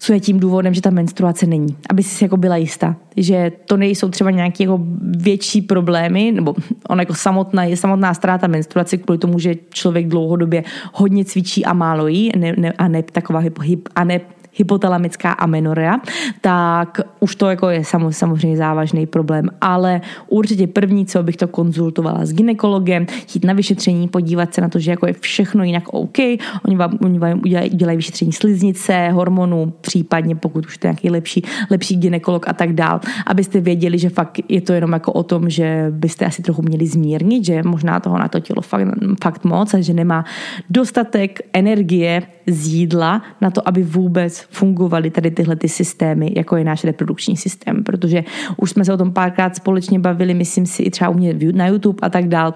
co 0.00 0.12
je 0.12 0.20
tím 0.20 0.40
důvodem, 0.40 0.74
že 0.74 0.80
ta 0.80 0.90
menstruace 0.90 1.46
není. 1.46 1.76
Aby 1.90 2.02
si 2.02 2.24
jako 2.24 2.36
byla 2.36 2.56
jistá, 2.56 2.96
že 3.16 3.52
to 3.64 3.76
nejsou 3.76 4.08
třeba 4.08 4.30
nějaké 4.30 4.64
jako 4.64 4.80
větší 5.02 5.62
problémy, 5.62 6.32
nebo 6.32 6.54
ona 6.88 7.02
jako 7.02 7.14
samotná, 7.14 7.64
je 7.64 7.76
samotná 7.76 8.14
ztráta 8.14 8.46
menstruace 8.46 8.96
kvůli 8.96 9.18
tomu, 9.18 9.38
že 9.38 9.54
člověk 9.70 10.08
dlouhodobě 10.08 10.64
hodně 10.92 11.24
cvičí 11.24 11.64
a 11.64 11.72
málo 11.72 12.06
jí 12.06 12.32
ne, 12.36 12.54
ne, 12.56 12.72
a 12.72 12.88
ne 12.88 13.02
taková 13.02 13.38
hyp, 13.38 13.58
hyp, 13.58 13.88
a 13.94 14.04
ne 14.04 14.20
hypotalamická 14.54 15.32
amenorea, 15.32 16.00
tak 16.40 17.00
už 17.20 17.36
to 17.36 17.50
jako 17.50 17.68
je 17.68 17.84
samozřejmě 18.10 18.56
závažný 18.56 19.06
problém. 19.06 19.48
Ale 19.60 20.00
určitě 20.28 20.66
první, 20.66 21.06
co 21.06 21.22
bych 21.22 21.36
to 21.36 21.48
konzultovala 21.48 22.26
s 22.26 22.32
ginekologem, 22.32 23.06
jít 23.34 23.44
na 23.44 23.52
vyšetření, 23.52 24.08
podívat 24.08 24.54
se 24.54 24.60
na 24.60 24.68
to, 24.68 24.78
že 24.78 24.90
jako 24.90 25.06
je 25.06 25.12
všechno 25.12 25.64
jinak 25.64 25.88
OK. 25.88 26.18
Oni 26.64 26.76
vám, 26.76 26.98
oni 27.04 27.18
vám 27.18 27.38
udělají, 27.38 27.70
udělají 27.70 27.96
vyšetření 27.96 28.32
sliznice, 28.32 29.08
hormonů, 29.10 29.72
případně 29.80 30.36
pokud 30.36 30.66
už 30.66 30.78
to 30.78 30.86
je 30.86 30.88
nějaký 30.90 31.10
lepší, 31.10 31.42
lepší 31.70 31.96
ginekolog 31.96 32.48
a 32.48 32.52
tak 32.52 32.72
dál, 32.72 33.00
abyste 33.26 33.60
věděli, 33.60 33.98
že 33.98 34.08
fakt 34.08 34.38
je 34.48 34.60
to 34.60 34.72
jenom 34.72 34.92
jako 34.92 35.12
o 35.12 35.22
tom, 35.22 35.50
že 35.50 35.86
byste 35.90 36.26
asi 36.26 36.42
trochu 36.42 36.62
měli 36.62 36.86
zmírnit, 36.86 37.44
že 37.44 37.62
možná 37.62 38.00
toho 38.00 38.18
na 38.18 38.28
to 38.28 38.40
tělo 38.40 38.62
fakt, 38.62 38.88
fakt 39.22 39.44
moc 39.44 39.74
a 39.74 39.80
že 39.80 39.94
nemá 39.94 40.24
dostatek 40.70 41.40
energie 41.52 42.22
z 42.46 42.66
jídla 42.66 43.22
na 43.40 43.50
to, 43.50 43.68
aby 43.68 43.82
vůbec 43.82 44.39
fungovaly 44.50 45.10
tady 45.10 45.30
tyhle 45.30 45.56
ty 45.56 45.68
systémy, 45.68 46.32
jako 46.36 46.56
je 46.56 46.64
náš 46.64 46.84
reprodukční 46.84 47.36
systém, 47.36 47.84
protože 47.84 48.24
už 48.56 48.70
jsme 48.70 48.84
se 48.84 48.92
o 48.92 48.96
tom 48.96 49.12
párkrát 49.12 49.56
společně 49.56 49.98
bavili, 49.98 50.34
myslím 50.34 50.66
si 50.66 50.82
i 50.82 50.90
třeba 50.90 51.10
u 51.10 51.14
mě 51.14 51.34
na 51.52 51.66
YouTube 51.66 51.98
a 52.02 52.08
tak 52.08 52.28
dál, 52.28 52.54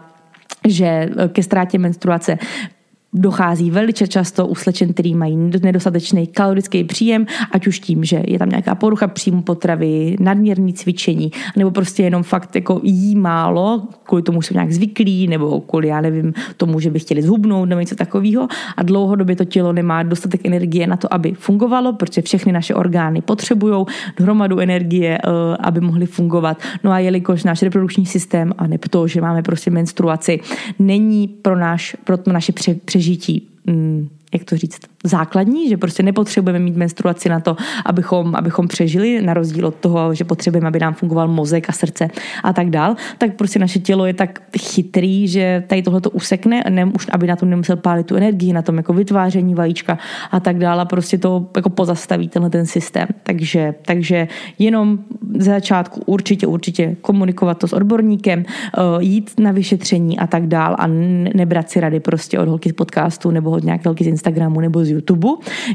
že 0.68 1.08
ke 1.28 1.42
ztrátě 1.42 1.78
menstruace 1.78 2.38
dochází 3.14 3.70
velice 3.70 4.08
často 4.08 4.46
u 4.46 4.54
slečen, 4.54 4.92
který 4.92 5.14
mají 5.14 5.36
nedostatečný 5.36 6.26
kalorický 6.26 6.84
příjem, 6.84 7.26
ať 7.52 7.66
už 7.66 7.80
tím, 7.80 8.04
že 8.04 8.22
je 8.26 8.38
tam 8.38 8.48
nějaká 8.48 8.74
porucha 8.74 9.06
příjmu 9.06 9.42
potravy, 9.42 10.16
nadměrný 10.20 10.72
cvičení, 10.72 11.32
nebo 11.56 11.70
prostě 11.70 12.02
jenom 12.02 12.22
fakt 12.22 12.56
jako 12.56 12.80
jí 12.82 13.16
málo, 13.16 13.82
kvůli 14.04 14.22
tomu 14.22 14.42
jsou 14.42 14.54
nějak 14.54 14.72
zvyklí, 14.72 15.26
nebo 15.26 15.60
kvůli, 15.60 15.88
já 15.88 16.00
nevím, 16.00 16.34
tomu, 16.56 16.80
že 16.80 16.90
by 16.90 16.98
chtěli 16.98 17.22
zhubnout 17.22 17.68
nebo 17.68 17.80
něco 17.80 17.94
takového 17.94 18.48
a 18.76 18.82
dlouhodobě 18.82 19.36
to 19.36 19.44
tělo 19.44 19.72
nemá 19.72 20.02
dostatek 20.02 20.46
energie 20.46 20.86
na 20.86 20.96
to, 20.96 21.14
aby 21.14 21.32
fungovalo, 21.32 21.92
protože 21.92 22.22
všechny 22.22 22.52
naše 22.52 22.74
orgány 22.74 23.20
potřebují 23.20 23.84
hromadu 24.18 24.58
energie, 24.58 25.18
eh, 25.18 25.56
aby 25.60 25.80
mohly 25.80 26.06
fungovat. 26.06 26.62
No 26.84 26.90
a 26.90 26.98
jelikož 26.98 27.44
náš 27.44 27.62
reprodukční 27.62 28.06
systém, 28.06 28.52
a 28.58 28.66
ne 28.66 28.78
to, 28.90 29.08
že 29.08 29.20
máme 29.20 29.42
prostě 29.42 29.70
menstruaci, 29.70 30.40
není 30.78 31.28
pro, 31.28 31.56
náš, 31.56 31.96
pro 32.04 32.18
naše 32.32 32.52
přežití 32.84 33.03
mm, 33.66 34.08
jak 34.34 34.44
to 34.44 34.56
říct, 34.56 34.80
základní, 35.04 35.68
že 35.68 35.76
prostě 35.76 36.02
nepotřebujeme 36.02 36.58
mít 36.58 36.76
menstruaci 36.76 37.28
na 37.28 37.40
to, 37.40 37.56
abychom, 37.86 38.34
abychom 38.34 38.68
přežili, 38.68 39.22
na 39.22 39.34
rozdíl 39.34 39.66
od 39.66 39.74
toho, 39.74 40.14
že 40.14 40.24
potřebujeme, 40.24 40.68
aby 40.68 40.78
nám 40.78 40.94
fungoval 40.94 41.28
mozek 41.28 41.70
a 41.70 41.72
srdce 41.72 42.08
a 42.42 42.52
tak 42.52 42.70
dál, 42.70 42.96
tak 43.18 43.34
prostě 43.36 43.58
naše 43.58 43.78
tělo 43.78 44.06
je 44.06 44.14
tak 44.14 44.42
chytrý, 44.58 45.28
že 45.28 45.64
tady 45.66 45.82
tohle 45.82 46.00
to 46.00 46.10
usekne, 46.10 46.64
ne, 46.68 46.84
už 46.84 47.06
aby 47.12 47.26
na 47.26 47.36
tom 47.36 47.50
nemusel 47.50 47.76
pálit 47.76 48.06
tu 48.06 48.16
energii, 48.16 48.52
na 48.52 48.62
tom 48.62 48.76
jako 48.76 48.92
vytváření 48.92 49.54
vajíčka 49.54 49.98
a 50.30 50.40
tak 50.40 50.58
dále, 50.58 50.82
a 50.82 50.84
prostě 50.84 51.18
to 51.18 51.46
jako 51.56 51.70
pozastaví 51.70 52.28
tenhle 52.28 52.50
ten 52.50 52.66
systém. 52.66 53.08
Takže, 53.22 53.74
takže 53.82 54.28
jenom 54.58 54.98
ze 55.38 55.50
začátku 55.50 56.00
určitě, 56.06 56.46
určitě 56.46 56.96
komunikovat 57.00 57.58
to 57.58 57.68
s 57.68 57.72
odborníkem, 57.72 58.44
eh, 58.48 58.80
jít 58.98 59.30
na 59.38 59.52
vyšetření 59.52 60.18
a 60.18 60.26
tak 60.26 60.46
dál 60.46 60.76
a 60.78 60.86
nebrat 61.34 61.70
si 61.70 61.80
rady 61.80 62.00
prostě 62.00 62.38
od 62.38 62.48
holky 62.48 62.70
z 62.70 62.72
podcastu 62.72 63.30
nebo 63.30 63.50
od 63.50 63.64
nějaké 63.64 63.88
holky 63.88 64.04
z 64.04 64.06
Instagramu 64.06 64.60
nebo 64.60 64.84
z 64.84 64.93
YouTube. 64.94 65.28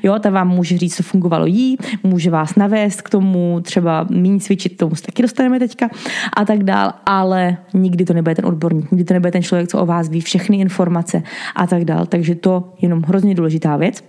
Jo, 0.03 0.19
ta 0.19 0.29
vám 0.29 0.47
může 0.47 0.77
říct, 0.77 0.95
co 0.95 1.03
fungovalo 1.03 1.45
jí, 1.45 1.77
může 2.03 2.29
vás 2.29 2.55
navést 2.55 3.01
k 3.01 3.09
tomu, 3.09 3.59
třeba 3.61 4.07
méně 4.09 4.39
cvičit, 4.39 4.77
tomu 4.77 4.95
se 4.95 5.03
taky 5.03 5.21
dostaneme 5.21 5.59
teďka 5.59 5.89
a 6.37 6.45
tak 6.45 6.63
dál, 6.63 6.93
ale 7.05 7.57
nikdy 7.73 8.05
to 8.05 8.13
nebude 8.13 8.35
ten 8.35 8.45
odborník, 8.45 8.91
nikdy 8.91 9.03
to 9.03 9.13
nebude 9.13 9.31
ten 9.31 9.43
člověk, 9.43 9.69
co 9.69 9.79
o 9.79 9.85
vás 9.85 10.09
ví 10.09 10.21
všechny 10.21 10.57
informace 10.57 11.23
a 11.55 11.67
tak 11.67 11.85
dál. 11.85 12.05
Takže 12.05 12.35
to 12.35 12.73
je 12.75 12.85
jenom 12.85 13.03
hrozně 13.03 13.35
důležitá 13.35 13.77
věc. 13.77 14.03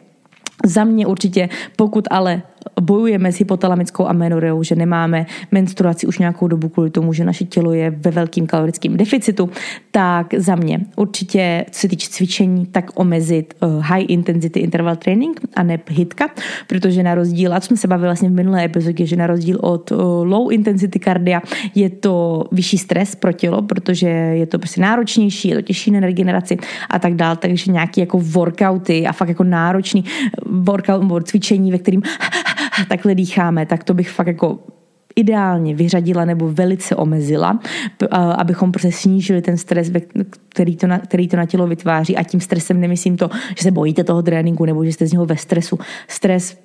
Za 0.64 0.84
mě 0.84 1.06
určitě, 1.06 1.48
pokud 1.76 2.08
ale 2.10 2.42
bojujeme 2.80 3.32
s 3.32 3.38
hypotalamickou 3.38 4.06
amenoreou, 4.06 4.62
že 4.62 4.74
nemáme 4.74 5.26
menstruaci 5.50 6.06
už 6.06 6.18
nějakou 6.18 6.48
dobu 6.48 6.68
kvůli 6.68 6.90
tomu, 6.90 7.12
že 7.12 7.24
naše 7.24 7.44
tělo 7.44 7.72
je 7.72 7.90
ve 7.90 8.10
velkým 8.10 8.46
kalorickém 8.46 8.96
deficitu, 8.96 9.50
tak 9.90 10.34
za 10.34 10.56
mě 10.56 10.80
určitě, 10.96 11.64
co 11.70 11.80
se 11.80 11.88
týče 11.88 12.08
cvičení, 12.10 12.66
tak 12.66 12.90
omezit 12.94 13.54
uh, 13.60 13.84
high 13.84 14.04
intensity 14.08 14.60
interval 14.60 14.96
training 14.96 15.40
a 15.56 15.62
ne 15.62 15.78
hitka, 15.88 16.28
protože 16.66 17.02
na 17.02 17.14
rozdíl, 17.14 17.54
a 17.54 17.60
co 17.60 17.66
jsme 17.66 17.76
se 17.76 17.88
bavili 17.88 18.08
vlastně 18.08 18.28
v 18.28 18.32
minulé 18.32 18.64
epizodě, 18.64 19.06
že 19.06 19.16
na 19.16 19.26
rozdíl 19.26 19.58
od 19.60 19.92
uh, 19.92 19.98
low 20.24 20.52
intensity 20.52 20.98
kardia 20.98 21.42
je 21.74 21.90
to 21.90 22.44
vyšší 22.52 22.78
stres 22.78 23.14
pro 23.14 23.32
tělo, 23.32 23.62
protože 23.62 24.08
je 24.08 24.46
to 24.46 24.58
prostě 24.58 24.80
náročnější, 24.80 25.48
je 25.48 25.56
to 25.56 25.62
těžší 25.62 25.90
na 25.90 26.00
regeneraci 26.00 26.56
a 26.90 26.98
tak 26.98 27.14
dál, 27.14 27.36
takže 27.36 27.72
nějaký 27.72 28.00
jako 28.00 28.18
workouty 28.18 29.06
a 29.06 29.12
fakt 29.12 29.28
jako 29.28 29.44
náročný 29.44 30.04
workout, 30.46 31.28
cvičení, 31.28 31.72
ve 31.72 31.78
kterým 31.78 32.02
takhle 32.88 33.14
dýcháme, 33.14 33.66
tak 33.66 33.84
to 33.84 33.94
bych 33.94 34.10
fakt 34.10 34.26
jako 34.26 34.58
ideálně 35.16 35.74
vyřadila 35.74 36.24
nebo 36.24 36.48
velice 36.48 36.96
omezila, 36.96 37.60
abychom 38.36 38.72
prostě 38.72 38.92
snížili 38.92 39.42
ten 39.42 39.56
stres, 39.56 39.90
který 40.48 40.76
to, 40.76 40.86
na, 40.86 40.98
který 40.98 41.28
to 41.28 41.36
na 41.36 41.46
tělo 41.46 41.66
vytváří. 41.66 42.16
A 42.16 42.22
tím 42.22 42.40
stresem 42.40 42.80
nemyslím 42.80 43.16
to, 43.16 43.30
že 43.58 43.62
se 43.62 43.70
bojíte 43.70 44.04
toho 44.04 44.22
tréninku 44.22 44.64
nebo 44.64 44.84
že 44.84 44.92
jste 44.92 45.06
z 45.06 45.12
něho 45.12 45.26
ve 45.26 45.36
stresu. 45.36 45.78
Stres 46.08 46.58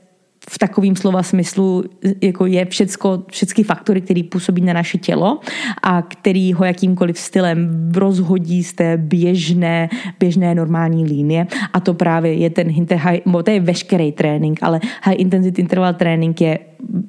v 0.49 0.58
takovém 0.58 0.95
slova 0.95 1.23
smyslu 1.23 1.84
jako 2.21 2.45
je 2.45 2.65
všecko, 2.65 3.23
všechny 3.31 3.63
faktory, 3.63 4.01
které 4.01 4.23
působí 4.31 4.62
na 4.62 4.73
naše 4.73 4.97
tělo 4.97 5.39
a 5.84 6.01
který 6.01 6.53
ho 6.53 6.65
jakýmkoliv 6.65 7.19
stylem 7.19 7.91
rozhodí 7.95 8.63
z 8.63 8.73
té 8.73 8.97
běžné, 8.97 9.89
běžné 10.19 10.55
normální 10.55 11.05
línie 11.05 11.47
a 11.73 11.79
to 11.79 11.93
právě 11.93 12.34
je 12.34 12.49
ten 12.49 12.67
high, 12.95 13.19
to 13.43 13.51
je 13.51 13.60
veškerý 13.60 14.12
trénink, 14.12 14.60
ale 14.62 14.79
high 15.03 15.19
intensity 15.19 15.62
interval 15.62 15.93
trénink 15.93 16.41
je 16.41 16.60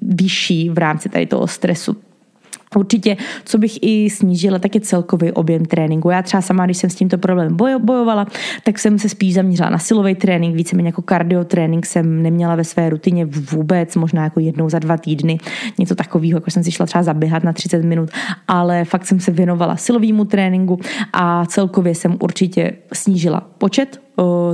vyšší 0.03 0.71
v 0.71 0.79
rámci 0.79 1.09
tady 1.09 1.27
toho 1.27 1.47
stresu. 1.47 1.97
Určitě, 2.77 3.17
co 3.45 3.59
bych 3.59 3.79
i 3.83 4.11
snížila, 4.11 4.59
tak 4.59 4.75
je 4.75 4.81
celkový 4.81 5.33
objem 5.33 5.65
tréninku. 5.65 6.11
Já 6.11 6.23
třeba 6.23 6.41
sama, 6.41 6.65
když 6.65 6.77
jsem 6.77 6.91
s 6.91 6.95
tímto 6.95 7.19
problémem 7.19 7.57
bojovala, 7.79 8.27
tak 8.65 8.79
jsem 8.79 8.99
se 8.99 9.09
spíš 9.09 9.35
zaměřila 9.35 9.71
na 9.71 9.79
silový 9.79 10.15
trénink, 10.15 10.57
víceméně 10.57 10.89
jako 10.89 11.03
cardio 11.09 11.45
trénink 11.45 11.87
jsem 11.87 12.23
neměla 12.23 12.55
ve 12.55 12.65
své 12.65 12.91
rutině 12.91 13.27
vůbec, 13.53 13.97
možná 13.97 14.25
jako 14.25 14.41
jednou 14.41 14.69
za 14.69 14.79
dva 14.79 14.97
týdny, 14.97 15.39
něco 15.79 15.95
takového, 15.95 16.37
jako 16.37 16.51
jsem 16.51 16.65
si 16.65 16.73
šla 16.73 16.87
třeba 16.87 17.03
zaběhat 17.03 17.45
na 17.45 17.53
30 17.53 17.85
minut, 17.85 18.11
ale 18.49 18.85
fakt 18.85 19.07
jsem 19.07 19.21
se 19.21 19.31
věnovala 19.31 19.77
silovému 19.77 20.25
tréninku 20.25 20.81
a 21.13 21.47
celkově 21.47 21.95
jsem 21.95 22.17
určitě 22.21 22.73
snížila 22.93 23.41
počet 23.59 24.06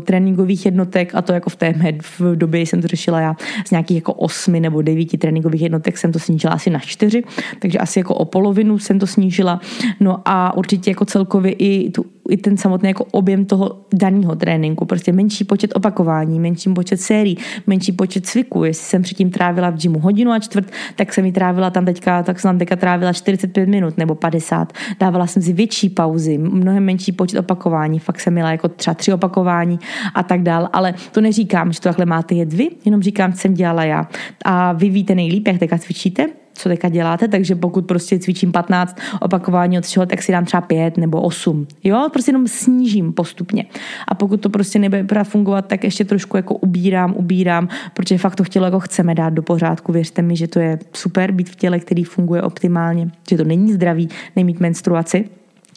tréninkových 0.03 0.65
jednotek 0.65 1.15
a 1.15 1.23
to 1.23 1.33
jako 1.33 1.51
v 1.51 1.57
té 1.57 1.75
v 2.21 2.37
době 2.37 2.61
jsem 2.61 2.83
to 2.83 2.89
řešila 2.89 3.21
já 3.21 3.37
z 3.67 3.71
nějakých 3.71 3.97
jako 3.97 4.13
osmi 4.13 4.61
nebo 4.61 4.83
devíti 4.83 5.19
tréninkových 5.19 5.63
jednotek 5.63 5.99
jsem 5.99 6.13
to 6.13 6.19
snížila 6.19 6.53
asi 6.53 6.71
na 6.71 6.79
čtyři, 6.79 7.23
takže 7.59 7.79
asi 7.79 7.99
jako 7.99 8.15
o 8.15 8.25
polovinu 8.25 8.79
jsem 8.79 8.99
to 8.99 9.07
snížila. 9.07 9.61
No 10.01 10.19
a 10.25 10.57
určitě 10.57 10.91
jako 10.91 11.05
celkově 11.05 11.53
i 11.53 11.91
tu 11.91 12.05
i 12.29 12.37
ten 12.37 12.57
samotný 12.57 12.89
jako 12.89 13.05
objem 13.05 13.45
toho 13.45 13.81
daného 13.93 14.37
tréninku. 14.37 14.85
Prostě 14.85 15.12
menší 15.12 15.45
počet 15.45 15.77
opakování, 15.77 16.41
menší 16.41 16.70
počet 16.70 17.01
sérií, 17.01 17.39
menší 17.66 17.93
počet 17.93 18.27
cviků. 18.27 18.64
Jestli 18.64 18.85
jsem 18.85 19.03
předtím 19.03 19.31
trávila 19.31 19.70
v 19.70 19.77
gymu 19.77 19.99
hodinu 19.99 20.31
a 20.31 20.39
čtvrt, 20.39 20.70
tak 20.97 21.12
jsem 21.12 21.25
ji 21.25 21.33
trávila 21.33 21.70
tam 21.70 21.85
teďka, 21.85 22.23
tak 22.23 22.41
jsem 22.41 22.49
tam 22.49 22.59
teďka 22.59 22.77
trávila 22.77 23.12
45 23.12 23.68
minut 23.68 23.99
nebo 23.99 24.14
50. 24.14 24.73
Dávala 25.01 25.27
jsem 25.27 25.43
si 25.43 25.53
větší 25.53 25.89
pauzy, 25.89 26.39
mnohem 26.39 26.85
menší 26.85 27.12
počet 27.12 27.39
opakování. 27.39 27.99
Fakt 27.99 28.20
jsem 28.20 28.33
měla 28.33 28.51
jako 28.51 28.68
třeba 28.68 28.95
tři 28.95 29.12
opakování 29.12 29.79
a 30.14 30.23
tak 30.23 30.43
dál. 30.43 30.68
Ale 30.73 30.95
to 31.12 31.20
neříkám, 31.20 31.73
že 31.73 31.81
to 31.81 31.89
takhle 31.89 32.07
máte 32.07 32.35
jet 32.35 32.53
vy, 32.53 32.68
jenom 32.85 33.03
říkám, 33.03 33.33
co 33.33 33.39
jsem 33.39 33.55
dělala 33.55 33.85
já. 33.85 34.09
A 34.45 34.73
vy 34.73 34.91
víte 34.91 35.14
nejlíp, 35.14 35.47
jak 35.49 35.59
teďka 35.59 35.79
cvičíte, 35.79 36.41
co 36.55 36.69
teďka 36.69 36.89
děláte, 36.89 37.29
takže 37.29 37.55
pokud 37.55 37.87
prostě 37.87 38.19
cvičím 38.19 38.53
15 38.53 38.97
opakování 39.21 39.79
od 39.79 39.85
všeho, 39.85 40.07
tak 40.07 40.23
si 40.23 40.33
dám 40.33 40.45
třeba 40.45 40.61
5 40.61 40.97
nebo 40.97 41.23
8. 41.23 41.67
Jo, 41.85 42.09
prostě 42.13 42.29
jenom 42.29 42.49
snížím 42.49 43.13
postupně. 43.13 43.65
A 44.09 44.15
pokud 44.15 44.41
to 44.41 44.51
prostě 44.51 44.79
nebude 44.79 45.25
fungovat, 45.25 45.67
tak 45.67 45.85
ještě 45.85 46.05
trošku 46.05 46.37
jako 46.37 46.55
ubírám, 46.55 47.15
ubírám, 47.17 47.69
protože 47.95 48.19
fakt 48.19 48.37
to 48.37 48.45
chtělo 48.45 48.65
jako 48.65 48.81
chceme 48.81 49.15
dát 49.15 49.31
do 49.31 49.43
pořádku. 49.43 49.93
Věřte 49.93 50.23
mi, 50.23 50.37
že 50.37 50.49
to 50.49 50.61
je 50.61 50.79
super 50.93 51.33
být 51.33 51.51
v 51.51 51.57
těle, 51.57 51.79
který 51.79 52.05
funguje 52.05 52.43
optimálně, 52.43 53.11
že 53.31 53.37
to 53.37 53.45
není 53.45 53.73
zdravý 53.73 54.09
nemít 54.37 54.61
menstruaci, 54.61 55.25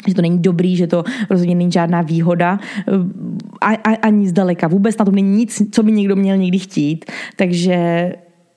že 0.07 0.13
to 0.13 0.21
není 0.21 0.39
dobrý, 0.39 0.75
že 0.75 0.87
to 0.87 1.03
rozhodně 1.29 1.55
není 1.55 1.71
žádná 1.71 2.01
výhoda 2.01 2.59
a, 3.61 3.69
a, 3.69 3.95
ani 4.01 4.27
zdaleka. 4.27 4.67
Vůbec 4.67 4.97
na 4.97 5.05
tom 5.05 5.15
není 5.15 5.37
nic, 5.37 5.61
co 5.71 5.83
by 5.83 5.91
někdo 5.91 6.15
měl 6.15 6.37
někdy 6.37 6.59
chtít. 6.59 7.05
Takže 7.35 8.11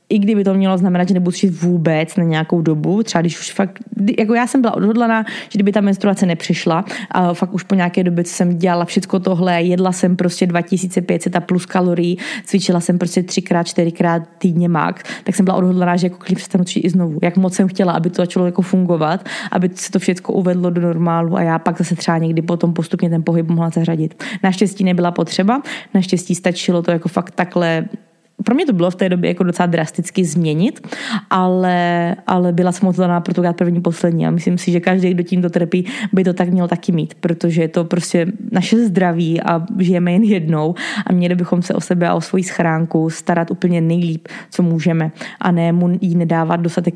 i 0.09 0.19
kdyby 0.19 0.45
to 0.45 0.55
mělo 0.55 0.79
znamenat, 0.79 1.09
že 1.09 1.15
nebudu 1.15 1.37
šít 1.37 1.63
vůbec 1.63 2.17
na 2.17 2.25
nějakou 2.25 2.63
dobu, 2.63 3.03
třeba 3.03 3.21
když 3.21 3.41
už 3.41 3.53
fakt, 3.53 3.79
jako 4.19 4.35
já 4.35 4.47
jsem 4.47 4.61
byla 4.61 4.75
odhodlaná, 4.75 5.25
že 5.43 5.57
kdyby 5.57 5.73
ta 5.73 5.81
menstruace 5.81 6.27
nepřišla, 6.27 6.85
a 7.11 7.35
fakt 7.35 7.55
už 7.55 7.63
po 7.63 7.75
nějaké 7.75 8.05
době, 8.05 8.25
co 8.25 8.35
jsem 8.35 8.59
dělala 8.59 8.85
všechno 8.85 9.21
tohle, 9.21 9.63
jedla 9.63 9.93
jsem 9.93 10.17
prostě 10.17 10.47
2500 10.47 11.37
a 11.37 11.41
plus 11.41 11.67
kalorií, 11.67 12.19
cvičila 12.45 12.81
jsem 12.81 12.99
prostě 12.99 13.23
třikrát, 13.23 13.67
čtyřikrát 13.67 14.23
týdně 14.39 14.69
max, 14.69 15.03
tak 15.25 15.35
jsem 15.35 15.45
byla 15.45 15.57
odhodlaná, 15.57 15.97
že 15.97 16.07
jako 16.07 16.17
klidně 16.19 16.37
přestanu 16.37 16.65
cvičit 16.65 16.85
i 16.85 16.91
znovu. 16.91 17.19
Jak 17.23 17.37
moc 17.37 17.55
jsem 17.55 17.69
chtěla, 17.69 17.93
aby 17.93 18.11
to 18.11 18.23
začalo 18.23 18.47
jako 18.47 18.63
fungovat, 18.63 19.25
aby 19.53 19.71
se 19.75 19.91
to 19.91 19.99
všechno 19.99 20.35
uvedlo 20.35 20.71
do 20.71 20.81
normálu 20.81 21.37
a 21.37 21.43
já 21.43 21.59
pak 21.59 21.79
zase 21.79 21.97
třeba 21.97 22.19
někdy 22.19 22.43
potom 22.43 22.73
postupně 22.73 23.11
ten 23.11 23.23
pohyb 23.23 23.49
mohla 23.49 23.71
zařadit. 23.71 24.25
Naštěstí 24.43 24.85
nebyla 24.85 25.11
potřeba, 25.11 25.63
naštěstí 25.95 26.35
stačilo 26.35 26.83
to 26.83 26.91
jako 26.91 27.09
fakt 27.09 27.31
takhle 27.31 27.85
pro 28.45 28.55
mě 28.55 28.67
to 28.67 28.73
bylo 28.73 28.91
v 28.91 28.95
té 28.95 29.09
době 29.09 29.31
jako 29.31 29.45
docela 29.45 29.67
drasticky 29.67 30.25
změnit, 30.25 30.89
ale, 31.31 32.17
ale 32.27 32.53
byla 32.53 32.73
jsem 32.73 32.89
odhodlaná 32.89 33.21
pro 33.21 33.35
to 33.35 33.43
první 33.53 33.81
poslední 33.81 34.27
a 34.27 34.31
myslím 34.31 34.59
si, 34.59 34.73
že 34.73 34.81
každý, 34.81 35.11
kdo 35.11 35.23
tímto 35.23 35.51
trpí, 35.51 35.85
by 36.13 36.25
to 36.25 36.33
tak 36.33 36.49
měl 36.49 36.69
taky 36.69 36.93
mít, 36.93 37.15
protože 37.15 37.63
je 37.63 37.69
to 37.69 37.85
prostě 37.85 38.27
naše 38.53 38.87
zdraví 38.87 39.41
a 39.41 39.67
žijeme 39.79 40.13
jen 40.13 40.23
jednou 40.23 40.75
a 41.07 41.13
měli 41.13 41.35
bychom 41.35 41.63
se 41.63 41.75
o 41.75 41.81
sebe 41.81 42.09
a 42.09 42.15
o 42.15 42.21
svoji 42.21 42.45
schránku 42.45 43.11
starat 43.11 43.51
úplně 43.51 43.81
nejlíp, 43.81 44.29
co 44.51 44.63
můžeme 44.63 45.11
a 45.41 45.51
ne 45.51 45.73
mu 45.73 45.99
jí 46.01 46.15
nedávat 46.15 46.61
dostatek 46.61 46.95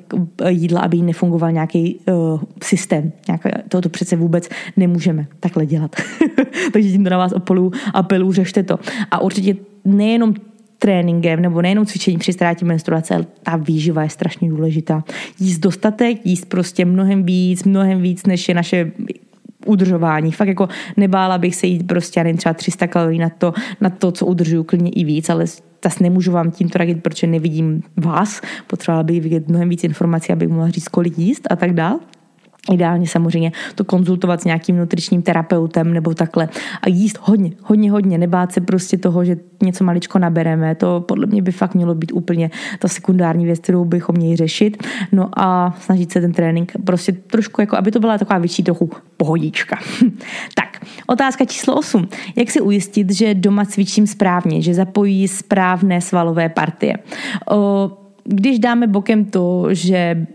jídla, 0.49 0.81
aby 0.81 0.97
jí 0.97 1.03
nefungoval 1.03 1.53
nějaký 1.53 1.99
uh, 2.09 2.41
systém. 2.63 3.13
Nějaké, 3.29 3.51
to, 3.69 3.81
to 3.81 3.89
přece 3.89 4.17
vůbec 4.17 4.49
nemůžeme 4.77 5.27
takhle 5.41 5.67
dělat. 5.67 5.97
Takže 6.73 6.91
tímto 6.91 7.11
na 7.11 7.19
vás 7.19 7.33
apelu, 7.33 7.73
apelu 7.95 8.33
řešte 8.33 8.63
to. 8.63 8.79
A 9.11 9.21
určitě 9.21 9.57
nejenom 9.85 10.35
tréninkem 10.83 11.43
nebo 11.43 11.63
nejenom 11.63 11.87
cvičení 11.87 12.19
při 12.19 12.33
ztrátě 12.33 12.65
menstruace, 12.65 13.15
ale 13.15 13.27
ta 13.43 13.57
výživa 13.57 14.03
je 14.03 14.09
strašně 14.09 14.49
důležitá. 14.49 15.05
Jíst 15.41 15.59
dostatek, 15.59 16.27
jíst 16.27 16.45
prostě 16.49 16.85
mnohem 16.85 17.23
víc, 17.23 17.65
mnohem 17.65 18.03
víc, 18.03 18.27
než 18.27 18.49
je 18.49 18.55
naše 18.55 18.93
udržování. 19.67 20.33
Fakt 20.33 20.49
jako 20.49 20.69
nebála 20.97 21.39
bych 21.39 21.57
se 21.57 21.67
jít 21.67 21.87
prostě, 21.87 22.25
nevím, 22.25 22.37
třeba 22.37 22.55
300 22.55 22.87
kalorií 22.87 23.19
na 23.19 23.29
to, 23.29 23.55
na 23.81 23.91
to, 23.91 24.13
co 24.13 24.27
udržuju, 24.27 24.65
klidně 24.65 24.91
i 24.91 25.05
víc, 25.05 25.31
ale 25.31 25.47
zase 25.85 26.03
nemůžu 26.03 26.33
vám 26.33 26.51
tímto 26.51 26.79
radit, 26.79 27.03
protože 27.03 27.27
nevidím 27.27 27.83
vás. 27.97 28.41
Potřebovala 28.67 29.03
bych 29.03 29.23
vidět 29.23 29.49
mnohem 29.49 29.69
víc 29.69 29.85
informací, 29.85 30.33
abych 30.33 30.49
mohla 30.49 30.71
říct, 30.71 30.89
kolik 30.89 31.19
jíst 31.19 31.47
a 31.51 31.57
tak 31.57 31.73
dále. 31.73 31.99
Ideálně 32.71 33.07
samozřejmě 33.09 33.53
to 33.75 33.85
konzultovat 33.85 34.41
s 34.41 34.45
nějakým 34.45 34.77
nutričním 34.77 35.23
terapeutem 35.23 35.93
nebo 35.93 36.15
takhle 36.15 36.49
a 36.83 36.89
jíst 36.89 37.19
hodně, 37.23 37.51
hodně, 37.63 37.91
hodně, 37.91 38.19
nebát 38.19 38.53
se 38.53 38.61
prostě 38.61 38.99
toho, 38.99 39.25
že 39.25 39.37
něco 39.63 39.85
maličko 39.85 40.19
nabereme, 40.19 40.75
to 40.75 41.01
podle 41.01 41.27
mě 41.27 41.43
by 41.43 41.53
fakt 41.53 41.75
mělo 41.75 41.95
být 41.95 42.13
úplně 42.13 42.51
ta 42.79 42.89
sekundární 42.89 43.45
věc, 43.45 43.61
kterou 43.61 43.85
bychom 43.85 44.17
měli 44.17 44.37
řešit, 44.37 44.87
no 45.13 45.29
a 45.37 45.77
snažit 45.81 46.13
se 46.13 46.21
ten 46.21 46.33
trénink 46.33 46.73
prostě 46.85 47.13
trošku, 47.13 47.61
jako 47.61 47.77
aby 47.77 47.91
to 47.91 48.01
byla 48.01 48.19
taková 48.19 48.39
větší 48.39 48.63
trochu 48.63 48.91
pohodička. 49.17 49.79
tak, 50.55 50.87
otázka 51.07 51.45
číslo 51.45 51.75
8. 51.75 52.09
Jak 52.37 52.51
si 52.51 52.61
ujistit, 52.61 53.11
že 53.11 53.35
doma 53.35 53.65
cvičím 53.65 54.07
správně, 54.07 54.63
že 54.63 54.75
zapojí 54.75 55.29
správné 55.29 56.01
svalové 56.01 56.49
partie? 56.49 56.97
O, 57.51 57.91
když 58.25 58.59
dáme 58.59 58.87
bokem 58.87 59.25
to, 59.25 59.67
že 59.71 60.27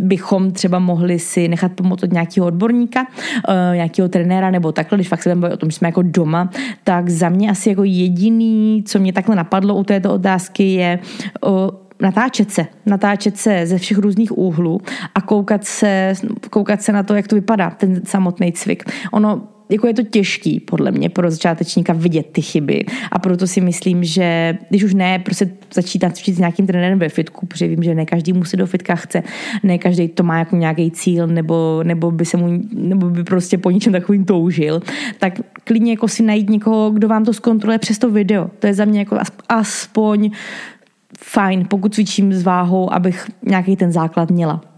bychom 0.00 0.50
třeba 0.50 0.78
mohli 0.78 1.18
si 1.18 1.48
nechat 1.48 1.72
pomoct 1.72 2.02
od 2.02 2.12
nějakého 2.12 2.46
odborníka, 2.46 3.00
uh, 3.00 3.74
nějakého 3.74 4.08
trenéra 4.08 4.50
nebo 4.50 4.72
takhle, 4.72 4.98
když 4.98 5.08
fakt 5.08 5.22
se 5.22 5.34
o 5.34 5.56
tom, 5.56 5.70
že 5.70 5.76
jsme 5.76 5.88
jako 5.88 6.02
doma, 6.02 6.50
tak 6.84 7.08
za 7.08 7.28
mě 7.28 7.50
asi 7.50 7.68
jako 7.68 7.84
jediný, 7.84 8.84
co 8.86 8.98
mě 8.98 9.12
takhle 9.12 9.36
napadlo 9.36 9.74
u 9.74 9.84
této 9.84 10.14
otázky 10.14 10.72
je 10.72 10.98
natáčet 12.00 12.50
se, 12.50 12.66
natáčet 12.86 13.36
se 13.36 13.66
ze 13.66 13.78
všech 13.78 13.98
různých 13.98 14.38
úhlů 14.38 14.80
a 15.14 15.20
koukat 15.20 15.64
se, 15.64 16.12
koukat 16.50 16.82
se 16.82 16.92
na 16.92 17.02
to, 17.02 17.14
jak 17.14 17.28
to 17.28 17.34
vypadá, 17.34 17.70
ten 17.70 18.00
samotný 18.04 18.52
cvik. 18.52 18.84
Ono 19.12 19.42
jako 19.70 19.86
je 19.86 19.94
to 19.94 20.02
těžký, 20.02 20.60
podle 20.60 20.90
mě, 20.90 21.08
pro 21.08 21.30
začátečníka 21.30 21.92
vidět 21.92 22.26
ty 22.32 22.42
chyby. 22.42 22.84
A 23.12 23.18
proto 23.18 23.46
si 23.46 23.60
myslím, 23.60 24.04
že 24.04 24.58
když 24.68 24.84
už 24.84 24.94
ne, 24.94 25.18
prostě 25.18 25.50
začít 25.74 26.04
cvičit 26.12 26.34
s 26.34 26.38
nějakým 26.38 26.66
trenérem 26.66 26.98
ve 26.98 27.08
fitku, 27.08 27.46
protože 27.46 27.68
vím, 27.68 27.82
že 27.82 27.94
ne 27.94 28.06
každý 28.06 28.32
musí 28.32 28.56
do 28.56 28.66
fitka 28.66 28.94
chce, 28.94 29.22
ne 29.62 29.78
každý 29.78 30.08
to 30.08 30.22
má 30.22 30.38
jako 30.38 30.56
nějaký 30.56 30.90
cíl, 30.90 31.26
nebo, 31.26 31.80
nebo, 31.82 32.10
by 32.10 32.24
se 32.24 32.36
mu, 32.36 32.62
nebo 32.72 33.10
by 33.10 33.24
prostě 33.24 33.58
po 33.58 33.70
něčem 33.70 33.92
takovým 33.92 34.24
toužil, 34.24 34.82
tak 35.18 35.40
klidně 35.64 35.92
jako 35.92 36.08
si 36.08 36.22
najít 36.22 36.50
někoho, 36.50 36.90
kdo 36.90 37.08
vám 37.08 37.24
to 37.24 37.32
zkontroluje 37.32 37.78
přes 37.78 37.98
to 37.98 38.10
video. 38.10 38.50
To 38.58 38.66
je 38.66 38.74
za 38.74 38.84
mě 38.84 38.98
jako 38.98 39.18
aspoň 39.48 40.30
fajn, 41.18 41.66
pokud 41.68 41.94
cvičím 41.94 42.32
s 42.32 42.42
váhou, 42.42 42.92
abych 42.92 43.30
nějaký 43.42 43.76
ten 43.76 43.92
základ 43.92 44.30
měla 44.30 44.69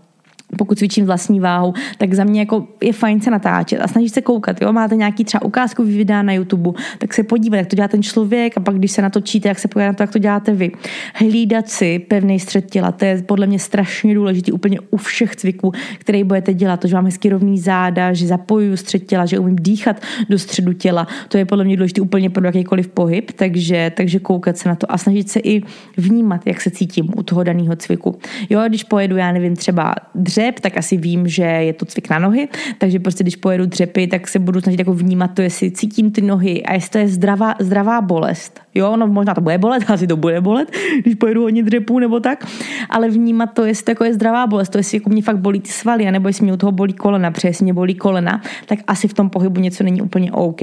pokud 0.57 0.79
cvičím 0.79 1.07
vlastní 1.07 1.41
váhu, 1.41 1.75
tak 1.99 2.15
za 2.15 2.25
mě 2.25 2.41
jako 2.41 2.67
je 2.83 2.93
fajn 2.93 3.21
se 3.21 3.31
natáčet 3.31 3.81
a 3.81 3.89
snažit 3.89 4.15
se 4.15 4.23
koukat. 4.23 4.63
Jo? 4.63 4.73
Máte 4.73 4.97
nějaký 4.97 5.25
třeba 5.25 5.45
ukázkový 5.45 5.97
videa 5.97 6.23
na 6.23 6.33
YouTube, 6.33 6.71
tak 6.99 7.15
se 7.15 7.23
podívat, 7.23 7.57
jak 7.57 7.67
to 7.67 7.77
dělá 7.77 7.89
ten 7.89 8.03
člověk 8.03 8.57
a 8.57 8.61
pak, 8.61 8.77
když 8.77 8.93
se 8.93 9.03
natočíte, 9.03 9.49
jak 9.49 9.59
se 9.59 9.69
podívat 9.69 9.87
na 9.87 9.93
to, 9.93 10.03
jak 10.03 10.13
to 10.13 10.19
děláte 10.19 10.53
vy. 10.53 10.73
Hlídat 11.15 11.69
si 11.69 11.99
pevný 11.99 12.41
střed 12.41 12.71
těla, 12.71 12.93
to 12.93 13.05
je 13.05 13.23
podle 13.23 13.47
mě 13.47 13.59
strašně 13.59 14.15
důležité 14.15 14.53
úplně 14.53 14.81
u 14.91 14.97
všech 14.97 15.37
cviků, 15.37 15.73
které 15.99 16.25
budete 16.25 16.55
dělat. 16.55 16.81
To, 16.81 16.89
že 16.89 16.95
mám 16.95 17.05
hezky 17.05 17.29
rovný 17.29 17.59
záda, 17.59 18.13
že 18.13 18.27
zapojuju 18.27 18.77
střed 18.77 19.07
těla, 19.07 19.27
že 19.27 19.39
umím 19.39 19.57
dýchat 19.57 20.01
do 20.29 20.39
středu 20.39 20.73
těla, 20.73 21.07
to 21.29 21.39
je 21.39 21.45
podle 21.45 21.65
mě 21.65 21.77
důležité 21.77 22.01
úplně 22.01 22.31
pro 22.31 22.47
jakýkoliv 22.47 22.89
pohyb, 22.89 23.31
takže, 23.33 23.93
takže 23.97 24.19
koukat 24.19 24.57
se 24.57 24.69
na 24.69 24.75
to 24.75 24.93
a 24.93 24.99
snažit 24.99 25.31
se 25.31 25.41
i 25.41 25.63
vnímat, 25.97 26.47
jak 26.47 26.61
se 26.61 26.71
cítím 26.71 27.09
u 27.17 27.23
toho 27.23 27.43
daného 27.43 27.77
cviku. 27.77 28.19
Jo, 28.51 28.61
když 28.69 28.85
pojedu, 28.85 29.17
já 29.17 29.33
nevím, 29.33 29.57
třeba 29.57 29.95
dře 30.15 30.42
dřep, 30.43 30.61
tak 30.61 30.77
asi 30.77 30.97
vím, 30.97 31.29
že 31.29 31.43
je 31.43 31.73
to 31.73 31.85
cvik 31.85 32.11
na 32.11 32.19
nohy, 32.19 32.49
takže 32.79 32.99
prostě 32.99 33.25
když 33.25 33.37
pojedu 33.37 33.67
dřepy, 33.67 34.07
tak 34.07 34.29
se 34.29 34.39
budu 34.39 34.61
snažit 34.61 34.79
jako 34.79 34.95
vnímat 34.95 35.35
to, 35.35 35.43
jestli 35.43 35.71
cítím 35.71 36.11
ty 36.11 36.21
nohy 36.21 36.63
a 36.63 36.75
jestli 36.75 36.91
to 36.91 36.99
je 36.99 37.09
zdravá, 37.09 37.55
zdravá 37.59 38.01
bolest. 38.01 38.61
Jo, 38.75 38.97
no 38.97 39.07
možná 39.07 39.35
to 39.35 39.41
bude 39.41 39.59
bolet, 39.59 39.85
asi 39.91 40.07
to 40.07 40.17
bude 40.17 40.41
bolet, 40.41 40.73
když 41.03 41.15
pojedu 41.15 41.43
hodně 41.43 41.63
dřepů 41.63 41.99
nebo 41.99 42.21
tak, 42.21 42.47
ale 42.91 43.09
vnímat 43.09 43.47
to, 43.47 43.65
jestli 43.65 43.85
to 43.85 43.91
jako 43.91 44.05
je 44.05 44.15
zdravá 44.15 44.47
bolest, 44.47 44.69
to 44.69 44.79
jestli 44.79 44.97
jako 44.97 45.11
mě 45.11 45.23
fakt 45.23 45.39
bolí 45.39 45.61
ty 45.61 45.71
svaly, 45.71 46.11
nebo 46.11 46.29
jestli 46.29 46.45
mě 46.45 46.53
u 46.53 46.57
toho 46.57 46.73
bolí 46.73 46.93
kolena, 46.93 47.33
jestli 47.45 47.65
mě 47.65 47.75
bolí 47.75 47.95
kolena, 47.95 48.43
tak 48.67 48.79
asi 48.87 49.09
v 49.09 49.15
tom 49.15 49.31
pohybu 49.31 49.61
něco 49.61 49.85
není 49.85 50.03
úplně 50.03 50.33
OK. 50.33 50.61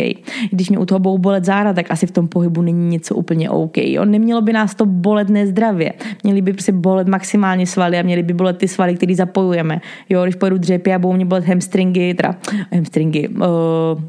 Když 0.51 0.69
mě 0.69 0.79
u 0.79 0.85
toho 0.85 0.99
budou 0.99 1.17
bolet 1.17 1.45
záda, 1.45 1.73
tak 1.73 1.91
asi 1.91 2.07
v 2.07 2.11
tom 2.11 2.27
pohybu 2.27 2.61
není 2.61 2.89
něco 2.89 3.15
úplně 3.15 3.49
OK. 3.49 3.77
Jo? 3.77 4.05
Nemělo 4.05 4.41
by 4.41 4.53
nás 4.53 4.75
to 4.75 4.85
bolet 4.85 5.29
nezdravě. 5.29 5.93
Měli 6.23 6.41
by 6.41 6.53
prostě 6.53 6.71
bolet 6.71 7.07
maximálně 7.07 7.67
svaly 7.67 7.99
a 7.99 8.01
měli 8.01 8.23
by 8.23 8.33
bolet 8.33 8.57
ty 8.57 8.67
svaly, 8.67 8.95
které 8.95 9.15
zapojujeme. 9.15 9.68
Jo, 10.09 10.23
když 10.23 10.35
pojedu 10.35 10.57
dřepy 10.57 10.93
a 10.93 10.99
budou 10.99 11.13
mě 11.13 11.25
bolet 11.25 11.45
hamstringy, 11.45 12.13
teda 12.13 12.35
hamstringy, 12.71 13.27
uh, 13.27 14.01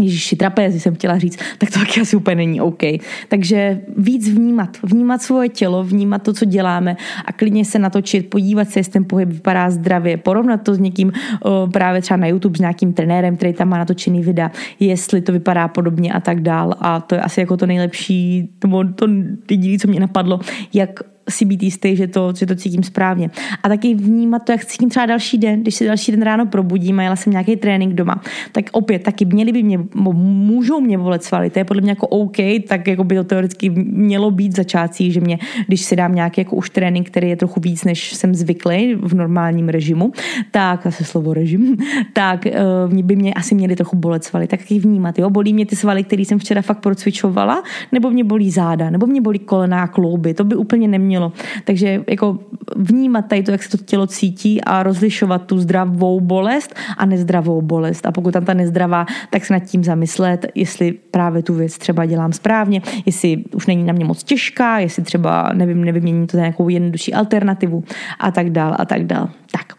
Ježíši, 0.00 0.36
trapézy 0.36 0.80
jsem 0.80 0.94
chtěla 0.94 1.18
říct, 1.18 1.38
tak 1.58 1.70
to 1.70 1.78
taky 1.78 2.00
asi 2.00 2.16
úplně 2.16 2.36
není 2.36 2.60
OK. 2.60 2.82
Takže 3.28 3.80
víc 3.96 4.28
vnímat, 4.28 4.76
vnímat 4.82 5.22
svoje 5.22 5.48
tělo, 5.48 5.84
vnímat 5.84 6.22
to, 6.22 6.32
co 6.32 6.44
děláme 6.44 6.96
a 7.24 7.32
klidně 7.32 7.64
se 7.64 7.78
natočit, 7.78 8.30
podívat 8.30 8.68
se, 8.68 8.78
jestli 8.78 8.92
ten 8.92 9.04
pohyb 9.04 9.28
vypadá 9.28 9.70
zdravě, 9.70 10.16
porovnat 10.16 10.56
to 10.56 10.74
s 10.74 10.78
někým 10.78 11.12
o, 11.42 11.68
právě 11.72 12.02
třeba 12.02 12.16
na 12.16 12.26
YouTube 12.26 12.58
s 12.58 12.60
nějakým 12.60 12.92
trenérem, 12.92 13.36
který 13.36 13.52
tam 13.52 13.68
má 13.68 13.78
natočený 13.78 14.22
videa, 14.22 14.50
jestli 14.80 15.20
to 15.20 15.32
vypadá 15.32 15.68
podobně 15.68 16.12
a 16.12 16.20
tak 16.20 16.40
dál. 16.40 16.74
A 16.80 17.00
to 17.00 17.14
je 17.14 17.20
asi 17.20 17.40
jako 17.40 17.56
to 17.56 17.66
nejlepší, 17.66 18.50
to, 18.58 18.68
to 18.94 19.06
jediné, 19.50 19.78
co 19.78 19.88
mě 19.88 20.00
napadlo, 20.00 20.40
jak 20.74 21.00
si 21.30 21.44
být 21.44 21.62
jistý, 21.62 21.96
že 21.96 22.06
to, 22.06 22.32
že 22.36 22.46
to 22.46 22.54
cítím 22.54 22.82
správně. 22.82 23.30
A 23.62 23.68
taky 23.68 23.94
vnímat 23.94 24.38
to, 24.38 24.52
jak 24.52 24.64
cítím 24.64 24.88
třeba 24.88 25.06
další 25.06 25.38
den, 25.38 25.62
když 25.62 25.74
se 25.74 25.84
další 25.84 26.12
den 26.12 26.22
ráno 26.22 26.46
probudím 26.46 26.98
a 26.98 27.02
jela 27.02 27.16
jsem 27.16 27.30
nějaký 27.30 27.56
trénink 27.56 27.94
doma, 27.94 28.22
tak 28.52 28.64
opět 28.72 29.02
taky 29.02 29.24
měli 29.24 29.52
by 29.52 29.62
mě, 29.62 29.80
můžou 30.14 30.80
mě 30.80 30.98
volet 30.98 31.24
svaly, 31.24 31.50
to 31.50 31.58
je 31.58 31.64
podle 31.64 31.82
mě 31.82 31.90
jako 31.90 32.06
OK, 32.06 32.36
tak 32.68 32.86
jako 32.86 33.04
by 33.04 33.16
to 33.16 33.24
teoreticky 33.24 33.70
mělo 33.86 34.30
být 34.30 34.56
začátcí, 34.56 35.12
že 35.12 35.20
mě, 35.20 35.38
když 35.66 35.80
si 35.80 35.96
dám 35.96 36.14
nějaký 36.14 36.40
jako 36.40 36.56
už 36.56 36.70
trénink, 36.70 37.10
který 37.10 37.28
je 37.28 37.36
trochu 37.36 37.60
víc, 37.60 37.84
než 37.84 38.12
jsem 38.12 38.34
zvyklý 38.34 38.94
v 38.94 39.14
normálním 39.14 39.68
režimu, 39.68 40.12
tak, 40.50 40.80
zase 40.84 41.04
slovo 41.04 41.34
režim, 41.34 41.76
tak 42.12 42.46
uh, 42.90 43.02
by 43.02 43.16
mě 43.16 43.34
asi 43.34 43.54
měly 43.54 43.76
trochu 43.76 43.96
bolet 43.96 44.24
svaly, 44.24 44.46
tak 44.46 44.62
taky 44.62 44.78
vnímat, 44.78 45.18
jo, 45.18 45.30
bolí 45.30 45.54
mě 45.54 45.66
ty 45.66 45.76
svaly, 45.76 46.04
které 46.04 46.22
jsem 46.22 46.38
včera 46.38 46.62
fakt 46.62 46.78
procvičovala, 46.78 47.62
nebo 47.92 48.10
mě 48.10 48.24
bolí 48.24 48.50
záda, 48.50 48.90
nebo 48.90 49.06
mě 49.06 49.20
bolí 49.20 49.38
kolena 49.38 49.82
a 49.82 49.86
klouby, 49.86 50.34
to 50.34 50.44
by 50.44 50.56
úplně 50.56 50.88
nemělo 50.88 51.11
nemělo. 51.12 51.32
Takže 51.64 52.04
jako 52.08 52.38
vnímat 52.76 53.22
tady 53.28 53.42
to, 53.42 53.50
jak 53.50 53.62
se 53.62 53.78
to 53.78 53.84
tělo 53.84 54.06
cítí 54.06 54.60
a 54.60 54.82
rozlišovat 54.82 55.46
tu 55.46 55.58
zdravou 55.58 56.20
bolest 56.20 56.74
a 56.96 57.06
nezdravou 57.06 57.62
bolest. 57.62 58.06
A 58.06 58.12
pokud 58.12 58.32
tam 58.32 58.44
ta 58.44 58.54
nezdravá, 58.54 59.06
tak 59.30 59.44
se 59.44 59.52
nad 59.52 59.60
tím 59.60 59.84
zamyslet, 59.84 60.46
jestli 60.54 60.92
právě 60.92 61.42
tu 61.42 61.54
věc 61.54 61.78
třeba 61.78 62.06
dělám 62.06 62.32
správně, 62.32 62.82
jestli 63.06 63.44
už 63.54 63.66
není 63.66 63.84
na 63.84 63.92
mě 63.92 64.04
moc 64.04 64.24
těžká, 64.24 64.78
jestli 64.78 65.02
třeba 65.02 65.50
nevím, 65.54 65.84
nevyměním 65.84 66.26
to 66.26 66.36
za 66.36 66.40
nějakou 66.40 66.68
jednodušší 66.68 67.14
alternativu 67.14 67.84
a 68.20 68.30
tak 68.30 68.50
dál 68.50 68.76
a 68.78 68.84
tak 68.84 69.04
dál. 69.04 69.28
Tak. 69.52 69.76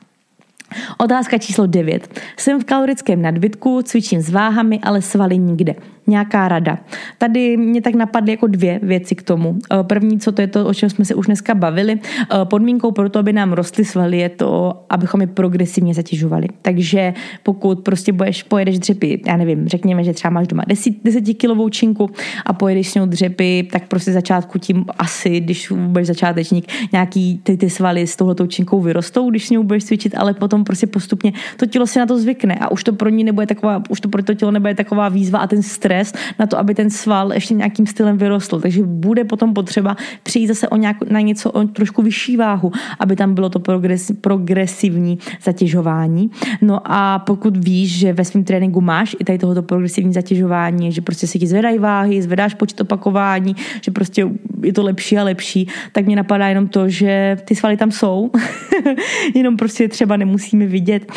Otázka 0.98 1.38
číslo 1.38 1.68
9. 1.68 2.20
Jsem 2.38 2.62
v 2.62 2.64
kalorickém 2.64 3.22
nadbytku, 3.22 3.82
cvičím 3.82 4.22
s 4.22 4.30
váhami, 4.30 4.80
ale 4.84 5.02
svaly 5.02 5.38
nikde 5.38 5.76
nějaká 6.08 6.48
rada. 6.48 6.78
Tady 7.18 7.58
mě 7.58 7.82
tak 7.82 7.96
napadly 7.96 8.32
jako 8.32 8.48
dvě 8.48 8.80
věci 8.84 9.16
k 9.16 9.24
tomu. 9.24 9.58
Eh, 9.74 9.84
první, 9.84 10.20
co 10.20 10.32
to 10.32 10.42
je 10.42 10.48
to, 10.48 10.66
o 10.66 10.74
čem 10.74 10.90
jsme 10.90 11.06
se 11.06 11.16
už 11.16 11.26
dneska 11.26 11.56
bavili, 11.56 12.00
eh, 12.00 12.46
podmínkou 12.46 12.92
pro 12.92 13.10
to, 13.10 13.20
aby 13.20 13.34
nám 13.34 13.54
rostly 13.54 13.86
svaly, 13.86 14.18
je 14.18 14.30
to, 14.30 14.84
abychom 14.90 15.22
je 15.22 15.28
progresivně 15.28 15.94
zatěžovali. 15.94 16.48
Takže 16.62 17.14
pokud 17.44 17.80
prostě 17.80 18.12
budeš, 18.12 18.44
pojedeš 18.44 18.80
dřepy, 18.80 19.22
já 19.28 19.38
nevím, 19.38 19.68
řekněme, 19.68 20.04
že 20.04 20.14
třeba 20.14 20.32
máš 20.32 20.48
doma 20.48 20.64
10, 20.68 21.34
kilovou 21.34 21.70
činku 21.70 22.10
a 22.46 22.54
pojedeš 22.54 22.90
s 22.90 22.96
ňou 22.96 23.06
dřepy, 23.06 23.68
tak 23.72 23.88
prostě 23.88 24.12
začátku 24.12 24.60
tím 24.60 24.86
asi, 24.98 25.40
když 25.40 25.72
budeš 25.72 26.08
začátečník, 26.08 26.72
nějaký 26.92 27.40
ty, 27.44 27.58
ty 27.58 27.70
svaly 27.70 28.08
s 28.08 28.16
touhletou 28.16 28.48
činkou 28.48 28.82
vyrostou, 28.82 29.30
když 29.30 29.48
s 29.48 29.50
ní 29.50 29.64
budeš 29.64 29.84
cvičit, 29.84 30.16
ale 30.18 30.34
potom 30.34 30.64
prostě 30.64 30.88
postupně 30.88 31.34
to 31.58 31.66
tělo 31.66 31.88
si 31.88 32.00
na 32.00 32.06
to 32.06 32.18
zvykne 32.18 32.56
a 32.56 32.72
už 32.72 32.84
to 32.84 32.94
pro 32.94 33.10
ní 33.10 33.24
nebude 33.24 33.48
taková, 33.48 33.84
už 33.90 34.02
to 34.02 34.10
pro 34.10 34.24
to 34.24 34.34
tělo 34.34 34.52
nebude 34.52 34.76
taková 34.76 35.10
výzva 35.10 35.40
a 35.40 35.48
ten 35.48 35.64
stres 35.64 35.93
stres 35.94 36.14
na 36.40 36.48
to, 36.48 36.58
aby 36.58 36.76
ten 36.76 36.90
sval 36.90 37.34
ještě 37.34 37.54
nějakým 37.54 37.88
stylem 37.88 38.18
vyrostl. 38.18 38.60
Takže 38.60 38.84
bude 38.84 39.24
potom 39.24 39.54
potřeba 39.54 39.98
přijít 40.24 40.48
zase 40.48 40.70
o 40.70 40.76
nějak, 40.76 40.98
na 41.10 41.20
něco 41.20 41.52
o 41.52 41.64
trošku 41.64 42.02
vyšší 42.02 42.38
váhu, 42.38 42.72
aby 43.00 43.16
tam 43.16 43.34
bylo 43.34 43.50
to 43.50 43.60
progres, 43.60 44.12
progresivní 44.22 45.20
zatěžování. 45.44 46.32
No 46.62 46.80
a 46.86 47.20
pokud 47.20 47.58
víš, 47.58 48.00
že 48.00 48.14
ve 48.14 48.26
svém 48.26 48.44
tréninku 48.44 48.82
máš 48.82 49.16
i 49.20 49.24
tady 49.24 49.38
tohoto 49.38 49.64
progresivní 49.64 50.14
zatěžování, 50.14 50.92
že 50.92 51.02
prostě 51.02 51.28
si 51.28 51.40
ti 51.40 51.48
zvedají 51.48 51.80
váhy, 51.80 52.22
zvedáš 52.22 52.54
počet 52.54 52.82
opakování, 52.82 53.56
že 53.82 53.92
prostě 53.92 54.30
je 54.64 54.74
to 54.74 54.84
lepší 54.84 55.18
a 55.18 55.24
lepší, 55.24 55.68
tak 55.92 56.06
mě 56.06 56.16
napadá 56.16 56.48
jenom 56.48 56.68
to, 56.68 56.90
že 56.90 57.38
ty 57.46 57.56
svaly 57.56 57.78
tam 57.78 57.92
jsou, 57.92 58.32
jenom 59.36 59.58
prostě 59.58 59.88
třeba 59.88 60.18
nemusíme 60.18 60.66
vidět. 60.66 61.12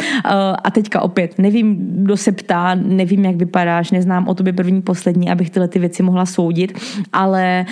A 0.65 0.71
teďka 0.71 1.01
opět, 1.01 1.39
nevím, 1.39 1.77
kdo 2.03 2.17
se 2.17 2.33
ptá, 2.33 2.75
nevím, 2.75 3.25
jak 3.25 3.37
vypadáš, 3.37 3.91
neznám 3.91 4.29
o 4.29 4.35
tobě 4.35 4.53
první, 4.67 4.83
poslední, 4.83 5.31
abych 5.31 5.51
tyhle 5.51 5.69
ty 5.69 5.79
věci 5.79 6.03
mohla 6.03 6.27
soudit, 6.27 6.79
ale 7.13 7.67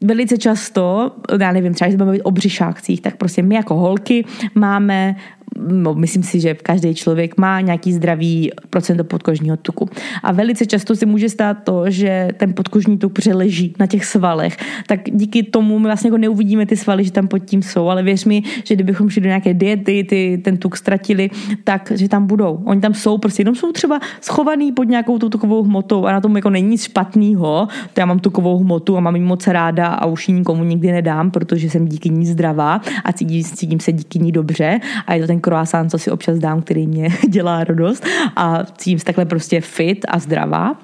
velice 0.00 0.38
často, 0.38 1.12
já 1.40 1.52
nevím, 1.52 1.74
třeba 1.74 1.88
když 1.88 1.98
se 1.98 2.04
bavit 2.04 2.22
o 2.22 2.30
břišákcích, 2.30 3.00
tak 3.00 3.16
prostě 3.16 3.42
my 3.42 3.54
jako 3.54 3.74
holky 3.74 4.24
máme 4.54 5.16
no, 5.56 5.94
myslím 5.94 6.22
si, 6.22 6.40
že 6.40 6.54
každý 6.54 6.94
člověk 6.94 7.38
má 7.38 7.60
nějaký 7.60 7.92
zdravý 7.92 8.50
procento 8.70 9.04
podkožního 9.04 9.56
tuku. 9.56 9.88
A 10.22 10.32
velice 10.32 10.66
často 10.66 10.96
se 10.96 11.06
může 11.06 11.28
stát 11.28 11.56
to, 11.64 11.90
že 11.90 12.28
ten 12.36 12.54
podkožní 12.54 12.98
tuk 12.98 13.12
přeleží 13.12 13.74
na 13.78 13.86
těch 13.86 14.04
svalech. 14.04 14.56
Tak 14.86 15.00
díky 15.12 15.42
tomu 15.42 15.78
my 15.78 15.84
vlastně 15.84 16.08
jako 16.08 16.18
neuvidíme 16.18 16.66
ty 16.66 16.76
svaly, 16.76 17.04
že 17.04 17.12
tam 17.12 17.28
pod 17.28 17.38
tím 17.38 17.62
jsou, 17.62 17.88
ale 17.88 18.02
věř 18.02 18.24
mi, 18.24 18.42
že 18.64 18.74
kdybychom 18.74 19.10
šli 19.10 19.22
do 19.22 19.26
nějaké 19.26 19.54
diety, 19.54 20.04
ty, 20.04 20.40
ten 20.44 20.56
tuk 20.56 20.76
ztratili, 20.76 21.30
tak 21.64 21.92
že 21.94 22.08
tam 22.08 22.26
budou. 22.26 22.62
Oni 22.64 22.80
tam 22.80 22.94
jsou, 22.94 23.18
prostě 23.18 23.40
jenom 23.40 23.54
jsou 23.54 23.72
třeba 23.72 24.00
schovaný 24.20 24.72
pod 24.72 24.84
nějakou 24.84 25.18
tu 25.18 25.28
tukovou 25.28 25.62
hmotou 25.62 26.06
a 26.06 26.12
na 26.12 26.20
tom 26.20 26.36
jako 26.36 26.50
není 26.50 26.68
nic 26.68 26.82
špatného. 26.82 27.68
To 27.92 28.00
já 28.00 28.06
mám 28.06 28.18
tukovou 28.18 28.58
hmotu 28.58 28.96
a 28.96 29.00
mám 29.00 29.16
ji 29.16 29.22
moc 29.22 29.46
ráda 29.46 29.86
a 29.86 30.06
už 30.06 30.28
ji 30.28 30.34
nikomu 30.34 30.64
nikdy 30.64 30.92
nedám, 30.92 31.30
protože 31.30 31.70
jsem 31.70 31.88
díky 31.88 32.10
ní 32.10 32.26
zdravá 32.26 32.80
a 33.04 33.12
cítím, 33.12 33.44
cítím 33.44 33.80
se 33.80 33.92
díky 33.92 34.18
ní 34.18 34.32
dobře 34.32 34.80
a 35.06 35.14
je 35.14 35.20
to 35.20 35.26
ten 35.26 35.37
croissant, 35.40 35.90
co 35.90 35.98
si 35.98 36.10
občas 36.10 36.38
dám, 36.38 36.62
který 36.62 36.86
mě 36.86 37.08
dělá 37.28 37.64
radost 37.64 38.06
a 38.36 38.64
cítím 38.64 38.98
se 38.98 39.04
takhle 39.04 39.24
prostě 39.24 39.60
fit 39.60 40.04
a 40.08 40.18
zdravá. 40.18 40.76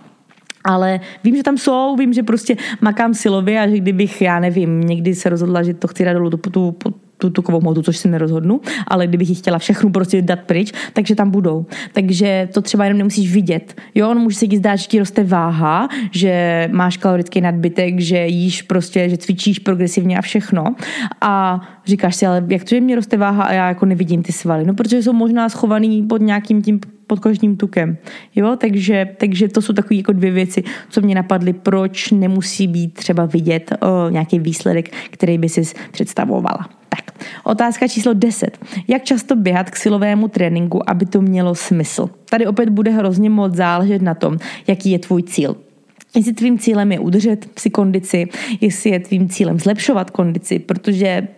Ale 0.64 1.00
vím, 1.24 1.36
že 1.36 1.42
tam 1.42 1.58
jsou, 1.58 1.96
vím, 1.96 2.12
že 2.12 2.22
prostě 2.22 2.56
makám 2.80 3.14
silově 3.14 3.60
a 3.60 3.68
že 3.68 3.76
kdybych, 3.76 4.22
já 4.22 4.40
nevím, 4.40 4.80
někdy 4.80 5.14
se 5.14 5.28
rozhodla, 5.28 5.62
že 5.62 5.74
to 5.74 5.88
chci 5.88 6.04
dát 6.04 6.12
dolů 6.12 6.30
tu, 6.30 6.36
tu, 6.36 6.94
tu 7.18 7.30
tukovou 7.30 7.60
modu, 7.60 7.82
což 7.82 7.96
si 7.96 8.08
nerozhodnu, 8.08 8.60
ale 8.88 9.06
kdybych 9.06 9.28
ji 9.28 9.34
chtěla 9.34 9.58
všechnu 9.58 9.90
prostě 9.90 10.22
dát 10.22 10.40
pryč, 10.40 10.72
takže 10.92 11.14
tam 11.14 11.30
budou. 11.30 11.66
Takže 11.92 12.48
to 12.54 12.62
třeba 12.62 12.84
jenom 12.84 12.98
nemusíš 12.98 13.32
vidět. 13.32 13.74
Jo, 13.94 14.10
on 14.10 14.18
může 14.18 14.36
se 14.36 14.46
ti 14.46 14.56
zdát, 14.56 14.76
že 14.76 14.86
ti 14.86 14.98
roste 14.98 15.24
váha, 15.24 15.88
že 16.10 16.68
máš 16.72 16.96
kalorický 16.96 17.40
nadbytek, 17.40 18.00
že 18.00 18.26
jíš 18.26 18.62
prostě, 18.62 19.08
že 19.08 19.16
cvičíš 19.16 19.58
progresivně 19.58 20.18
a 20.18 20.22
všechno. 20.22 20.74
A 21.20 21.60
říkáš 21.86 22.16
si, 22.16 22.26
ale 22.26 22.44
jak 22.48 22.64
to, 22.64 22.68
že 22.68 22.80
mě 22.80 22.96
roste 22.96 23.16
váha 23.16 23.44
a 23.44 23.52
já 23.52 23.68
jako 23.68 23.86
nevidím 23.86 24.22
ty 24.22 24.32
svaly? 24.32 24.64
No, 24.64 24.74
protože 24.74 25.02
jsou 25.02 25.12
možná 25.12 25.48
schovaný 25.48 26.02
pod 26.02 26.20
nějakým 26.20 26.62
tím 26.62 26.80
podkožním 27.06 27.56
tukem. 27.56 27.96
Jo, 28.34 28.56
takže, 28.60 29.08
takže 29.18 29.48
to 29.48 29.62
jsou 29.62 29.72
takové 29.72 29.96
jako 29.96 30.12
dvě 30.12 30.30
věci, 30.30 30.64
co 30.90 31.00
mě 31.00 31.14
napadly, 31.14 31.52
proč 31.52 32.10
nemusí 32.10 32.66
být 32.66 32.94
třeba 32.94 33.26
vidět 33.26 33.72
o, 33.80 34.10
nějaký 34.10 34.38
výsledek, 34.38 34.88
který 35.10 35.38
by 35.38 35.48
si 35.48 35.62
představovala. 35.92 36.68
Tak, 36.88 37.14
otázka 37.44 37.88
číslo 37.88 38.14
10. 38.14 38.58
Jak 38.88 39.04
často 39.04 39.36
běhat 39.36 39.70
k 39.70 39.76
silovému 39.76 40.28
tréninku, 40.28 40.90
aby 40.90 41.06
to 41.06 41.22
mělo 41.22 41.54
smysl? 41.54 42.10
Tady 42.30 42.46
opět 42.46 42.68
bude 42.68 42.90
hrozně 42.90 43.30
moc 43.30 43.54
záležet 43.54 44.02
na 44.02 44.14
tom, 44.14 44.38
jaký 44.66 44.90
je 44.90 44.98
tvůj 44.98 45.22
cíl. 45.22 45.56
Jestli 46.16 46.32
tvým 46.32 46.58
cílem 46.58 46.92
je 46.92 46.98
udržet 46.98 47.46
si 47.58 47.70
kondici, 47.70 48.28
jestli 48.60 48.90
je 48.90 49.00
tvým 49.00 49.28
cílem 49.28 49.58
zlepšovat 49.58 50.10
kondici, 50.10 50.58
protože 50.58 51.28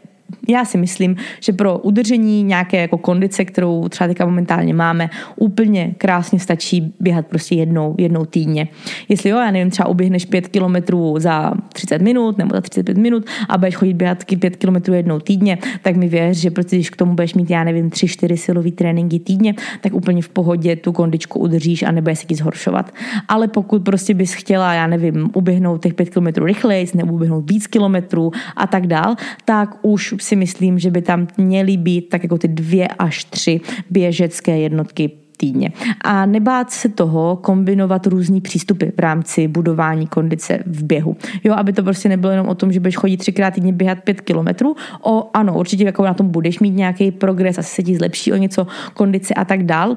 já 0.48 0.64
si 0.64 0.78
myslím, 0.78 1.16
že 1.40 1.52
pro 1.52 1.78
udržení 1.78 2.42
nějaké 2.42 2.80
jako 2.80 2.98
kondice, 2.98 3.44
kterou 3.44 3.88
třeba 3.88 4.08
teďka 4.08 4.26
momentálně 4.26 4.74
máme, 4.74 5.10
úplně 5.36 5.94
krásně 5.98 6.40
stačí 6.40 6.94
běhat 7.00 7.26
prostě 7.26 7.54
jednou, 7.54 7.94
jednou 7.98 8.24
týdně. 8.24 8.68
Jestli 9.08 9.30
jo, 9.30 9.38
já 9.38 9.50
nevím, 9.50 9.70
třeba 9.70 9.88
uběhneš 9.88 10.24
5 10.24 10.48
kilometrů 10.48 11.14
za 11.18 11.52
30 11.72 12.02
minut 12.02 12.38
nebo 12.38 12.54
za 12.54 12.60
35 12.60 12.98
minut 12.98 13.24
a 13.48 13.58
budeš 13.58 13.74
chodit 13.74 13.94
běhat 13.94 14.24
5 14.40 14.56
kilometrů 14.56 14.94
jednou 14.94 15.20
týdně, 15.20 15.58
tak 15.82 15.96
mi 15.96 16.08
věř, 16.08 16.36
že 16.36 16.50
prostě 16.50 16.76
když 16.76 16.90
k 16.90 16.96
tomu 16.96 17.14
budeš 17.14 17.34
mít, 17.34 17.50
já 17.50 17.64
nevím, 17.64 17.90
3-4 17.90 18.36
silový 18.36 18.72
tréninky 18.72 19.18
týdně, 19.18 19.54
tak 19.80 19.94
úplně 19.94 20.22
v 20.22 20.28
pohodě 20.28 20.76
tu 20.76 20.92
kondičku 20.92 21.38
udržíš 21.38 21.82
a 21.82 21.90
nebude 21.90 22.16
se 22.16 22.26
ti 22.26 22.34
zhoršovat. 22.34 22.92
Ale 23.28 23.48
pokud 23.48 23.84
prostě 23.84 24.14
bys 24.14 24.32
chtěla, 24.32 24.74
já 24.74 24.86
nevím, 24.86 25.30
uběhnout 25.34 25.82
těch 25.82 25.94
5 25.94 26.10
kilometrů 26.10 26.46
rychleji 26.46 26.86
nebo 26.94 27.12
uběhnout 27.12 27.50
víc 27.50 27.66
kilometrů 27.66 28.32
a 28.56 28.66
tak 28.66 28.86
dál, 28.86 29.14
tak 29.44 29.78
už 29.82 30.14
si 30.18 30.36
myslím, 30.36 30.78
že 30.78 30.90
by 30.90 31.02
tam 31.02 31.26
měly 31.36 31.76
být 31.76 32.08
tak 32.08 32.22
jako 32.22 32.38
ty 32.38 32.48
dvě 32.48 32.88
až 32.88 33.24
tři 33.24 33.60
běžecké 33.90 34.58
jednotky 34.58 35.10
týdně. 35.36 35.72
A 36.00 36.26
nebát 36.26 36.70
se 36.70 36.88
toho 36.88 37.36
kombinovat 37.36 38.06
různý 38.06 38.40
přístupy 38.40 38.86
v 38.96 38.98
rámci 38.98 39.48
budování 39.48 40.06
kondice 40.06 40.58
v 40.66 40.84
běhu. 40.84 41.16
Jo, 41.44 41.54
aby 41.54 41.72
to 41.72 41.82
prostě 41.82 42.08
nebylo 42.08 42.30
jenom 42.30 42.48
o 42.48 42.54
tom, 42.54 42.72
že 42.72 42.80
budeš 42.80 42.96
chodit 42.96 43.16
třikrát 43.16 43.50
týdně 43.50 43.72
běhat 43.72 43.98
pět 44.00 44.20
kilometrů. 44.20 44.76
O, 45.02 45.30
ano, 45.34 45.58
určitě 45.58 45.84
jako 45.84 46.04
na 46.04 46.14
tom 46.14 46.28
budeš 46.28 46.60
mít 46.60 46.70
nějaký 46.70 47.10
progres, 47.10 47.58
asi 47.58 47.74
se 47.74 47.82
ti 47.82 47.96
zlepší 47.96 48.32
o 48.32 48.36
něco 48.36 48.66
kondice 48.94 49.34
a 49.34 49.44
tak 49.44 49.62
dál 49.62 49.96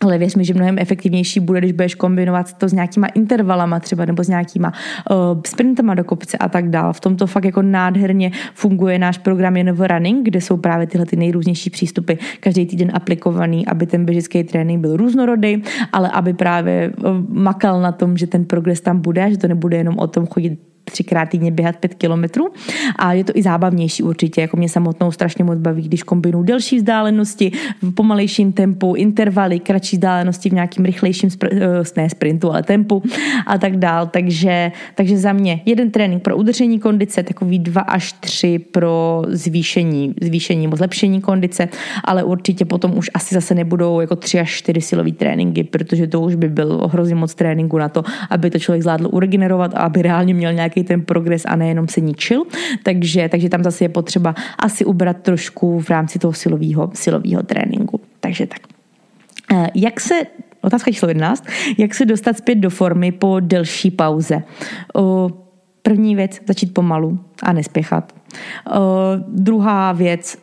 ale 0.00 0.18
věř 0.18 0.34
mi, 0.34 0.44
že 0.44 0.54
mnohem 0.54 0.78
efektivnější 0.78 1.40
bude, 1.40 1.60
když 1.60 1.72
budeš 1.72 1.94
kombinovat 1.94 2.52
to 2.52 2.68
s 2.68 2.72
nějakýma 2.72 3.06
intervalama 3.06 3.80
třeba 3.80 4.04
nebo 4.04 4.24
s 4.24 4.28
nějakýma 4.28 4.72
uh, 5.10 5.16
sprintama 5.46 5.94
do 5.94 6.04
kopce 6.04 6.38
a 6.38 6.48
tak 6.48 6.70
dál. 6.70 6.92
V 6.92 7.00
tomto 7.00 7.26
fakt 7.26 7.44
jako 7.44 7.62
nádherně 7.62 8.30
funguje 8.54 8.98
náš 8.98 9.18
program 9.18 9.56
Jen 9.56 9.76
Running, 9.78 10.24
kde 10.24 10.40
jsou 10.40 10.56
právě 10.56 10.86
tyhle 10.86 11.06
ty 11.06 11.16
nejrůznější 11.16 11.70
přístupy 11.70 12.12
každý 12.40 12.66
týden 12.66 12.90
aplikovaný, 12.94 13.66
aby 13.66 13.86
ten 13.86 14.04
běžický 14.04 14.44
trénink 14.44 14.80
byl 14.80 14.96
různorodý, 14.96 15.62
ale 15.92 16.10
aby 16.10 16.32
právě 16.32 16.92
uh, 16.96 17.04
makal 17.28 17.80
na 17.80 17.92
tom, 17.92 18.16
že 18.16 18.26
ten 18.26 18.44
progres 18.44 18.80
tam 18.80 19.00
bude, 19.00 19.30
že 19.30 19.38
to 19.38 19.48
nebude 19.48 19.76
jenom 19.76 19.98
o 19.98 20.06
tom 20.06 20.26
chodit 20.26 20.67
třikrát 20.90 21.26
týdně 21.26 21.50
běhat 21.50 21.76
pět 21.76 21.94
kilometrů. 21.94 22.48
A 22.96 23.12
je 23.12 23.24
to 23.24 23.32
i 23.34 23.42
zábavnější 23.42 24.02
určitě, 24.02 24.40
jako 24.40 24.56
mě 24.56 24.68
samotnou 24.68 25.12
strašně 25.12 25.44
moc 25.44 25.58
baví, 25.58 25.82
když 25.82 26.02
kombinuju 26.02 26.44
delší 26.44 26.76
vzdálenosti 26.76 27.52
v 27.82 27.94
pomalejším 27.94 28.52
tempu, 28.52 28.94
intervaly, 28.94 29.60
kratší 29.60 29.96
vzdálenosti 29.96 30.50
v 30.50 30.52
nějakým 30.52 30.84
rychlejším 30.84 31.28
spr- 31.28 31.48
eh, 31.52 32.00
ne 32.00 32.10
sprintu, 32.10 32.50
ale 32.50 32.62
tempu 32.62 33.02
a 33.46 33.58
tak 33.58 33.76
dál, 33.76 34.06
takže, 34.06 34.72
takže 34.94 35.18
za 35.18 35.32
mě 35.32 35.60
jeden 35.66 35.90
trénink 35.90 36.22
pro 36.22 36.36
udržení 36.36 36.78
kondice, 36.78 37.22
takový 37.22 37.58
dva 37.58 37.80
až 37.80 38.12
tři 38.12 38.58
pro 38.58 39.22
zvýšení, 39.28 40.14
zvýšení 40.22 40.62
nebo 40.62 40.76
zlepšení 40.76 41.20
kondice, 41.20 41.68
ale 42.04 42.24
určitě 42.24 42.64
potom 42.64 42.98
už 42.98 43.10
asi 43.14 43.34
zase 43.34 43.54
nebudou 43.54 44.00
jako 44.00 44.16
tři 44.16 44.40
až 44.40 44.50
čtyři 44.50 44.80
silový 44.80 45.12
tréninky, 45.12 45.64
protože 45.64 46.06
to 46.06 46.20
už 46.20 46.34
by 46.34 46.48
byl 46.48 46.88
hrozně 46.92 47.14
moc 47.14 47.34
tréninku 47.34 47.78
na 47.78 47.88
to, 47.88 48.02
aby 48.30 48.50
to 48.50 48.58
člověk 48.58 48.82
zvládl 48.82 49.08
uregenerovat 49.12 49.74
a 49.74 49.78
aby 49.78 50.02
reálně 50.02 50.34
měl 50.34 50.52
nějaký 50.52 50.77
nějaký 50.78 50.88
ten 50.88 51.02
progres 51.02 51.44
a 51.46 51.56
nejenom 51.56 51.88
se 51.88 52.00
ničil. 52.00 52.44
Takže, 52.82 53.28
takže 53.28 53.48
tam 53.48 53.62
zase 53.62 53.84
je 53.84 53.88
potřeba 53.88 54.34
asi 54.58 54.84
ubrat 54.84 55.16
trošku 55.22 55.80
v 55.80 55.90
rámci 55.90 56.18
toho 56.18 56.32
silového 56.32 56.90
silového 56.94 57.42
tréninku. 57.42 58.00
Takže 58.20 58.46
tak. 58.46 58.60
Eh, 59.52 59.70
jak 59.74 60.00
se 60.00 60.14
Otázka 60.60 60.90
číslo 60.90 61.08
11. 61.08 61.44
Jak 61.78 61.94
se 61.94 62.04
dostat 62.04 62.38
zpět 62.38 62.58
do 62.58 62.70
formy 62.70 63.12
po 63.12 63.40
delší 63.40 63.90
pauze? 63.90 64.42
První 65.82 66.16
věc, 66.16 66.40
začít 66.46 66.74
pomalu 66.74 67.18
a 67.42 67.52
nespěchat. 67.52 68.12
Druhá 69.28 69.92
věc, 69.92 70.38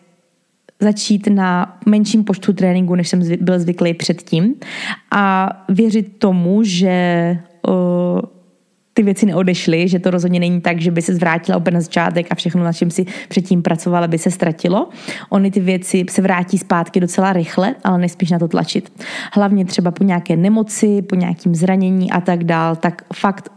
začít 0.79 1.27
na 1.27 1.77
menším 1.85 2.23
počtu 2.23 2.53
tréninku, 2.53 2.95
než 2.95 3.09
jsem 3.09 3.21
byl 3.41 3.59
zvyklý 3.59 3.93
předtím 3.93 4.55
a 5.11 5.51
věřit 5.69 6.17
tomu, 6.17 6.63
že 6.63 7.37
ty 8.97 9.03
věci 9.03 9.25
neodešly, 9.25 9.87
že 9.87 9.99
to 9.99 10.11
rozhodně 10.11 10.39
není 10.39 10.61
tak, 10.61 10.81
že 10.81 10.91
by 10.91 11.01
se 11.01 11.15
zvrátila 11.15 11.57
úplně 11.57 11.73
na 11.73 11.81
začátek 11.81 12.27
a 12.29 12.35
všechno, 12.35 12.63
na 12.63 12.73
čem 12.73 12.91
si 12.91 13.05
předtím 13.27 13.61
pracovala, 13.61 14.07
by 14.07 14.17
se 14.17 14.31
ztratilo. 14.31 14.89
Ony 15.29 15.51
ty 15.51 15.59
věci 15.59 16.05
se 16.09 16.21
vrátí 16.21 16.57
zpátky 16.57 16.99
docela 16.99 17.33
rychle, 17.33 17.75
ale 17.83 17.97
nespíš 17.97 18.31
na 18.31 18.39
to 18.39 18.47
tlačit. 18.47 19.03
Hlavně 19.33 19.65
třeba 19.65 19.91
po 19.91 20.03
nějaké 20.03 20.35
nemoci, 20.35 21.01
po 21.01 21.15
nějakým 21.15 21.55
zranění 21.55 22.11
a 22.11 22.21
tak 22.21 22.43
dál, 22.43 22.75
tak 22.75 23.01
fakt 23.13 23.49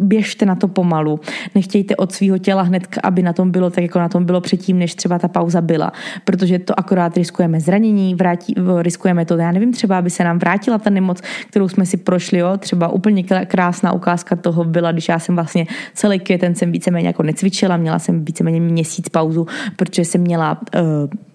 běžte 0.00 0.46
na 0.46 0.54
to 0.54 0.68
pomalu. 0.68 1.20
Nechtějte 1.54 1.96
od 1.96 2.12
svého 2.12 2.38
těla 2.38 2.62
hned, 2.62 2.98
aby 3.02 3.22
na 3.22 3.32
tom 3.32 3.50
bylo 3.50 3.70
tak, 3.70 3.82
jako 3.82 3.98
na 3.98 4.08
tom 4.08 4.24
bylo 4.24 4.40
předtím, 4.40 4.78
než 4.78 4.94
třeba 4.94 5.18
ta 5.18 5.28
pauza 5.28 5.60
byla. 5.60 5.92
Protože 6.24 6.58
to 6.58 6.78
akorát 6.78 7.16
riskujeme 7.16 7.60
zranění, 7.60 8.14
vrátí, 8.14 8.54
riskujeme 8.78 9.24
to, 9.24 9.36
já 9.36 9.52
nevím, 9.52 9.72
třeba 9.72 9.98
aby 9.98 10.10
se 10.10 10.24
nám 10.24 10.38
vrátila 10.38 10.78
ta 10.78 10.90
nemoc, 10.90 11.20
kterou 11.50 11.68
jsme 11.68 11.86
si 11.86 11.96
prošli. 11.96 12.38
Jo? 12.38 12.56
Třeba 12.58 12.88
úplně 12.88 13.22
krásná 13.22 13.92
ukázka 13.92 14.36
toho 14.36 14.64
byla, 14.64 14.92
když 14.92 15.08
já 15.08 15.18
jsem 15.18 15.34
vlastně 15.34 15.66
celý 15.94 16.18
květen 16.18 16.54
jsem 16.54 16.72
víceméně 16.72 17.06
jako 17.06 17.22
necvičila, 17.22 17.76
měla 17.76 17.98
jsem 17.98 18.24
víceméně 18.24 18.60
měsíc 18.60 19.08
pauzu, 19.08 19.46
protože 19.76 20.04
jsem 20.04 20.20
měla 20.20 20.60
uh, 20.74 21.29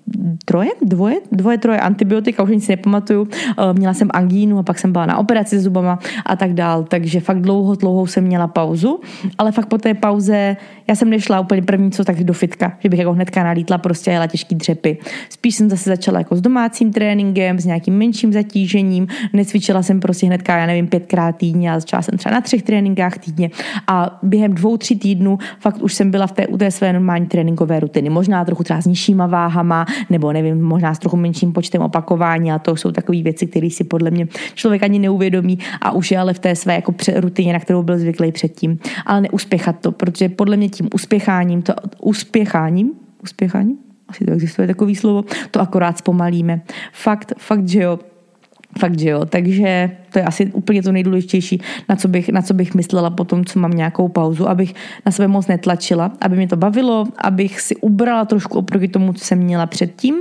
troje, 0.46 0.70
dvoje, 0.82 1.16
dvoje, 1.32 1.58
troje 1.58 1.80
antibiotika, 1.80 2.44
už 2.44 2.50
nic 2.50 2.68
nepamatuju. 2.68 3.28
Eh, 3.34 3.74
měla 3.74 3.94
jsem 3.94 4.10
angínu 4.14 4.58
a 4.58 4.64
pak 4.64 4.80
jsem 4.80 4.92
byla 4.92 5.06
na 5.06 5.18
operaci 5.18 5.60
s 5.60 5.64
zubama 5.64 6.00
a 6.26 6.36
tak 6.36 6.54
dál, 6.54 6.84
takže 6.84 7.20
fakt 7.20 7.42
dlouho, 7.42 7.76
dlouho 7.76 8.08
jsem 8.08 8.24
měla 8.24 8.48
pauzu, 8.48 9.00
ale 9.38 9.52
fakt 9.52 9.66
po 9.66 9.78
té 9.78 9.94
pauze 9.94 10.58
já 10.88 10.96
jsem 10.96 11.10
nešla 11.10 11.40
úplně 11.40 11.62
první 11.62 11.92
co 11.92 12.04
tak 12.04 12.24
do 12.24 12.34
fitka, 12.34 12.78
že 12.80 12.90
bych 12.90 13.00
jako 13.00 13.14
hnedka 13.14 13.44
nalítla 13.44 13.78
prostě 13.78 14.12
jela 14.12 14.28
těžký 14.28 14.56
dřepy. 14.56 14.98
Spíš 15.30 15.56
jsem 15.56 15.70
zase 15.70 15.90
začala 15.90 16.20
jako 16.20 16.36
s 16.36 16.42
domácím 16.42 16.94
tréninkem, 16.94 17.60
s 17.60 17.66
nějakým 17.66 17.98
menším 17.98 18.34
zatížením, 18.34 19.08
necvičila 19.34 19.84
jsem 19.84 20.00
prostě 20.00 20.28
hnedka, 20.28 20.58
já 20.58 20.66
nevím, 20.66 20.88
pětkrát 20.88 21.36
týdně, 21.36 21.72
a 21.72 21.80
začala 21.80 22.02
jsem 22.02 22.18
třeba 22.18 22.36
na 22.36 22.42
třech 22.42 22.64
tréninkách 22.64 23.18
týdně 23.18 23.50
a 23.88 24.20
během 24.24 24.54
dvou, 24.54 24.78
tří 24.78 24.96
týdnů 24.96 25.38
fakt 25.60 25.82
už 25.82 25.94
jsem 25.94 26.12
byla 26.12 26.28
v 26.28 26.32
té, 26.32 26.48
u 26.48 26.58
té 26.58 26.72
své 26.72 26.94
normální 26.94 27.26
tréninkové 27.26 27.80
rutiny. 27.80 28.10
Možná 28.10 28.46
trochu 28.46 28.64
třeba 28.64 28.82
s 28.82 28.86
nižšíma 28.86 29.28
váhama, 29.28 29.86
nebo 30.10 30.34
nevím, 30.34 30.62
možná 30.62 30.94
s 30.94 31.00
trochu 31.00 31.18
menším 31.18 31.54
počtem 31.54 31.82
opakování 31.82 32.52
a 32.52 32.60
to 32.60 32.76
jsou 32.76 32.92
takové 32.92 33.22
věci, 33.22 33.48
které 33.48 33.70
si 33.70 33.84
podle 33.84 34.12
mě 34.12 34.28
člověk 34.54 34.84
ani 34.84 35.00
neuvědomí 35.00 35.60
a 35.82 35.92
už 35.92 36.12
je 36.12 36.20
ale 36.20 36.34
v 36.34 36.40
té 36.40 36.56
své 36.56 36.76
jako 36.76 36.94
rutině, 37.16 37.54
na 37.54 37.60
kterou 37.60 37.84
byl 37.84 38.00
zvyklý 38.00 38.32
předtím. 38.32 38.80
Ale 39.06 39.22
neuspěchat 39.22 39.80
to, 39.80 39.92
protože 39.92 40.30
podle 40.30 40.58
mě 40.58 40.70
tím 40.70 40.90
uspěcháním, 40.94 41.62
to 41.62 41.74
uspěcháním, 42.02 42.92
uspěcháním, 43.24 43.78
asi 44.08 44.26
to 44.26 44.32
existuje 44.32 44.68
takový 44.68 44.96
slovo, 44.96 45.24
to 45.52 45.62
akorát 45.62 45.98
zpomalíme. 45.98 46.62
Fakt, 46.92 47.34
fakt, 47.38 47.68
že 47.68 47.82
jo, 47.82 48.00
Fakt, 48.80 49.00
že 49.00 49.10
jo. 49.10 49.26
Takže 49.26 49.92
to 50.16 50.20
je 50.20 50.26
asi 50.26 50.46
úplně 50.46 50.84
to 50.84 50.92
nejdůležitější, 50.92 51.62
na 51.90 51.96
co 51.96 52.08
bych, 52.08 52.30
na 52.30 52.42
co 52.42 52.54
bych 52.54 52.76
myslela 52.76 53.10
po 53.10 53.24
tom, 53.24 53.46
co 53.46 53.60
mám 53.60 53.72
nějakou 53.72 54.08
pauzu, 54.08 54.50
abych 54.50 54.76
na 55.06 55.12
sebe 55.12 55.28
moc 55.28 55.48
netlačila, 55.48 56.12
aby 56.22 56.36
mě 56.36 56.48
to 56.48 56.56
bavilo, 56.56 57.08
abych 57.18 57.60
si 57.62 57.76
ubrala 57.76 58.26
trošku 58.26 58.58
oproti 58.58 58.88
tomu, 58.88 59.14
co 59.14 59.26
jsem 59.26 59.40
měla 59.40 59.66
předtím 59.66 60.16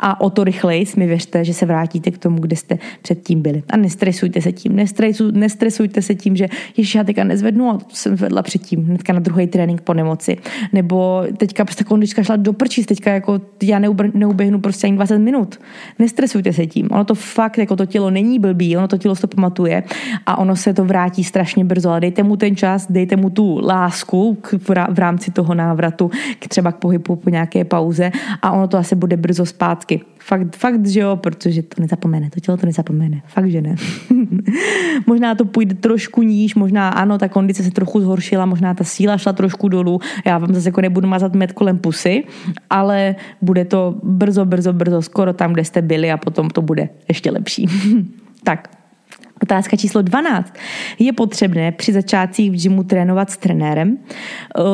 a 0.00 0.20
o 0.20 0.30
to 0.30 0.44
rychleji 0.44 0.84
mi 0.96 1.06
věřte, 1.06 1.44
že 1.44 1.54
se 1.54 1.66
vrátíte 1.66 2.10
k 2.10 2.18
tomu, 2.18 2.38
kde 2.38 2.56
jste 2.56 2.78
předtím 3.02 3.42
byli. 3.42 3.62
A 3.70 3.76
nestresujte 3.76 4.40
se 4.40 4.52
tím, 4.52 4.76
nestresu, 4.76 5.30
nestresujte 5.30 6.02
se 6.02 6.14
tím, 6.14 6.36
že 6.36 6.48
ještě 6.76 6.98
já 6.98 7.04
teďka 7.04 7.24
nezvednu 7.24 7.70
a 7.70 7.78
jsem 7.88 8.16
vedla 8.16 8.42
předtím, 8.42 8.84
hnedka 8.84 9.12
na 9.12 9.20
druhý 9.20 9.46
trénink 9.46 9.80
po 9.80 9.94
nemoci. 9.94 10.36
Nebo 10.72 11.24
teďka 11.36 11.64
prostě 11.64 11.84
kondička 11.84 12.22
šla 12.22 12.36
do 12.36 12.52
prčí, 12.52 12.84
teďka 12.84 13.10
jako 13.10 13.40
já 13.62 13.78
neuběhnu 14.14 14.60
prostě 14.60 14.86
ani 14.86 14.96
20 14.96 15.18
minut. 15.18 15.60
Nestresujte 15.98 16.52
se 16.52 16.66
tím. 16.66 16.88
Ono 16.90 17.04
to 17.04 17.14
fakt, 17.14 17.58
jako 17.58 17.76
to 17.76 17.86
tělo 17.86 18.10
není 18.10 18.38
blbý, 18.38 18.76
ono 18.76 18.88
to 18.88 18.98
tělo 18.98 19.14
to 19.14 19.26
pamatuje 19.38 19.82
a 20.26 20.38
ono 20.38 20.56
se 20.56 20.74
to 20.74 20.84
vrátí 20.84 21.24
strašně 21.24 21.64
brzo, 21.64 21.90
ale 21.90 22.00
dejte 22.00 22.22
mu 22.22 22.36
ten 22.36 22.56
čas, 22.56 22.86
dejte 22.90 23.16
mu 23.16 23.30
tu 23.30 23.60
lásku 23.62 24.34
k, 24.34 24.58
v 24.90 24.98
rámci 24.98 25.30
toho 25.30 25.54
návratu 25.54 26.10
k 26.38 26.48
třeba 26.48 26.72
k 26.72 26.76
pohybu 26.76 27.16
po 27.16 27.30
nějaké 27.30 27.64
pauze 27.64 28.10
a 28.42 28.50
ono 28.50 28.68
to 28.68 28.78
asi 28.78 28.94
bude 28.94 29.16
brzo 29.16 29.46
zpátky. 29.46 30.00
Fakt, 30.18 30.56
fakt, 30.56 30.86
že 30.86 31.00
jo, 31.00 31.16
protože 31.16 31.62
to 31.62 31.80
nezapomene, 31.80 32.30
to 32.30 32.40
tělo 32.40 32.56
to 32.56 32.66
nezapomene. 32.66 33.22
Fakt, 33.26 33.50
že 33.50 33.62
ne. 33.62 33.76
možná 35.06 35.34
to 35.34 35.44
půjde 35.44 35.74
trošku 35.74 36.22
níž, 36.22 36.54
možná 36.54 36.88
ano, 36.88 37.18
ta 37.18 37.28
kondice 37.28 37.62
se 37.62 37.70
trochu 37.70 38.00
zhoršila, 38.00 38.46
možná 38.46 38.74
ta 38.74 38.84
síla 38.84 39.18
šla 39.18 39.32
trošku 39.32 39.68
dolů. 39.68 40.00
Já 40.26 40.38
vám 40.38 40.54
zase 40.54 40.68
jako 40.68 40.80
nebudu 40.80 41.08
mazat 41.08 41.34
med 41.34 41.52
kolem 41.52 41.78
pusy, 41.78 42.24
ale 42.70 43.14
bude 43.42 43.64
to 43.64 43.94
brzo, 44.02 44.44
brzo, 44.44 44.72
brzo, 44.72 45.02
skoro 45.02 45.32
tam, 45.32 45.52
kde 45.52 45.64
jste 45.64 45.82
byli 45.82 46.10
a 46.10 46.16
potom 46.16 46.50
to 46.50 46.62
bude 46.62 46.88
ještě 47.08 47.30
lepší. 47.30 47.66
tak, 48.44 48.77
Otázka 49.42 49.76
číslo 49.76 50.02
12. 50.02 50.54
Je 50.98 51.12
potřebné 51.12 51.72
při 51.72 51.92
začátcích 51.92 52.50
v 52.50 52.62
gymu 52.62 52.82
trénovat 52.82 53.30
s 53.30 53.36
trenérem? 53.36 53.98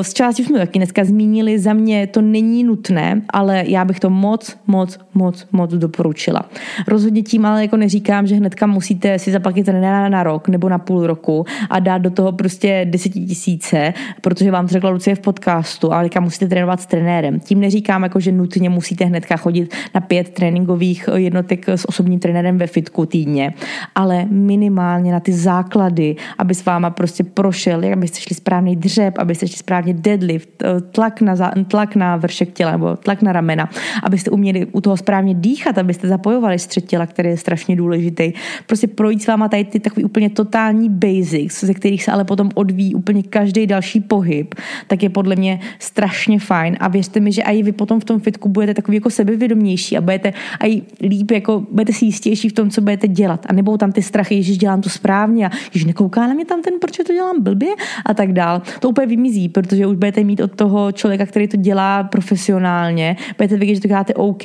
Z 0.02 0.12
části 0.12 0.44
jsme 0.44 0.58
taky 0.58 0.78
dneska 0.78 1.04
zmínili, 1.04 1.58
za 1.58 1.72
mě 1.72 2.06
to 2.06 2.20
není 2.20 2.64
nutné, 2.64 3.22
ale 3.30 3.64
já 3.66 3.84
bych 3.84 4.00
to 4.00 4.10
moc, 4.10 4.56
moc, 4.66 4.98
moc, 5.14 5.46
moc 5.52 5.74
doporučila. 5.74 6.42
Rozhodně 6.88 7.22
tím 7.22 7.46
ale 7.46 7.62
jako 7.62 7.76
neříkám, 7.76 8.26
že 8.26 8.34
hnedka 8.34 8.66
musíte 8.66 9.18
si 9.18 9.32
zaplatit 9.32 9.64
trenéra 9.64 10.08
na 10.08 10.22
rok 10.22 10.48
nebo 10.48 10.68
na 10.68 10.78
půl 10.78 11.06
roku 11.06 11.46
a 11.70 11.78
dát 11.78 11.98
do 11.98 12.10
toho 12.10 12.32
prostě 12.32 12.90
tisíce, 13.10 13.94
protože 14.20 14.50
vám 14.50 14.66
to 14.66 14.72
řekla 14.72 14.90
Lucie 14.90 15.16
v 15.16 15.20
podcastu, 15.20 15.92
ale 15.92 16.04
teďka 16.04 16.20
musíte 16.20 16.48
trénovat 16.48 16.80
s 16.80 16.86
trenérem. 16.86 17.40
Tím 17.40 17.60
neříkám, 17.60 18.02
jako, 18.02 18.20
že 18.20 18.32
nutně 18.32 18.70
musíte 18.70 19.04
hnedka 19.04 19.36
chodit 19.36 19.74
na 19.94 20.00
pět 20.00 20.28
tréninkových 20.28 21.08
jednotek 21.14 21.68
s 21.68 21.88
osobním 21.88 22.18
trenérem 22.20 22.58
ve 22.58 22.66
fitku 22.66 23.06
týdně, 23.06 23.54
ale 23.94 24.26
minimálně 24.59 25.12
na 25.12 25.20
ty 25.20 25.32
základy, 25.32 26.16
aby 26.38 26.55
s 26.55 26.64
váma 26.64 26.90
prostě 26.90 27.24
prošel, 27.24 27.82
abyste 27.92 28.20
šli 28.20 28.34
správný 28.34 28.76
dřep, 28.76 29.18
abyste 29.18 29.48
šli 29.48 29.57
správně 29.57 29.94
deadlift, 29.94 30.62
eh, 30.62 30.80
tlak 30.80 31.20
na, 31.20 31.34
tlak 31.68 31.96
na 31.96 32.16
vršek 32.16 32.52
těla 32.52 32.72
nebo 32.72 32.96
tlak 32.96 33.22
na 33.22 33.32
ramena, 33.32 33.70
abyste 34.02 34.30
uměli 34.30 34.66
u 34.72 34.80
toho 34.80 34.96
správně 34.96 35.34
dýchat, 35.34 35.78
abyste 35.78 36.09
zapojovali 36.09 36.59
střed 36.59 36.86
těla, 36.86 37.07
který 37.07 37.28
je 37.28 37.36
strašně 37.36 37.76
důležitý. 37.76 38.32
Prostě 38.66 38.86
projít 38.86 39.22
s 39.22 39.26
váma 39.26 39.48
tady 39.48 39.64
ty 39.64 39.80
takový 39.80 40.05
úplně 40.05 40.30
totální 40.30 40.88
basics, 40.88 41.64
ze 41.64 41.74
kterých 41.74 42.05
se 42.05 42.12
ale 42.12 42.24
potom 42.24 42.50
odvíjí 42.55 42.94
úplně 42.94 43.22
každý 43.22 43.66
další 43.66 44.00
pohyb, 44.00 44.55
tak 44.86 45.02
je 45.02 45.11
podle 45.11 45.36
mě 45.36 45.61
strašně 45.78 46.38
fajn 46.38 46.76
a 46.80 46.88
věřte 46.88 47.20
mi, 47.20 47.32
že 47.32 47.42
i 47.42 47.62
vy 47.62 47.72
potom 47.72 48.00
v 48.00 48.05
tom 48.05 48.20
fitku 48.20 48.48
budete 48.48 48.74
takový 48.74 48.96
jako 48.96 49.11
sebevědomější 49.11 49.96
a 49.96 50.00
budete 50.00 50.32
i 50.64 50.82
líp, 51.00 51.30
jako 51.30 51.66
budete 51.70 51.92
si 51.92 52.05
jistější 52.05 52.48
v 52.48 52.52
tom, 52.52 52.70
co 52.70 52.80
budete 52.80 53.09
dělat. 53.09 53.46
A 53.48 53.52
nebo 53.52 53.78
tam 53.78 53.92
ty 53.92 54.02
strachy, 54.02 54.42
že 54.45 54.57
dělám 54.57 54.80
to 54.80 54.90
správně 54.90 55.47
a 55.47 55.51
že 55.72 55.86
nekouká 55.86 56.26
na 56.26 56.34
mě 56.34 56.45
tam 56.45 56.62
ten, 56.62 56.74
proč 56.80 56.97
to 56.97 57.12
dělám 57.12 57.42
blbě 57.42 57.68
a 58.07 58.14
tak 58.14 58.32
dál. 58.32 58.62
To 58.80 58.88
úplně 58.88 59.07
vymizí, 59.07 59.49
protože 59.49 59.86
už 59.86 59.97
budete 59.97 60.24
mít 60.24 60.40
od 60.40 60.55
toho 60.55 60.92
člověka, 60.92 61.26
který 61.26 61.49
to 61.49 61.57
dělá 61.57 62.05
profesionálně, 62.05 63.16
budete 63.38 63.57
vědět, 63.57 63.74
že 63.74 63.80
to 63.80 63.88
děláte 63.88 64.14
OK 64.14 64.45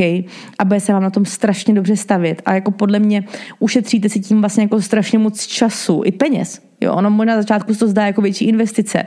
a 0.60 0.66
bude 0.66 0.80
se 0.80 0.93
vám 0.93 1.04
na 1.04 1.10
tom 1.10 1.26
strašně 1.26 1.74
dobře 1.74 1.95
stavět. 1.95 2.41
A 2.45 2.54
jako 2.54 2.72
podle 2.72 3.00
mě 3.00 3.24
ušetříte 3.60 4.10
si 4.10 4.20
tím 4.20 4.39
vlastně 4.39 4.64
jako 4.64 4.82
strašně 4.82 5.20
moc 5.20 5.47
času 5.47 6.02
i 6.06 6.12
peněz. 6.12 6.68
Jo, 6.82 6.93
ono 6.93 7.09
možná 7.09 7.36
na 7.36 7.41
začátku 7.41 7.73
se 7.73 7.80
to 7.80 7.88
zdá 7.88 8.05
jako 8.05 8.21
větší 8.21 8.45
investice, 8.45 9.03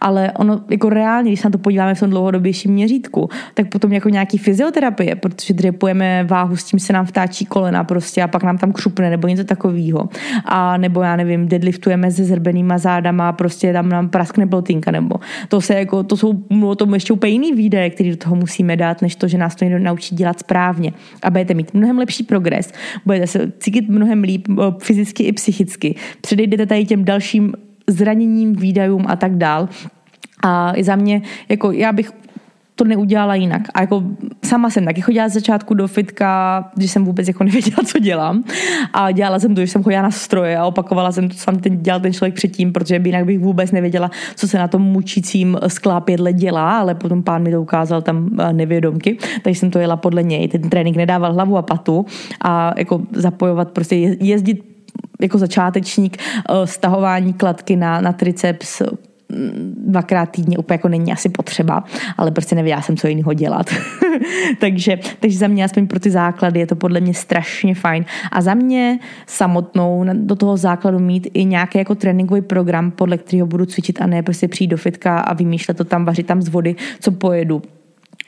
ale 0.00 0.32
ono 0.32 0.60
jako 0.70 0.88
reálně, 0.88 1.30
když 1.30 1.40
se 1.40 1.48
na 1.48 1.52
to 1.52 1.58
podíváme 1.58 1.94
v 1.94 2.00
tom 2.00 2.10
dlouhodobějším 2.10 2.72
měřítku, 2.72 3.28
tak 3.54 3.68
potom 3.68 3.92
jako 3.92 4.08
nějaký 4.08 4.38
fyzioterapie, 4.38 5.14
protože 5.16 5.54
dřepujeme 5.54 6.24
váhu, 6.24 6.56
s 6.56 6.64
tím 6.64 6.80
se 6.80 6.92
nám 6.92 7.06
vtáčí 7.06 7.44
kolena 7.44 7.84
prostě 7.84 8.22
a 8.22 8.28
pak 8.28 8.42
nám 8.42 8.58
tam 8.58 8.72
křupne 8.72 9.10
nebo 9.10 9.28
něco 9.28 9.44
takového. 9.44 10.08
A 10.44 10.76
nebo 10.76 11.02
já 11.02 11.16
nevím, 11.16 11.48
deadliftujeme 11.48 12.10
se 12.10 12.24
zrbenýma 12.24 12.78
zádama, 12.78 13.32
prostě 13.32 13.72
tam 13.72 13.88
nám 13.88 14.08
praskne 14.08 14.46
plotinka, 14.46 14.90
nebo 14.90 15.14
to 15.48 15.60
se 15.60 15.74
jako, 15.74 16.02
to 16.02 16.16
jsou 16.16 16.44
o 16.66 16.74
tom 16.74 16.94
ještě 16.94 17.12
úplně 17.12 17.32
jiný 17.32 17.52
výdaje, 17.52 17.90
který 17.90 18.10
do 18.10 18.16
toho 18.16 18.36
musíme 18.36 18.76
dát, 18.76 19.02
než 19.02 19.16
to, 19.16 19.28
že 19.28 19.38
nás 19.38 19.54
to 19.54 19.64
někdo 19.64 19.78
naučí 19.78 20.16
dělat 20.16 20.40
správně. 20.40 20.92
A 21.22 21.30
budete 21.30 21.54
mít 21.54 21.74
mnohem 21.74 21.98
lepší 21.98 22.22
progres, 22.22 22.72
budete 23.06 23.26
se 23.26 23.52
cítit 23.58 23.88
mnohem 23.88 24.22
líp 24.22 24.48
fyzicky 24.82 25.22
i 25.22 25.32
psychicky. 25.32 25.94
Předejdete 26.20 26.66
tady 26.66 26.84
těm 26.84 27.04
dalším 27.14 27.54
zraněním, 27.86 28.52
výdajům 28.52 29.04
a 29.08 29.16
tak 29.16 29.36
dál. 29.36 29.68
A 30.44 30.72
za 30.82 30.96
mě, 30.96 31.22
jako 31.48 31.72
já 31.72 31.92
bych 31.92 32.10
to 32.74 32.84
neudělala 32.84 33.34
jinak. 33.34 33.62
A 33.74 33.80
jako 33.80 34.02
sama 34.44 34.70
jsem 34.70 34.84
taky 34.84 35.00
chodila 35.00 35.28
z 35.28 35.32
začátku 35.32 35.74
do 35.74 35.88
fitka, 35.88 36.64
když 36.74 36.90
jsem 36.90 37.04
vůbec 37.04 37.28
jako 37.28 37.44
nevěděla, 37.44 37.78
co 37.86 37.98
dělám. 37.98 38.44
A 38.92 39.10
dělala 39.10 39.38
jsem 39.38 39.54
to, 39.54 39.60
že 39.60 39.66
jsem 39.66 39.82
chodila 39.82 40.02
na 40.02 40.10
stroje 40.10 40.58
a 40.58 40.64
opakovala 40.64 41.12
jsem 41.12 41.28
to, 41.28 41.34
co 41.34 41.40
jsem 41.40 41.58
ten, 41.58 41.82
dělal 41.82 42.00
ten 42.00 42.12
člověk 42.12 42.34
předtím, 42.34 42.72
protože 42.72 42.98
by 42.98 43.08
jinak 43.08 43.24
bych 43.24 43.38
vůbec 43.38 43.72
nevěděla, 43.72 44.10
co 44.34 44.48
se 44.48 44.58
na 44.58 44.68
tom 44.68 44.82
mučícím 44.82 45.58
sklápědle 45.68 46.32
dělá, 46.32 46.78
ale 46.78 46.94
potom 46.94 47.22
pán 47.22 47.42
mi 47.42 47.50
to 47.50 47.62
ukázal 47.62 48.02
tam 48.02 48.30
eh, 48.38 48.52
nevědomky, 48.52 49.18
takže 49.42 49.60
jsem 49.60 49.70
to 49.70 49.78
jela 49.78 49.96
podle 49.96 50.22
něj. 50.22 50.48
Ten 50.48 50.70
trénink 50.70 50.96
nedával 50.96 51.32
hlavu 51.32 51.56
a 51.56 51.62
patu 51.62 52.06
a 52.44 52.74
jako 52.76 53.00
zapojovat, 53.12 53.70
prostě 53.70 53.96
jezdit 54.20 54.73
jako 55.20 55.38
začátečník 55.38 56.16
eh, 56.18 56.66
stahování 56.66 57.32
kladky 57.32 57.76
na, 57.76 58.00
na 58.00 58.12
triceps 58.12 58.82
mm, 59.28 59.74
dvakrát 59.86 60.26
týdně 60.26 60.58
úplně 60.58 60.74
jako 60.74 60.88
není 60.88 61.12
asi 61.12 61.28
potřeba, 61.28 61.84
ale 62.16 62.30
prostě 62.30 62.54
nevěděla 62.54 62.82
jsem, 62.82 62.96
co 62.96 63.06
jiného 63.06 63.32
dělat. 63.32 63.70
takže, 64.60 64.98
takže 65.20 65.38
za 65.38 65.46
mě 65.46 65.64
aspoň 65.64 65.86
pro 65.86 66.00
ty 66.00 66.10
základy 66.10 66.60
je 66.60 66.66
to 66.66 66.76
podle 66.76 67.00
mě 67.00 67.14
strašně 67.14 67.74
fajn. 67.74 68.04
A 68.32 68.40
za 68.40 68.54
mě 68.54 68.98
samotnou 69.26 70.04
do 70.12 70.36
toho 70.36 70.56
základu 70.56 70.98
mít 70.98 71.28
i 71.34 71.44
nějaký 71.44 71.78
jako 71.78 71.94
tréninkový 71.94 72.42
program, 72.42 72.90
podle 72.90 73.18
kterého 73.18 73.46
budu 73.46 73.66
cvičit 73.66 74.00
a 74.00 74.06
ne 74.06 74.22
prostě 74.22 74.48
přijít 74.48 74.68
do 74.68 74.76
fitka 74.76 75.18
a 75.18 75.34
vymýšlet 75.34 75.76
to 75.76 75.84
tam, 75.84 76.04
vařit 76.04 76.26
tam 76.26 76.42
z 76.42 76.48
vody, 76.48 76.76
co 77.00 77.12
pojedu 77.12 77.62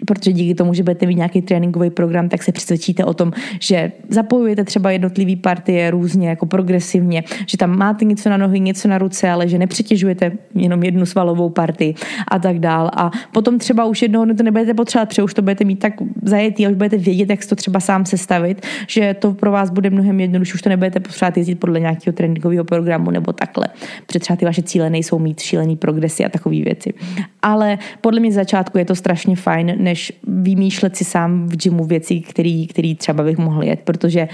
protože 0.05 0.33
díky 0.33 0.55
tomu, 0.55 0.75
že 0.75 0.83
budete 0.83 1.07
mít 1.07 1.15
nějaký 1.15 1.43
tréninkový 1.43 1.91
program, 1.91 2.29
tak 2.29 2.43
se 2.43 2.53
přesvědčíte 2.53 3.05
o 3.05 3.15
tom, 3.15 3.33
že 3.61 3.93
zapojujete 4.09 4.65
třeba 4.65 4.91
jednotlivé 4.91 5.37
partie 5.37 5.91
různě, 5.91 6.29
jako 6.29 6.47
progresivně, 6.47 7.25
že 7.47 7.57
tam 7.59 7.79
máte 7.79 8.05
něco 8.05 8.31
na 8.31 8.37
nohy, 8.37 8.61
něco 8.61 8.89
na 8.89 8.99
ruce, 8.99 9.31
ale 9.31 9.49
že 9.49 9.59
nepřetěžujete 9.59 10.33
jenom 10.55 10.83
jednu 10.83 11.07
svalovou 11.07 11.51
partii 11.51 11.95
a 12.29 12.39
tak 12.39 12.59
dál. 12.59 12.91
A 12.97 13.11
potom 13.33 13.59
třeba 13.59 13.85
už 13.85 14.03
jednoho 14.03 14.35
to 14.35 14.43
nebudete 14.43 14.75
potřebovat, 14.75 15.09
protože 15.09 15.23
už 15.23 15.35
to 15.35 15.43
budete 15.43 15.65
mít 15.65 15.79
tak 15.79 15.93
zajetý 16.23 16.67
a 16.67 16.71
už 16.71 16.77
budete 16.77 16.97
vědět, 16.97 17.31
jak 17.31 17.47
to 17.47 17.57
třeba 17.57 17.81
sám 17.81 18.07
sestavit, 18.07 18.67
že 18.89 19.15
to 19.19 19.35
pro 19.35 19.51
vás 19.51 19.71
bude 19.71 19.91
mnohem 19.91 20.21
jednodušší, 20.21 20.55
už 20.55 20.63
to 20.63 20.69
nebudete 20.69 21.01
potřebovat 21.01 21.37
jezdit 21.37 21.55
podle 21.55 21.81
nějakého 21.81 22.15
tréninkového 22.15 22.65
programu 22.65 23.11
nebo 23.11 23.33
takhle. 23.33 23.67
Protože 24.07 24.19
třeba 24.19 24.37
ty 24.37 24.45
vaše 24.45 24.63
cíle 24.63 24.91
nejsou 24.91 25.19
mít 25.19 25.41
šílený 25.41 25.77
progresy 25.77 26.25
a 26.25 26.29
takové 26.29 26.57
věci. 26.57 26.95
Ale 27.43 27.79
podle 28.01 28.21
mě 28.21 28.33
z 28.33 28.35
začátku 28.35 28.79
je 28.79 28.85
to 28.85 28.95
strašně 28.95 29.37
fajn, 29.37 29.75
než 29.87 30.13
vymýšlet 30.27 30.97
si 30.97 31.05
sám 31.05 31.47
v 31.47 31.57
gymu 31.57 31.85
věci, 31.85 32.21
který, 32.21 32.67
který 32.67 32.95
třeba 32.95 33.25
bych 33.25 33.39
mohl 33.39 33.63
jet, 33.63 33.81
protože 33.85 34.29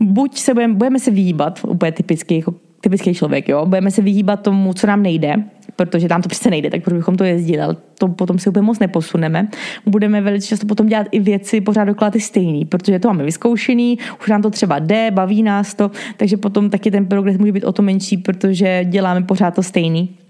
buď 0.00 0.38
se 0.38 0.54
budeme, 0.54 0.74
budeme 0.74 0.98
se 0.98 1.10
vyhýbat, 1.10 1.60
úplně 1.68 1.92
typický, 1.92 2.36
jako 2.36 2.54
typický 2.80 3.14
člověk, 3.14 3.48
jo, 3.48 3.66
budeme 3.66 3.90
se 3.90 4.02
vyhýbat 4.02 4.42
tomu, 4.42 4.74
co 4.74 4.86
nám 4.86 5.02
nejde, 5.02 5.34
protože 5.76 6.08
tam 6.08 6.22
to 6.22 6.28
přece 6.28 6.50
nejde, 6.50 6.70
tak 6.70 6.84
proč 6.84 6.96
bychom 6.96 7.16
to 7.16 7.24
jezdili, 7.24 7.60
ale 7.60 7.76
to 7.98 8.08
potom 8.08 8.38
se 8.38 8.50
úplně 8.50 8.62
moc 8.62 8.78
neposuneme. 8.78 9.48
Budeme 9.86 10.20
velice 10.20 10.46
často 10.46 10.66
potom 10.66 10.86
dělat 10.86 11.06
i 11.10 11.20
věci 11.20 11.60
pořád 11.60 11.84
dokola 11.84 12.10
ty 12.10 12.20
stejný, 12.20 12.64
protože 12.64 12.98
to 12.98 13.08
máme 13.08 13.24
vyzkoušený, 13.24 13.98
už 14.20 14.28
nám 14.28 14.42
to 14.42 14.50
třeba 14.50 14.78
jde, 14.78 15.10
baví 15.10 15.42
nás 15.42 15.74
to, 15.74 15.90
takže 16.16 16.36
potom 16.36 16.70
taky 16.70 16.90
ten 16.90 17.06
progres 17.06 17.38
může 17.38 17.52
být 17.52 17.64
o 17.64 17.72
to 17.72 17.82
menší, 17.82 18.16
protože 18.16 18.84
děláme 18.84 19.22
pořád 19.22 19.54
to 19.54 19.62
stejný. 19.62 20.21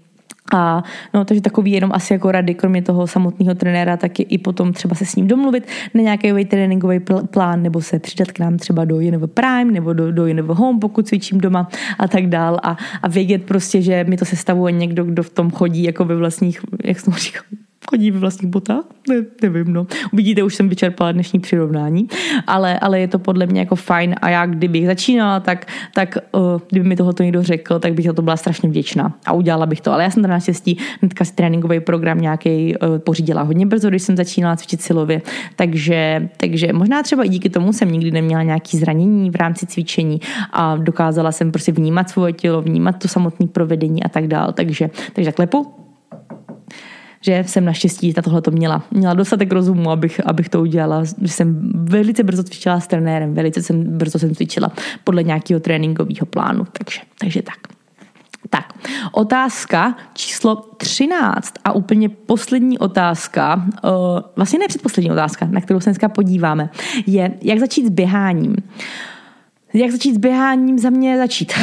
A 0.53 0.83
no, 1.13 1.25
takže 1.25 1.41
takový 1.41 1.71
jenom 1.71 1.91
asi 1.93 2.13
jako 2.13 2.31
rady, 2.31 2.53
kromě 2.53 2.81
toho 2.81 3.07
samotného 3.07 3.55
trenéra, 3.55 3.97
tak 3.97 4.11
i 4.19 4.37
potom 4.37 4.73
třeba 4.73 4.95
se 4.95 5.05
s 5.05 5.15
ním 5.15 5.27
domluvit 5.27 5.67
na 5.93 6.01
nějaký 6.01 6.45
tréninkový 6.45 6.99
pl- 6.99 7.27
plán, 7.27 7.63
nebo 7.63 7.81
se 7.81 7.99
přidat 7.99 8.31
k 8.31 8.39
nám 8.39 8.57
třeba 8.57 8.85
do 8.85 8.95
Univer 8.95 9.29
Prime, 9.29 9.71
nebo 9.71 9.93
do, 9.93 10.11
do 10.11 10.23
Univer 10.23 10.55
Home, 10.55 10.79
pokud 10.79 11.07
cvičím 11.07 11.41
doma 11.41 11.69
a 11.99 12.07
tak 12.07 12.27
dál. 12.27 12.59
A, 12.63 12.77
a 13.01 13.07
vědět 13.07 13.43
prostě, 13.43 13.81
že 13.81 14.03
mi 14.03 14.17
to 14.17 14.25
sestavuje 14.25 14.71
někdo, 14.71 15.03
kdo 15.03 15.23
v 15.23 15.29
tom 15.29 15.51
chodí 15.51 15.83
jako 15.83 16.05
ve 16.05 16.15
vlastních, 16.15 16.61
jak 16.83 16.99
jsem 16.99 17.13
říkal, 17.13 17.43
chodí 17.89 18.11
ve 18.11 18.19
vlastních 18.19 18.51
botách? 18.51 18.83
Ne, 19.09 19.15
nevím, 19.41 19.73
no. 19.73 19.87
Uvidíte, 20.13 20.43
už 20.43 20.55
jsem 20.55 20.69
vyčerpala 20.69 21.11
dnešní 21.11 21.39
přirovnání, 21.39 22.07
ale, 22.47 22.79
ale 22.79 22.99
je 22.99 23.07
to 23.07 23.19
podle 23.19 23.45
mě 23.45 23.59
jako 23.59 23.75
fajn 23.75 24.15
a 24.21 24.29
já 24.29 24.45
kdybych 24.45 24.85
začínala, 24.85 25.39
tak, 25.39 25.65
tak 25.93 26.17
uh, 26.31 26.41
kdyby 26.69 26.89
mi 26.89 26.95
tohoto 26.95 27.23
někdo 27.23 27.43
řekl, 27.43 27.79
tak 27.79 27.93
bych 27.93 28.05
za 28.05 28.13
to 28.13 28.21
byla 28.21 28.37
strašně 28.37 28.69
vděčná 28.69 29.13
a 29.25 29.33
udělala 29.33 29.65
bych 29.65 29.81
to. 29.81 29.91
Ale 29.91 30.03
já 30.03 30.09
jsem 30.09 30.23
teda 30.23 30.33
naštěstí 30.33 30.77
hnedka 31.01 31.25
si 31.25 31.33
tréninkový 31.33 31.79
program 31.79 32.21
nějaký 32.21 32.75
uh, 32.75 32.97
pořídila 32.97 33.41
hodně 33.41 33.65
brzo, 33.65 33.89
když 33.89 34.03
jsem 34.03 34.17
začínala 34.17 34.55
cvičit 34.55 34.81
silově, 34.81 35.21
takže, 35.55 36.29
takže 36.37 36.73
možná 36.73 37.03
třeba 37.03 37.23
i 37.23 37.29
díky 37.29 37.49
tomu 37.49 37.73
jsem 37.73 37.91
nikdy 37.91 38.11
neměla 38.11 38.43
nějaký 38.43 38.77
zranění 38.77 39.29
v 39.29 39.35
rámci 39.35 39.65
cvičení 39.65 40.19
a 40.53 40.75
dokázala 40.75 41.31
jsem 41.31 41.51
prostě 41.51 41.71
vnímat 41.71 42.09
svoje 42.09 42.33
tělo, 42.33 42.61
vnímat 42.61 42.91
to 42.99 43.07
samotné 43.07 43.47
provedení 43.47 44.03
a 44.03 44.09
tak 44.09 44.27
dál. 44.27 44.51
Takže, 44.53 44.89
takže 45.13 45.31
tak 45.31 45.39
že 47.25 47.43
jsem 47.47 47.65
naštěstí 47.65 48.13
na 48.17 48.21
tohle 48.21 48.41
to 48.41 48.51
měla. 48.51 48.83
Měla 48.91 49.13
dostatek 49.13 49.51
rozumu, 49.51 49.91
abych, 49.91 50.21
abych 50.25 50.49
to 50.49 50.61
udělala. 50.61 51.03
Že 51.03 51.27
jsem 51.27 51.71
velice 51.73 52.23
brzo 52.23 52.43
cvičila 52.43 52.79
s 52.79 52.87
trenérem, 52.87 53.33
velice 53.33 53.63
jsem 53.63 53.97
brzo 53.97 54.19
jsem 54.19 54.35
cvičila 54.35 54.71
podle 55.03 55.23
nějakého 55.23 55.59
tréninkového 55.59 56.25
plánu. 56.25 56.65
Takže, 56.71 56.99
takže 57.19 57.41
tak. 57.41 57.57
Tak, 58.49 58.73
otázka 59.11 59.95
číslo 60.13 60.55
13 60.55 61.53
a 61.63 61.71
úplně 61.71 62.09
poslední 62.09 62.79
otázka, 62.79 63.55
uh, 63.55 63.91
vlastně 64.35 64.59
ne 64.59 64.67
předposlední 64.67 65.11
otázka, 65.11 65.47
na 65.51 65.61
kterou 65.61 65.79
se 65.79 65.89
dneska 65.89 66.09
podíváme, 66.09 66.69
je, 67.07 67.31
jak 67.41 67.59
začít 67.59 67.85
s 67.85 67.89
běháním. 67.89 68.51
Uh, 68.51 69.12
jak 69.73 69.91
začít 69.91 70.13
s 70.13 70.17
běháním? 70.17 70.79
Za 70.79 70.89
mě 70.89 71.17
začít. 71.17 71.53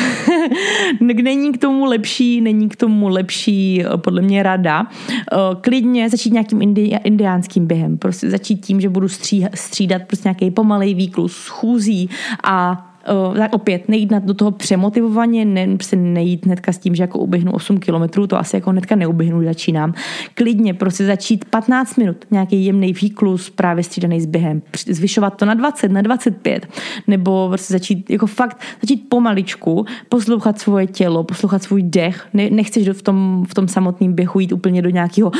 není 1.22 1.52
k 1.52 1.58
tomu 1.58 1.84
lepší, 1.84 2.40
není 2.40 2.68
k 2.68 2.76
tomu 2.76 3.08
lepší 3.08 3.82
eh, 3.84 3.96
podle 3.96 4.22
mě 4.22 4.42
rada. 4.42 4.86
Eh, 5.10 5.36
klidně 5.60 6.10
začít 6.10 6.32
nějakým 6.32 6.62
indi, 6.62 6.98
indiánským 7.04 7.66
během. 7.66 7.98
Prostě 7.98 8.30
začít 8.30 8.66
tím, 8.66 8.80
že 8.80 8.88
budu 8.88 9.08
střídat 9.54 10.02
prostě 10.06 10.28
nějaký 10.28 10.50
pomalej 10.50 10.94
výklus 10.94 11.36
schůzí 11.36 12.10
a 12.44 12.86
uh, 13.10 13.36
tak 13.36 13.54
opět 13.54 13.88
nejít 13.88 14.10
do 14.10 14.34
toho 14.34 14.50
přemotivovaně, 14.50 15.44
ne, 15.44 15.66
prostě 15.76 15.96
nejít 15.96 16.46
hnedka 16.46 16.72
s 16.72 16.78
tím, 16.78 16.94
že 16.94 17.02
jako 17.02 17.18
uběhnu 17.18 17.52
8 17.52 17.78
kilometrů, 17.78 18.26
to 18.26 18.38
asi 18.38 18.56
jako 18.56 18.70
hnedka 18.70 18.96
neuběhnu, 18.96 19.44
začínám. 19.44 19.94
Klidně 20.34 20.74
prostě 20.74 21.04
začít 21.04 21.44
15 21.44 21.96
minut, 21.96 22.16
nějaký 22.30 22.64
jemný 22.64 22.92
výklus, 22.92 23.50
právě 23.50 23.84
střídaný 23.84 24.20
s 24.20 24.26
během, 24.26 24.62
zvyšovat 24.86 25.36
to 25.36 25.44
na 25.44 25.54
20, 25.54 25.88
na 25.88 26.02
25, 26.02 26.66
nebo 27.06 27.48
prostě 27.48 27.72
začít 27.72 28.10
jako 28.10 28.26
fakt, 28.26 28.60
začít 28.82 29.08
pomaličku, 29.08 29.84
poslouchat 30.08 30.58
svoje 30.58 30.86
tělo, 30.86 31.24
poslouchat 31.24 31.62
svůj 31.62 31.82
dech, 31.82 32.26
ne, 32.34 32.50
nechceš 32.50 32.88
v 32.88 33.02
tom, 33.02 33.44
v 33.48 33.54
tom 33.54 33.68
samotném 33.68 34.12
běhu 34.12 34.40
jít 34.40 34.52
úplně 34.52 34.82
do 34.82 34.90
nějakého 34.90 35.30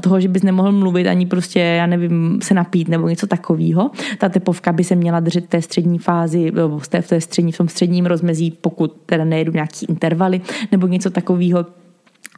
toho, 0.00 0.20
že 0.20 0.28
bys 0.28 0.42
nemohl 0.42 0.72
mluvit 0.72 1.06
ani 1.06 1.26
prostě, 1.26 1.60
já 1.60 1.86
nevím, 1.86 2.38
se 2.42 2.54
napít 2.54 2.88
nebo 2.88 3.08
něco 3.08 3.26
takového. 3.26 3.90
Ta 4.18 4.28
tepovka 4.28 4.72
by 4.72 4.84
se 4.84 4.94
měla 4.94 5.20
držet 5.20 5.46
té 5.46 5.62
střední 5.62 5.98
fázi, 5.98 6.52
v 6.78 6.88
té, 6.88 7.02
v 7.02 7.08
té 7.08 7.20
střední, 7.20 7.52
v 7.52 7.56
tom 7.56 7.68
středním 7.68 8.06
rozmezí, 8.06 8.50
pokud 8.50 8.96
teda 9.06 9.24
nejedu 9.24 9.52
nějaký 9.52 9.86
intervaly 9.88 10.40
nebo 10.72 10.86
něco 10.86 11.10
takového 11.10 11.66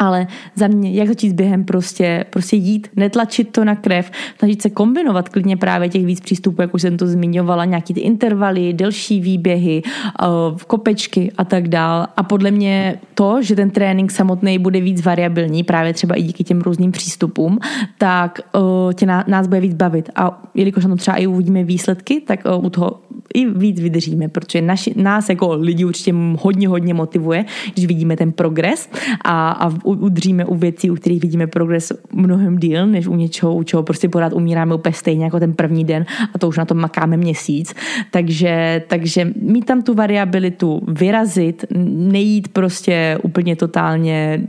ale 0.01 0.27
za 0.55 0.67
mě, 0.67 0.93
jak 0.93 1.09
začít 1.09 1.33
během, 1.33 1.65
prostě, 1.65 2.25
prostě 2.31 2.57
jít, 2.57 2.89
netlačit 2.97 3.53
to 3.53 3.65
na 3.65 3.77
krev, 3.77 4.11
snažit 4.39 4.63
se 4.63 4.71
kombinovat 4.71 5.29
klidně 5.29 5.57
právě 5.57 5.89
těch 5.89 6.07
víc 6.07 6.21
přístupů, 6.21 6.63
jak 6.63 6.75
už 6.75 6.83
jsem 6.83 6.97
to 6.97 7.07
zmiňovala, 7.07 7.65
nějaký 7.65 7.95
ty 7.95 8.01
intervaly, 8.01 8.73
delší 8.73 9.21
výběhy, 9.21 9.83
eh, 9.85 10.25
kopečky 10.67 11.33
a 11.39 11.45
tak 11.45 11.69
dál. 11.69 12.07
A 12.17 12.23
podle 12.23 12.51
mě 12.51 13.01
to, 13.15 13.43
že 13.43 13.57
ten 13.57 13.71
trénink 13.71 14.11
samotný 14.11 14.59
bude 14.59 14.81
víc 14.81 15.05
variabilní, 15.05 15.63
právě 15.63 15.93
třeba 15.93 16.15
i 16.15 16.23
díky 16.23 16.45
těm 16.45 16.61
různým 16.61 16.93
přístupům, 16.93 17.59
tak 17.99 18.41
eh, 18.41 18.95
tě 18.95 19.07
nás 19.07 19.47
bude 19.47 19.61
víc 19.61 19.75
bavit. 19.75 20.11
A 20.17 20.43
jelikož 20.55 20.85
to 20.85 20.97
třeba 20.97 21.17
i 21.17 21.27
uvidíme 21.27 21.65
výsledky, 21.65 22.21
tak 22.21 22.41
eh, 22.47 22.57
u 22.57 22.71
toho 22.71 23.01
i 23.35 23.47
víc 23.47 23.81
vydržíme, 23.81 24.29
protože 24.29 24.63
naši, 24.63 24.95
nás 24.97 25.29
jako 25.29 25.55
lidi 25.55 25.85
určitě 25.85 26.15
hodně, 26.39 26.69
hodně 26.69 26.95
motivuje, 26.95 27.45
když 27.73 27.87
vidíme 27.87 28.17
ten 28.17 28.33
progres 28.33 28.91
a, 29.25 29.51
a 29.51 29.73
udržíme 29.99 30.45
u 30.45 30.55
věcí, 30.55 30.91
u 30.91 30.95
kterých 30.95 31.23
vidíme 31.23 31.47
progres 31.47 31.93
mnohem 32.13 32.59
díl, 32.59 32.87
než 32.87 33.07
u 33.07 33.17
něčeho, 33.17 33.55
u 33.55 33.63
čeho 33.63 33.83
prostě 33.83 34.09
pořád 34.09 34.33
umíráme 34.33 34.75
úplně 34.75 34.93
stejně 34.93 35.25
jako 35.25 35.41
ten 35.41 35.53
první 35.53 35.85
den 35.85 36.07
a 36.35 36.39
to 36.39 36.49
už 36.49 36.59
na 36.59 36.65
tom 36.65 36.79
makáme 36.79 37.17
měsíc. 37.17 37.75
Takže, 38.11 38.83
takže 38.89 39.33
mít 39.43 39.65
tam 39.65 39.83
tu 39.83 39.95
variabilitu, 39.95 40.83
vyrazit, 40.89 41.65
nejít 41.95 42.49
prostě 42.49 43.19
úplně 43.23 43.57
totálně 43.57 44.49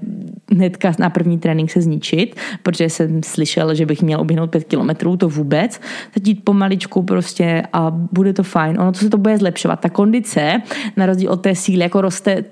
hnedka 0.52 0.92
na 1.00 1.10
první 1.10 1.40
trénink 1.40 1.72
se 1.72 1.82
zničit, 1.82 2.36
protože 2.64 2.90
jsem 2.90 3.24
slyšel, 3.24 3.76
že 3.76 3.86
bych 3.86 4.02
měl 4.02 4.22
oběhnout 4.22 4.50
pět 4.50 4.64
kilometrů, 4.64 5.18
to 5.18 5.30
vůbec. 5.30 5.82
Začít 6.16 6.44
pomaličku 6.44 7.04
prostě 7.04 7.64
a 7.74 7.92
bude 7.92 8.34
to 8.34 8.44
fajn. 8.44 8.80
Ono 8.80 8.92
to 8.92 9.00
se 9.00 9.10
to 9.10 9.18
bude 9.18 9.38
zlepšovat. 9.38 9.80
Ta 9.80 9.90
kondice, 9.90 10.62
na 10.98 11.06
rozdíl 11.06 11.32
od 11.32 11.42
té 11.42 11.56
síly, 11.56 11.84
jako 11.84 12.02
roste 12.02 12.44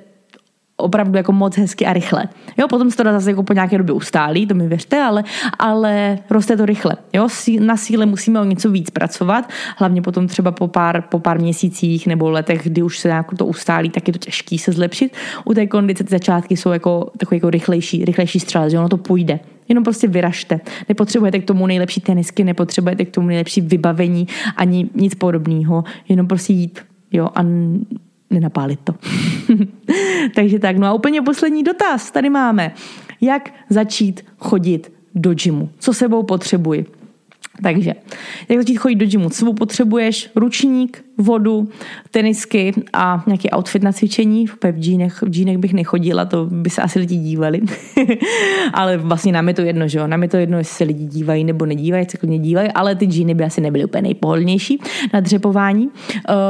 opravdu 0.79 1.17
jako 1.17 1.31
moc 1.31 1.57
hezky 1.57 1.85
a 1.85 1.93
rychle. 1.93 2.23
Jo, 2.57 2.67
potom 2.67 2.91
se 2.91 2.97
to 2.97 3.03
zase 3.03 3.29
jako 3.29 3.43
po 3.43 3.53
nějaké 3.53 3.77
době 3.77 3.93
ustálí, 3.93 4.47
to 4.47 4.55
mi 4.55 4.67
věřte, 4.67 5.01
ale, 5.01 5.23
ale 5.59 6.19
roste 6.29 6.57
to 6.57 6.65
rychle. 6.65 6.95
Jo, 7.13 7.27
na 7.59 7.77
síle 7.77 8.05
musíme 8.05 8.39
o 8.39 8.43
něco 8.43 8.71
víc 8.71 8.89
pracovat, 8.89 9.49
hlavně 9.77 10.01
potom 10.01 10.27
třeba 10.27 10.51
po 10.51 10.67
pár, 10.67 11.01
po 11.01 11.19
pár 11.19 11.39
měsících 11.39 12.07
nebo 12.07 12.29
letech, 12.29 12.61
kdy 12.63 12.81
už 12.81 12.99
se 12.99 13.07
nějak 13.07 13.27
to 13.37 13.45
ustálí, 13.45 13.89
tak 13.89 14.07
je 14.07 14.13
to 14.13 14.19
těžký 14.19 14.57
se 14.57 14.71
zlepšit. 14.71 15.13
U 15.45 15.53
té 15.53 15.67
kondice 15.67 16.03
ty 16.03 16.09
začátky 16.09 16.57
jsou 16.57 16.69
jako 16.69 17.11
takový 17.17 17.37
jako 17.37 17.49
rychlejší, 17.49 18.05
rychlejší 18.05 18.39
střel, 18.39 18.69
že 18.69 18.79
ono 18.79 18.89
to 18.89 18.97
půjde. 18.97 19.39
Jenom 19.69 19.83
prostě 19.83 20.07
vyražte. 20.07 20.59
Nepotřebujete 20.89 21.39
k 21.39 21.45
tomu 21.45 21.67
nejlepší 21.67 22.01
tenisky, 22.01 22.43
nepotřebujete 22.43 23.05
k 23.05 23.11
tomu 23.11 23.27
nejlepší 23.27 23.61
vybavení 23.61 24.27
ani 24.57 24.89
nic 24.95 25.15
podobného. 25.15 25.83
Jenom 26.09 26.27
prostě 26.27 26.53
jít. 26.53 26.79
Jo, 27.11 27.29
a 27.35 27.43
nenapálit 28.29 28.79
to. 28.83 28.95
Takže 30.35 30.59
tak, 30.59 30.77
no 30.77 30.87
a 30.87 30.93
úplně 30.93 31.21
poslední 31.21 31.63
dotaz 31.63 32.11
tady 32.11 32.29
máme. 32.29 32.71
Jak 33.21 33.53
začít 33.69 34.25
chodit 34.37 34.91
do 35.15 35.33
gymu? 35.33 35.69
Co 35.79 35.93
sebou 35.93 36.23
potřebuji? 36.23 36.85
Takže, 37.63 37.93
jak 38.49 38.59
začít 38.59 38.75
chodit 38.75 38.95
do 38.95 39.05
gymu? 39.05 39.29
Co 39.29 39.53
potřebuješ? 39.53 40.29
Ručník, 40.35 41.05
vodu, 41.19 41.67
tenisky 42.11 42.73
a 42.93 43.23
nějaký 43.27 43.49
outfit 43.51 43.83
na 43.83 43.91
cvičení. 43.91 44.47
V 44.47 44.57
džínech, 44.79 45.21
v 45.21 45.29
džínech 45.29 45.57
bych 45.57 45.73
nechodila, 45.73 46.25
to 46.25 46.45
by 46.45 46.69
se 46.69 46.81
asi 46.81 46.99
lidi 46.99 47.15
dívali. 47.15 47.61
ale 48.73 48.97
vlastně 48.97 49.31
nám 49.31 49.47
je 49.47 49.53
to 49.53 49.61
jedno, 49.61 49.87
že 49.87 49.99
jo? 49.99 50.07
Nám 50.07 50.23
je 50.23 50.29
to 50.29 50.37
jedno, 50.37 50.57
jestli 50.57 50.75
se 50.75 50.83
lidi 50.83 51.05
dívají 51.05 51.43
nebo 51.43 51.65
nedívají, 51.65 52.05
se 52.09 52.17
klidně 52.17 52.39
dívají, 52.39 52.69
ale 52.71 52.95
ty 52.95 53.05
džíny 53.05 53.33
by 53.33 53.43
asi 53.43 53.61
nebyly 53.61 53.85
úplně 53.85 54.01
nejpohodlnější 54.01 54.79
na 55.13 55.19
dřepování. 55.19 55.87
Uh, 55.87 55.93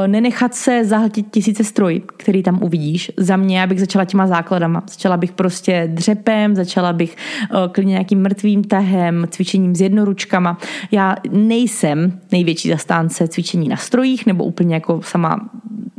nenechat 0.06 0.54
se 0.54 0.84
zahltit 0.84 1.26
tisíce 1.30 1.64
stroj, 1.64 2.02
který 2.16 2.42
tam 2.42 2.62
uvidíš. 2.62 3.12
Za 3.16 3.36
mě 3.36 3.58
já 3.58 3.66
bych 3.66 3.80
začala 3.80 4.04
těma 4.04 4.26
základama. 4.26 4.82
Začala 4.88 5.16
bych 5.16 5.32
prostě 5.32 5.88
dřepem, 5.92 6.56
začala 6.56 6.92
bych 6.92 7.16
uh, 7.52 7.72
klidně 7.72 7.90
nějakým 7.90 8.22
mrtvým 8.22 8.64
tahem, 8.64 9.26
cvičením 9.30 9.74
s 9.74 9.80
jednoručkama. 9.80 10.58
Já 10.90 11.16
nejsem 11.30 12.20
největší 12.32 12.68
zastánce 12.68 13.28
cvičení 13.28 13.68
na 13.68 13.76
strojích 13.76 14.26
nebo 14.26 14.44
úplně 14.60 14.74
jako 14.74 15.00
sama 15.02 15.40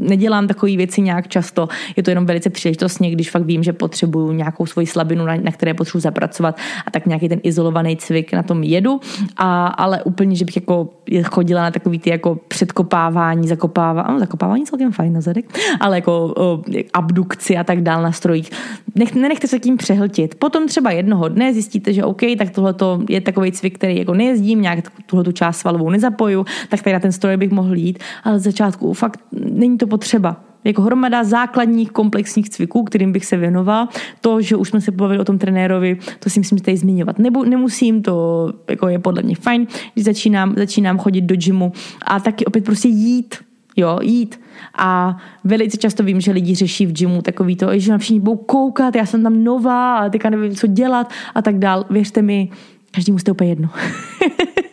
nedělám 0.01 0.47
takové 0.47 0.78
věci 0.78 1.01
nějak 1.01 1.28
často, 1.28 1.68
je 1.95 2.03
to 2.03 2.12
jenom 2.12 2.26
velice 2.26 2.49
příležitostně, 2.49 3.12
když 3.12 3.30
fakt 3.30 3.45
vím, 3.45 3.64
že 3.64 3.74
potřebuju 3.74 4.32
nějakou 4.32 4.66
svoji 4.66 4.88
slabinu, 4.88 5.26
na, 5.26 5.36
na 5.36 5.51
které 5.51 5.74
potřebuji 5.74 5.99
zapracovat 5.99 6.57
a 6.86 6.91
tak 6.91 7.05
nějaký 7.05 7.30
ten 7.30 7.39
izolovaný 7.43 7.97
cvik 7.97 8.34
na 8.34 8.43
tom 8.43 8.64
jedu, 8.64 8.99
a, 9.38 9.68
ale 9.68 10.03
úplně, 10.03 10.36
že 10.36 10.45
bych 10.45 10.55
jako 10.55 10.89
chodila 11.24 11.62
na 11.62 11.72
takový 11.72 11.99
ty 11.99 12.09
jako 12.09 12.39
předkopávání, 12.47 13.47
zakopávání, 13.47 14.20
zakopávání 14.20 14.66
celkem 14.66 14.91
fajn 14.91 15.14
na 15.14 15.22
zadek, 15.22 15.45
ale 15.80 15.97
jako 15.97 16.34
o, 16.38 16.64
abdukci 16.93 17.57
a 17.57 17.64
tak 17.64 17.82
dál 17.82 18.01
na 18.01 18.12
strojích. 18.12 18.49
Nech, 18.95 19.16
nenechte 19.16 19.47
se 19.47 19.59
tím 19.59 19.78
přehltit. 19.78 20.36
Potom 20.36 20.68
třeba 20.68 20.91
jednoho 20.91 21.28
dne 21.28 21.53
zjistíte, 21.53 21.93
že 21.93 22.03
OK, 22.03 22.22
tak 22.38 22.49
tohle 22.49 22.76
je 23.09 23.22
takový 23.22 23.51
cvik, 23.51 23.76
který 23.78 23.97
jako 23.97 24.14
nejezdím, 24.14 24.62
nějak 24.62 24.80
tuhle 25.05 25.24
tu 25.24 25.32
část 25.32 25.57
svalovou 25.57 25.89
nezapoju, 25.89 26.45
tak 26.70 26.82
tady 26.82 26.93
na 26.93 26.99
ten 26.99 27.12
stroj 27.12 27.38
bych 27.38 27.51
mohl 27.51 27.76
jít, 27.76 27.99
ale 28.24 28.39
začátku 28.52 28.93
fakt 28.93 29.20
není 29.32 29.78
to 29.78 29.88
potřeba. 29.88 30.43
Jako 30.64 30.82
hromada 30.82 31.24
základních 31.24 31.91
komplexních 31.91 32.49
cviků, 32.49 32.84
kterým 32.84 33.12
bych 33.12 33.26
se 33.26 33.38
věnoval. 33.38 33.88
To, 34.22 34.41
že 34.41 34.56
už 34.56 34.70
jsme 34.70 34.82
se 34.82 34.91
pobavili 34.91 35.20
o 35.20 35.26
tom 35.26 35.38
trenérovi, 35.38 35.97
to 36.20 36.30
si 36.30 36.39
myslím, 36.39 36.58
že 36.58 36.64
tady 36.64 36.78
zmiňovat 36.78 37.20
Nebo 37.20 37.45
nemusím, 37.45 38.02
to 38.02 38.47
jako 38.70 38.88
je 38.88 38.99
podle 38.99 39.24
mě 39.24 39.36
fajn, 39.36 39.68
když 39.93 40.06
začínám, 40.06 40.54
začínám 40.58 40.97
chodit 40.97 41.22
do 41.22 41.36
gymu 41.36 41.72
a 42.06 42.20
taky 42.20 42.45
opět 42.45 42.66
prostě 42.66 42.88
jít, 42.88 43.36
jo, 43.78 43.99
jít. 44.02 44.41
A 44.78 45.18
velice 45.43 45.78
často 45.78 46.04
vím, 46.04 46.22
že 46.22 46.32
lidi 46.32 46.56
řeší 46.56 46.86
v 46.86 46.91
gymu 46.91 47.22
takový 47.22 47.56
to, 47.56 47.80
že 47.80 47.91
na 47.91 47.97
všichni 47.97 48.20
budou 48.20 48.38
koukat, 48.38 48.95
já 48.95 49.06
jsem 49.06 49.24
tam 49.24 49.43
nová 49.43 49.97
a 49.97 50.10
teďka 50.10 50.30
nevím, 50.30 50.56
co 50.56 50.68
dělat 50.68 51.12
a 51.36 51.41
tak 51.41 51.60
dál. 51.60 51.86
Věřte 51.89 52.22
mi, 52.22 52.49
každý 52.91 53.12
musíte 53.12 53.32
úplně 53.32 53.49
jedno. 53.49 53.70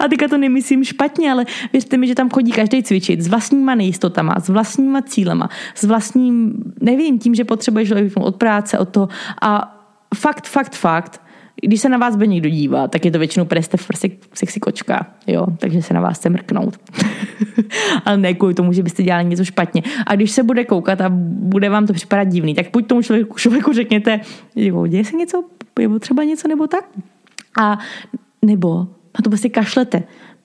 A 0.00 0.08
teďka 0.08 0.28
to 0.28 0.38
nemyslím 0.38 0.84
špatně, 0.84 1.32
ale 1.32 1.46
věřte 1.72 1.96
mi, 1.96 2.06
že 2.06 2.14
tam 2.14 2.30
chodí 2.30 2.52
každý 2.52 2.82
cvičit 2.82 3.20
s 3.20 3.28
vlastníma 3.28 3.74
nejistotama, 3.74 4.34
s 4.40 4.48
vlastníma 4.48 5.02
cílema, 5.02 5.48
s 5.74 5.84
vlastním, 5.84 6.54
nevím, 6.80 7.18
tím, 7.18 7.34
že 7.34 7.44
potřebuješ 7.44 7.92
od 8.14 8.36
práce, 8.36 8.78
od 8.78 8.88
toho. 8.88 9.08
A 9.42 9.78
fakt, 10.14 10.46
fakt, 10.46 10.74
fakt, 10.74 11.20
když 11.62 11.80
se 11.80 11.88
na 11.88 11.98
vás 11.98 12.16
bude 12.16 12.26
někdo 12.26 12.48
dívá, 12.48 12.88
tak 12.88 13.04
je 13.04 13.10
to 13.10 13.18
většinou 13.18 13.44
preste 13.44 13.76
v 13.76 13.86
prsek 13.86 14.12
sexy 14.34 14.60
kočka, 14.60 15.06
jo, 15.26 15.46
takže 15.58 15.82
se 15.82 15.94
na 15.94 16.00
vás 16.00 16.18
chce 16.18 16.30
mrknout. 16.30 16.78
Ale 18.04 18.16
ne 18.16 18.34
kvůli 18.34 18.54
tomu, 18.54 18.72
že 18.72 18.82
byste 18.82 19.02
dělali 19.02 19.24
něco 19.24 19.44
špatně. 19.44 19.82
A 20.06 20.14
když 20.14 20.30
se 20.30 20.42
bude 20.42 20.64
koukat 20.64 21.00
a 21.00 21.08
bude 21.08 21.68
vám 21.68 21.86
to 21.86 21.92
připadat 21.92 22.28
divný, 22.28 22.54
tak 22.54 22.66
buď 22.72 22.86
tomu 22.86 23.02
člověku, 23.02 23.38
člověku 23.38 23.72
řekněte, 23.72 24.20
jo, 24.56 24.86
děje 24.86 25.04
se 25.04 25.16
něco, 25.16 25.44
je 25.80 25.88
třeba 25.98 26.24
něco 26.24 26.48
nebo 26.48 26.66
tak. 26.66 26.84
A 27.60 27.78
nebo 28.42 28.86
na 29.18 29.22
to 29.22 29.30
prostě 29.30 29.48
kašlete. 29.48 30.02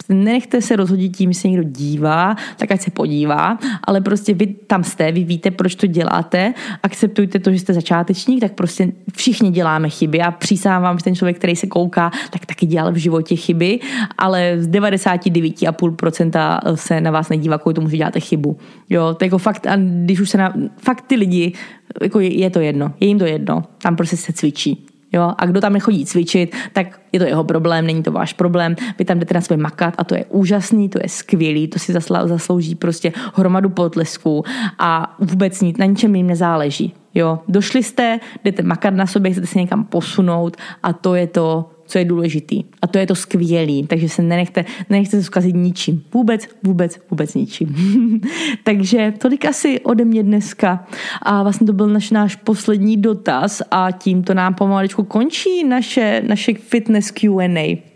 Nenechte 0.09 0.61
se 0.61 0.75
rozhodit 0.75 1.17
tím, 1.17 1.33
že 1.33 1.39
se 1.39 1.47
někdo 1.47 1.63
dívá, 1.63 2.35
tak 2.57 2.71
ať 2.71 2.81
se 2.81 2.91
podívá, 2.91 3.57
ale 3.83 4.01
prostě 4.01 4.33
vy 4.33 4.47
tam 4.47 4.83
jste, 4.83 5.11
vy 5.11 5.23
víte, 5.23 5.51
proč 5.51 5.75
to 5.75 5.87
děláte, 5.87 6.53
akceptujte 6.83 7.39
to, 7.39 7.51
že 7.51 7.59
jste 7.59 7.73
začátečník, 7.73 8.41
tak 8.41 8.53
prostě 8.53 8.91
všichni 9.15 9.51
děláme 9.51 9.89
chyby. 9.89 10.17
Já 10.17 10.31
přísávám, 10.31 10.97
že 10.97 11.03
ten 11.03 11.15
člověk, 11.15 11.37
který 11.37 11.55
se 11.55 11.67
kouká, 11.67 12.11
tak 12.29 12.45
taky 12.45 12.65
dělal 12.65 12.91
v 12.91 12.95
životě 12.95 13.35
chyby, 13.35 13.79
ale 14.17 14.55
z 14.57 14.67
99,5% 14.67 16.75
se 16.75 17.01
na 17.01 17.11
vás 17.11 17.29
nedívá 17.29 17.57
kvůli 17.57 17.73
tomu, 17.73 17.89
že 17.89 17.97
děláte 17.97 18.19
chybu. 18.19 18.57
Jo, 18.89 19.13
to 19.13 19.25
jako 19.25 19.37
fakt, 19.37 19.67
a 19.67 19.75
když 19.75 20.19
už 20.19 20.29
se 20.29 20.37
na, 20.37 20.53
fakt 20.77 21.07
ty 21.07 21.15
lidi, 21.15 21.53
jako 22.01 22.19
je, 22.19 22.39
je 22.39 22.49
to 22.49 22.59
jedno, 22.59 22.93
je 22.99 23.07
jim 23.07 23.19
to 23.19 23.25
jedno, 23.25 23.63
tam 23.81 23.95
prostě 23.95 24.17
se 24.17 24.33
cvičí. 24.33 24.85
Jo? 25.13 25.33
A 25.37 25.45
kdo 25.45 25.61
tam 25.61 25.73
nechodí 25.73 26.05
cvičit, 26.05 26.55
tak 26.73 26.99
je 27.11 27.19
to 27.19 27.25
jeho 27.25 27.43
problém, 27.43 27.87
není 27.87 28.03
to 28.03 28.11
váš 28.11 28.33
problém. 28.33 28.75
Vy 28.99 29.05
tam 29.05 29.19
jdete 29.19 29.33
na 29.33 29.41
své 29.41 29.57
makat 29.57 29.93
a 29.97 30.03
to 30.03 30.15
je 30.15 30.25
úžasný, 30.29 30.89
to 30.89 30.99
je 31.01 31.09
skvělý, 31.09 31.67
to 31.67 31.79
si 31.79 31.93
zaslouží 32.25 32.75
prostě 32.75 33.13
hromadu 33.35 33.69
potlesků 33.69 34.43
a 34.79 35.15
vůbec 35.19 35.61
nic, 35.61 35.77
na 35.77 35.85
ničem 35.85 36.15
jim 36.15 36.27
nezáleží. 36.27 36.93
Jo? 37.13 37.39
Došli 37.47 37.83
jste, 37.83 38.19
jdete 38.43 38.63
makat 38.63 38.93
na 38.93 39.07
sobě, 39.07 39.31
chcete 39.31 39.47
se 39.47 39.59
někam 39.59 39.83
posunout 39.83 40.57
a 40.83 40.93
to 40.93 41.15
je 41.15 41.27
to, 41.27 41.69
co 41.85 41.97
je 41.99 42.05
důležitý. 42.05 42.63
A 42.81 42.87
to 42.87 42.97
je 42.97 43.07
to 43.07 43.15
skvělý, 43.15 43.87
takže 43.87 44.09
se 44.09 44.21
nenechte, 44.21 44.65
nenechte 44.89 45.17
se 45.17 45.23
zkazit 45.23 45.55
ničím. 45.55 46.03
Vůbec, 46.13 46.47
vůbec, 46.63 46.99
vůbec 47.09 47.33
ničím. 47.33 47.75
takže 48.63 49.13
tolik 49.17 49.45
asi 49.45 49.79
ode 49.79 50.05
mě 50.05 50.23
dneska. 50.23 50.87
A 51.21 51.43
vlastně 51.43 51.67
to 51.67 51.73
byl 51.73 51.87
naš 51.87 52.11
náš 52.11 52.35
poslední 52.35 52.97
dotaz 52.97 53.61
a 53.71 53.91
tímto 53.91 54.33
nám 54.33 54.53
pomaličku 54.53 55.03
končí 55.03 55.63
naše, 55.63 56.23
naše 56.27 56.53
fitness 56.53 57.11
Q&A. 57.11 57.92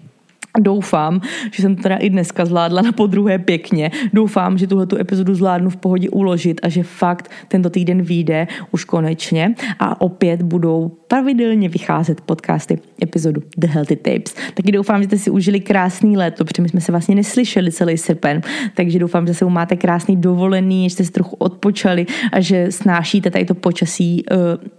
Doufám, 0.59 1.21
že 1.51 1.61
jsem 1.61 1.75
to 1.75 1.83
teda 1.83 1.95
i 1.95 2.09
dneska 2.09 2.45
zvládla 2.45 2.81
na 2.81 2.91
podruhé 2.91 3.39
pěkně. 3.39 3.91
Doufám, 4.13 4.57
že 4.57 4.67
tuhle 4.67 4.87
epizodu 4.99 5.35
zvládnu 5.35 5.69
v 5.69 5.77
pohodě 5.77 6.09
uložit 6.09 6.59
a 6.63 6.69
že 6.69 6.83
fakt 6.83 7.31
tento 7.47 7.69
týden 7.69 8.01
vyjde 8.01 8.47
už 8.71 8.85
konečně 8.85 9.55
a 9.79 10.01
opět 10.01 10.41
budou 10.41 10.91
pravidelně 11.07 11.69
vycházet 11.69 12.21
podcasty 12.21 12.79
epizodu 13.03 13.41
The 13.57 13.67
Healthy 13.67 13.95
Tapes. 13.95 14.35
Taky 14.53 14.71
doufám, 14.71 15.01
že 15.01 15.07
jste 15.07 15.17
si 15.17 15.29
užili 15.29 15.59
krásný 15.59 16.17
léto, 16.17 16.45
protože 16.45 16.61
my 16.61 16.69
jsme 16.69 16.81
se 16.81 16.91
vlastně 16.91 17.15
neslyšeli 17.15 17.71
celý 17.71 17.97
srpen, 17.97 18.41
takže 18.73 18.99
doufám, 18.99 19.27
že 19.27 19.33
se 19.33 19.45
máte 19.45 19.75
krásný 19.75 20.17
dovolený, 20.17 20.89
že 20.89 20.93
jste 20.93 21.03
se 21.03 21.11
trochu 21.11 21.35
odpočali 21.35 22.05
a 22.31 22.39
že 22.39 22.71
snášíte 22.71 23.31
tady 23.31 23.45
to 23.45 23.55
počasí 23.55 24.23
uh, 24.31 24.37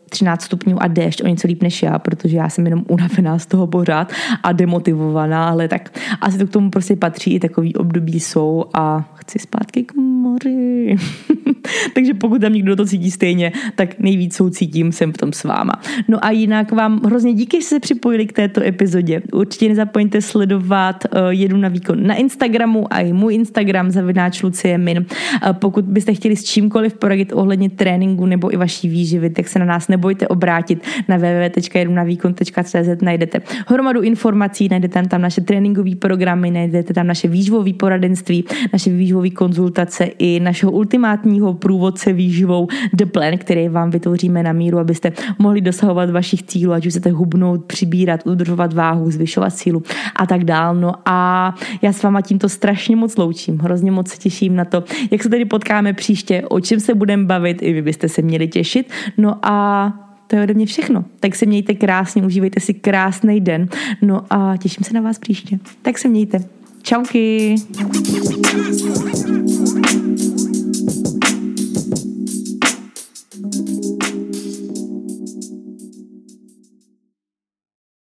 13 0.09 0.43
stupňů 0.43 0.83
a 0.83 0.87
déšť 0.87 1.23
o 1.23 1.27
něco 1.27 1.49
líp 1.49 1.63
než 1.63 1.83
já, 1.83 1.99
protože 1.99 2.37
já 2.37 2.49
jsem 2.49 2.65
jenom 2.65 2.85
unavená 2.89 3.39
z 3.39 3.47
toho 3.47 3.67
pořád 3.67 4.13
a 4.43 4.53
demotivovaná, 4.53 5.49
ale 5.49 5.68
tak 5.69 5.99
asi 6.21 6.39
to 6.39 6.47
k 6.47 6.51
tomu 6.51 6.71
prostě 6.71 6.97
patří, 6.97 7.35
i 7.35 7.41
takový 7.41 7.75
období 7.75 8.21
jsou 8.21 8.65
a 8.75 9.15
chci 9.15 9.39
zpátky 9.39 9.85
k 9.85 9.95
moři. 9.95 10.97
Takže 11.95 12.15
pokud 12.15 12.41
tam 12.41 12.53
někdo 12.53 12.77
to 12.77 12.87
cítí 12.87 13.11
stejně, 13.11 13.53
tak 13.75 13.99
nejvíc 13.99 14.37
soucítím, 14.37 14.93
jsem 14.93 15.13
v 15.13 15.17
tom 15.17 15.33
s 15.33 15.45
váma. 15.45 15.73
No 16.09 16.25
a 16.25 16.31
jinak 16.31 16.73
vám 16.73 17.01
hrozně 17.05 17.35
díky, 17.35 17.61
že 17.61 17.67
se 17.67 17.81
připojili 17.81 18.27
k 18.27 18.33
této 18.33 18.63
epizodě. 18.63 19.23
Určitě 19.33 19.69
nezapomeňte 19.69 20.23
sledovat 20.23 21.05
uh, 21.05 21.29
Jedu 21.29 21.57
na 21.57 21.69
výkon 21.69 22.07
na 22.07 22.15
Instagramu 22.15 22.93
a 22.93 23.01
i 23.01 23.13
můj 23.13 23.35
Instagram 23.35 23.91
zavináč 23.91 24.43
Lucie 24.43 24.79
Min. 24.79 24.99
Uh, 24.99 25.53
pokud 25.53 25.85
byste 25.85 26.15
chtěli 26.15 26.37
s 26.37 26.45
čímkoliv 26.45 26.95
poradit 26.95 27.33
ohledně 27.33 27.71
tréninku 27.71 28.27
nebo 28.27 28.55
i 28.55 28.57
vaší 28.57 28.89
výživy, 28.89 29.31
tak 29.31 29.49
se 29.49 29.59
na 29.59 29.65
nás 29.65 29.89
nebojte 29.89 30.29
obrátit 30.29 30.83
na 31.09 31.17
www.jedunavýkon.cz 31.17 33.03
najdete 33.03 33.41
hromadu 33.67 34.01
informací, 34.01 34.69
najdete 34.71 35.03
tam 35.03 35.23
naše 35.23 35.41
tréninkové 35.59 35.97
programy, 35.97 36.51
najdete 36.51 36.95
tam 36.95 37.07
naše 37.07 37.29
výživové 37.29 37.73
poradenství, 37.73 38.45
naše 38.73 38.91
výživové 38.91 39.31
konzultace 39.31 40.05
i 40.05 40.41
našeho 40.41 40.73
ultimátního 40.73 41.55
průvodce 41.55 42.13
výživou 42.13 42.69
The 42.93 43.07
Plan, 43.07 43.39
který 43.39 43.69
vám 43.69 43.91
vytvoříme 43.91 44.43
na 44.43 44.53
míru, 44.53 44.79
abyste 44.79 45.13
mohli 45.39 45.61
dosahovat 45.61 46.11
vašich 46.11 46.43
cílů, 46.43 46.73
ať 46.73 46.87
už 46.87 46.93
chcete 46.93 47.11
hubnout, 47.11 47.65
přibírat, 47.65 48.27
udržovat 48.27 48.73
váhu, 48.73 49.11
zvyšovat 49.11 49.51
sílu 49.51 49.83
a 50.17 50.27
tak 50.27 50.45
dál. 50.45 50.75
No 50.75 50.93
a 51.05 51.55
já 51.83 51.93
s 51.93 52.03
váma 52.03 52.21
tímto 52.21 52.49
strašně 52.49 52.97
moc 52.97 53.17
loučím. 53.17 53.59
Hrozně 53.59 53.91
moc 53.91 54.09
se 54.09 54.19
těším 54.19 54.57
na 54.57 54.65
to, 54.65 54.85
jak 55.11 55.23
se 55.23 55.29
tady 55.29 55.45
potkáme 55.45 55.93
příště, 55.93 56.43
o 56.49 56.61
čem 56.61 56.81
se 56.81 56.95
budeme 56.95 57.25
bavit, 57.25 57.63
i 57.63 57.73
vy 57.73 57.83
byste 57.83 58.09
se 58.09 58.23
měli 58.23 58.49
těšit. 58.49 58.91
No 59.17 59.35
a 59.43 60.08
to 60.29 60.37
je 60.37 60.43
ode 60.43 60.55
mě 60.55 60.67
všechno. 60.67 61.05
Tak 61.21 61.37
se 61.37 61.47
mějte 61.47 61.75
krásně, 61.75 62.23
užívejte 62.23 62.61
si 62.61 62.75
krásný 62.75 63.41
den. 63.41 63.69
No 64.03 64.27
a 64.31 64.57
těším 64.57 64.85
se 64.85 64.95
na 64.95 65.01
vás 65.01 65.19
příště. 65.19 65.59
Tak 65.83 65.99
se 65.99 66.09
mějte. 66.09 66.45
Čauky! 66.83 67.55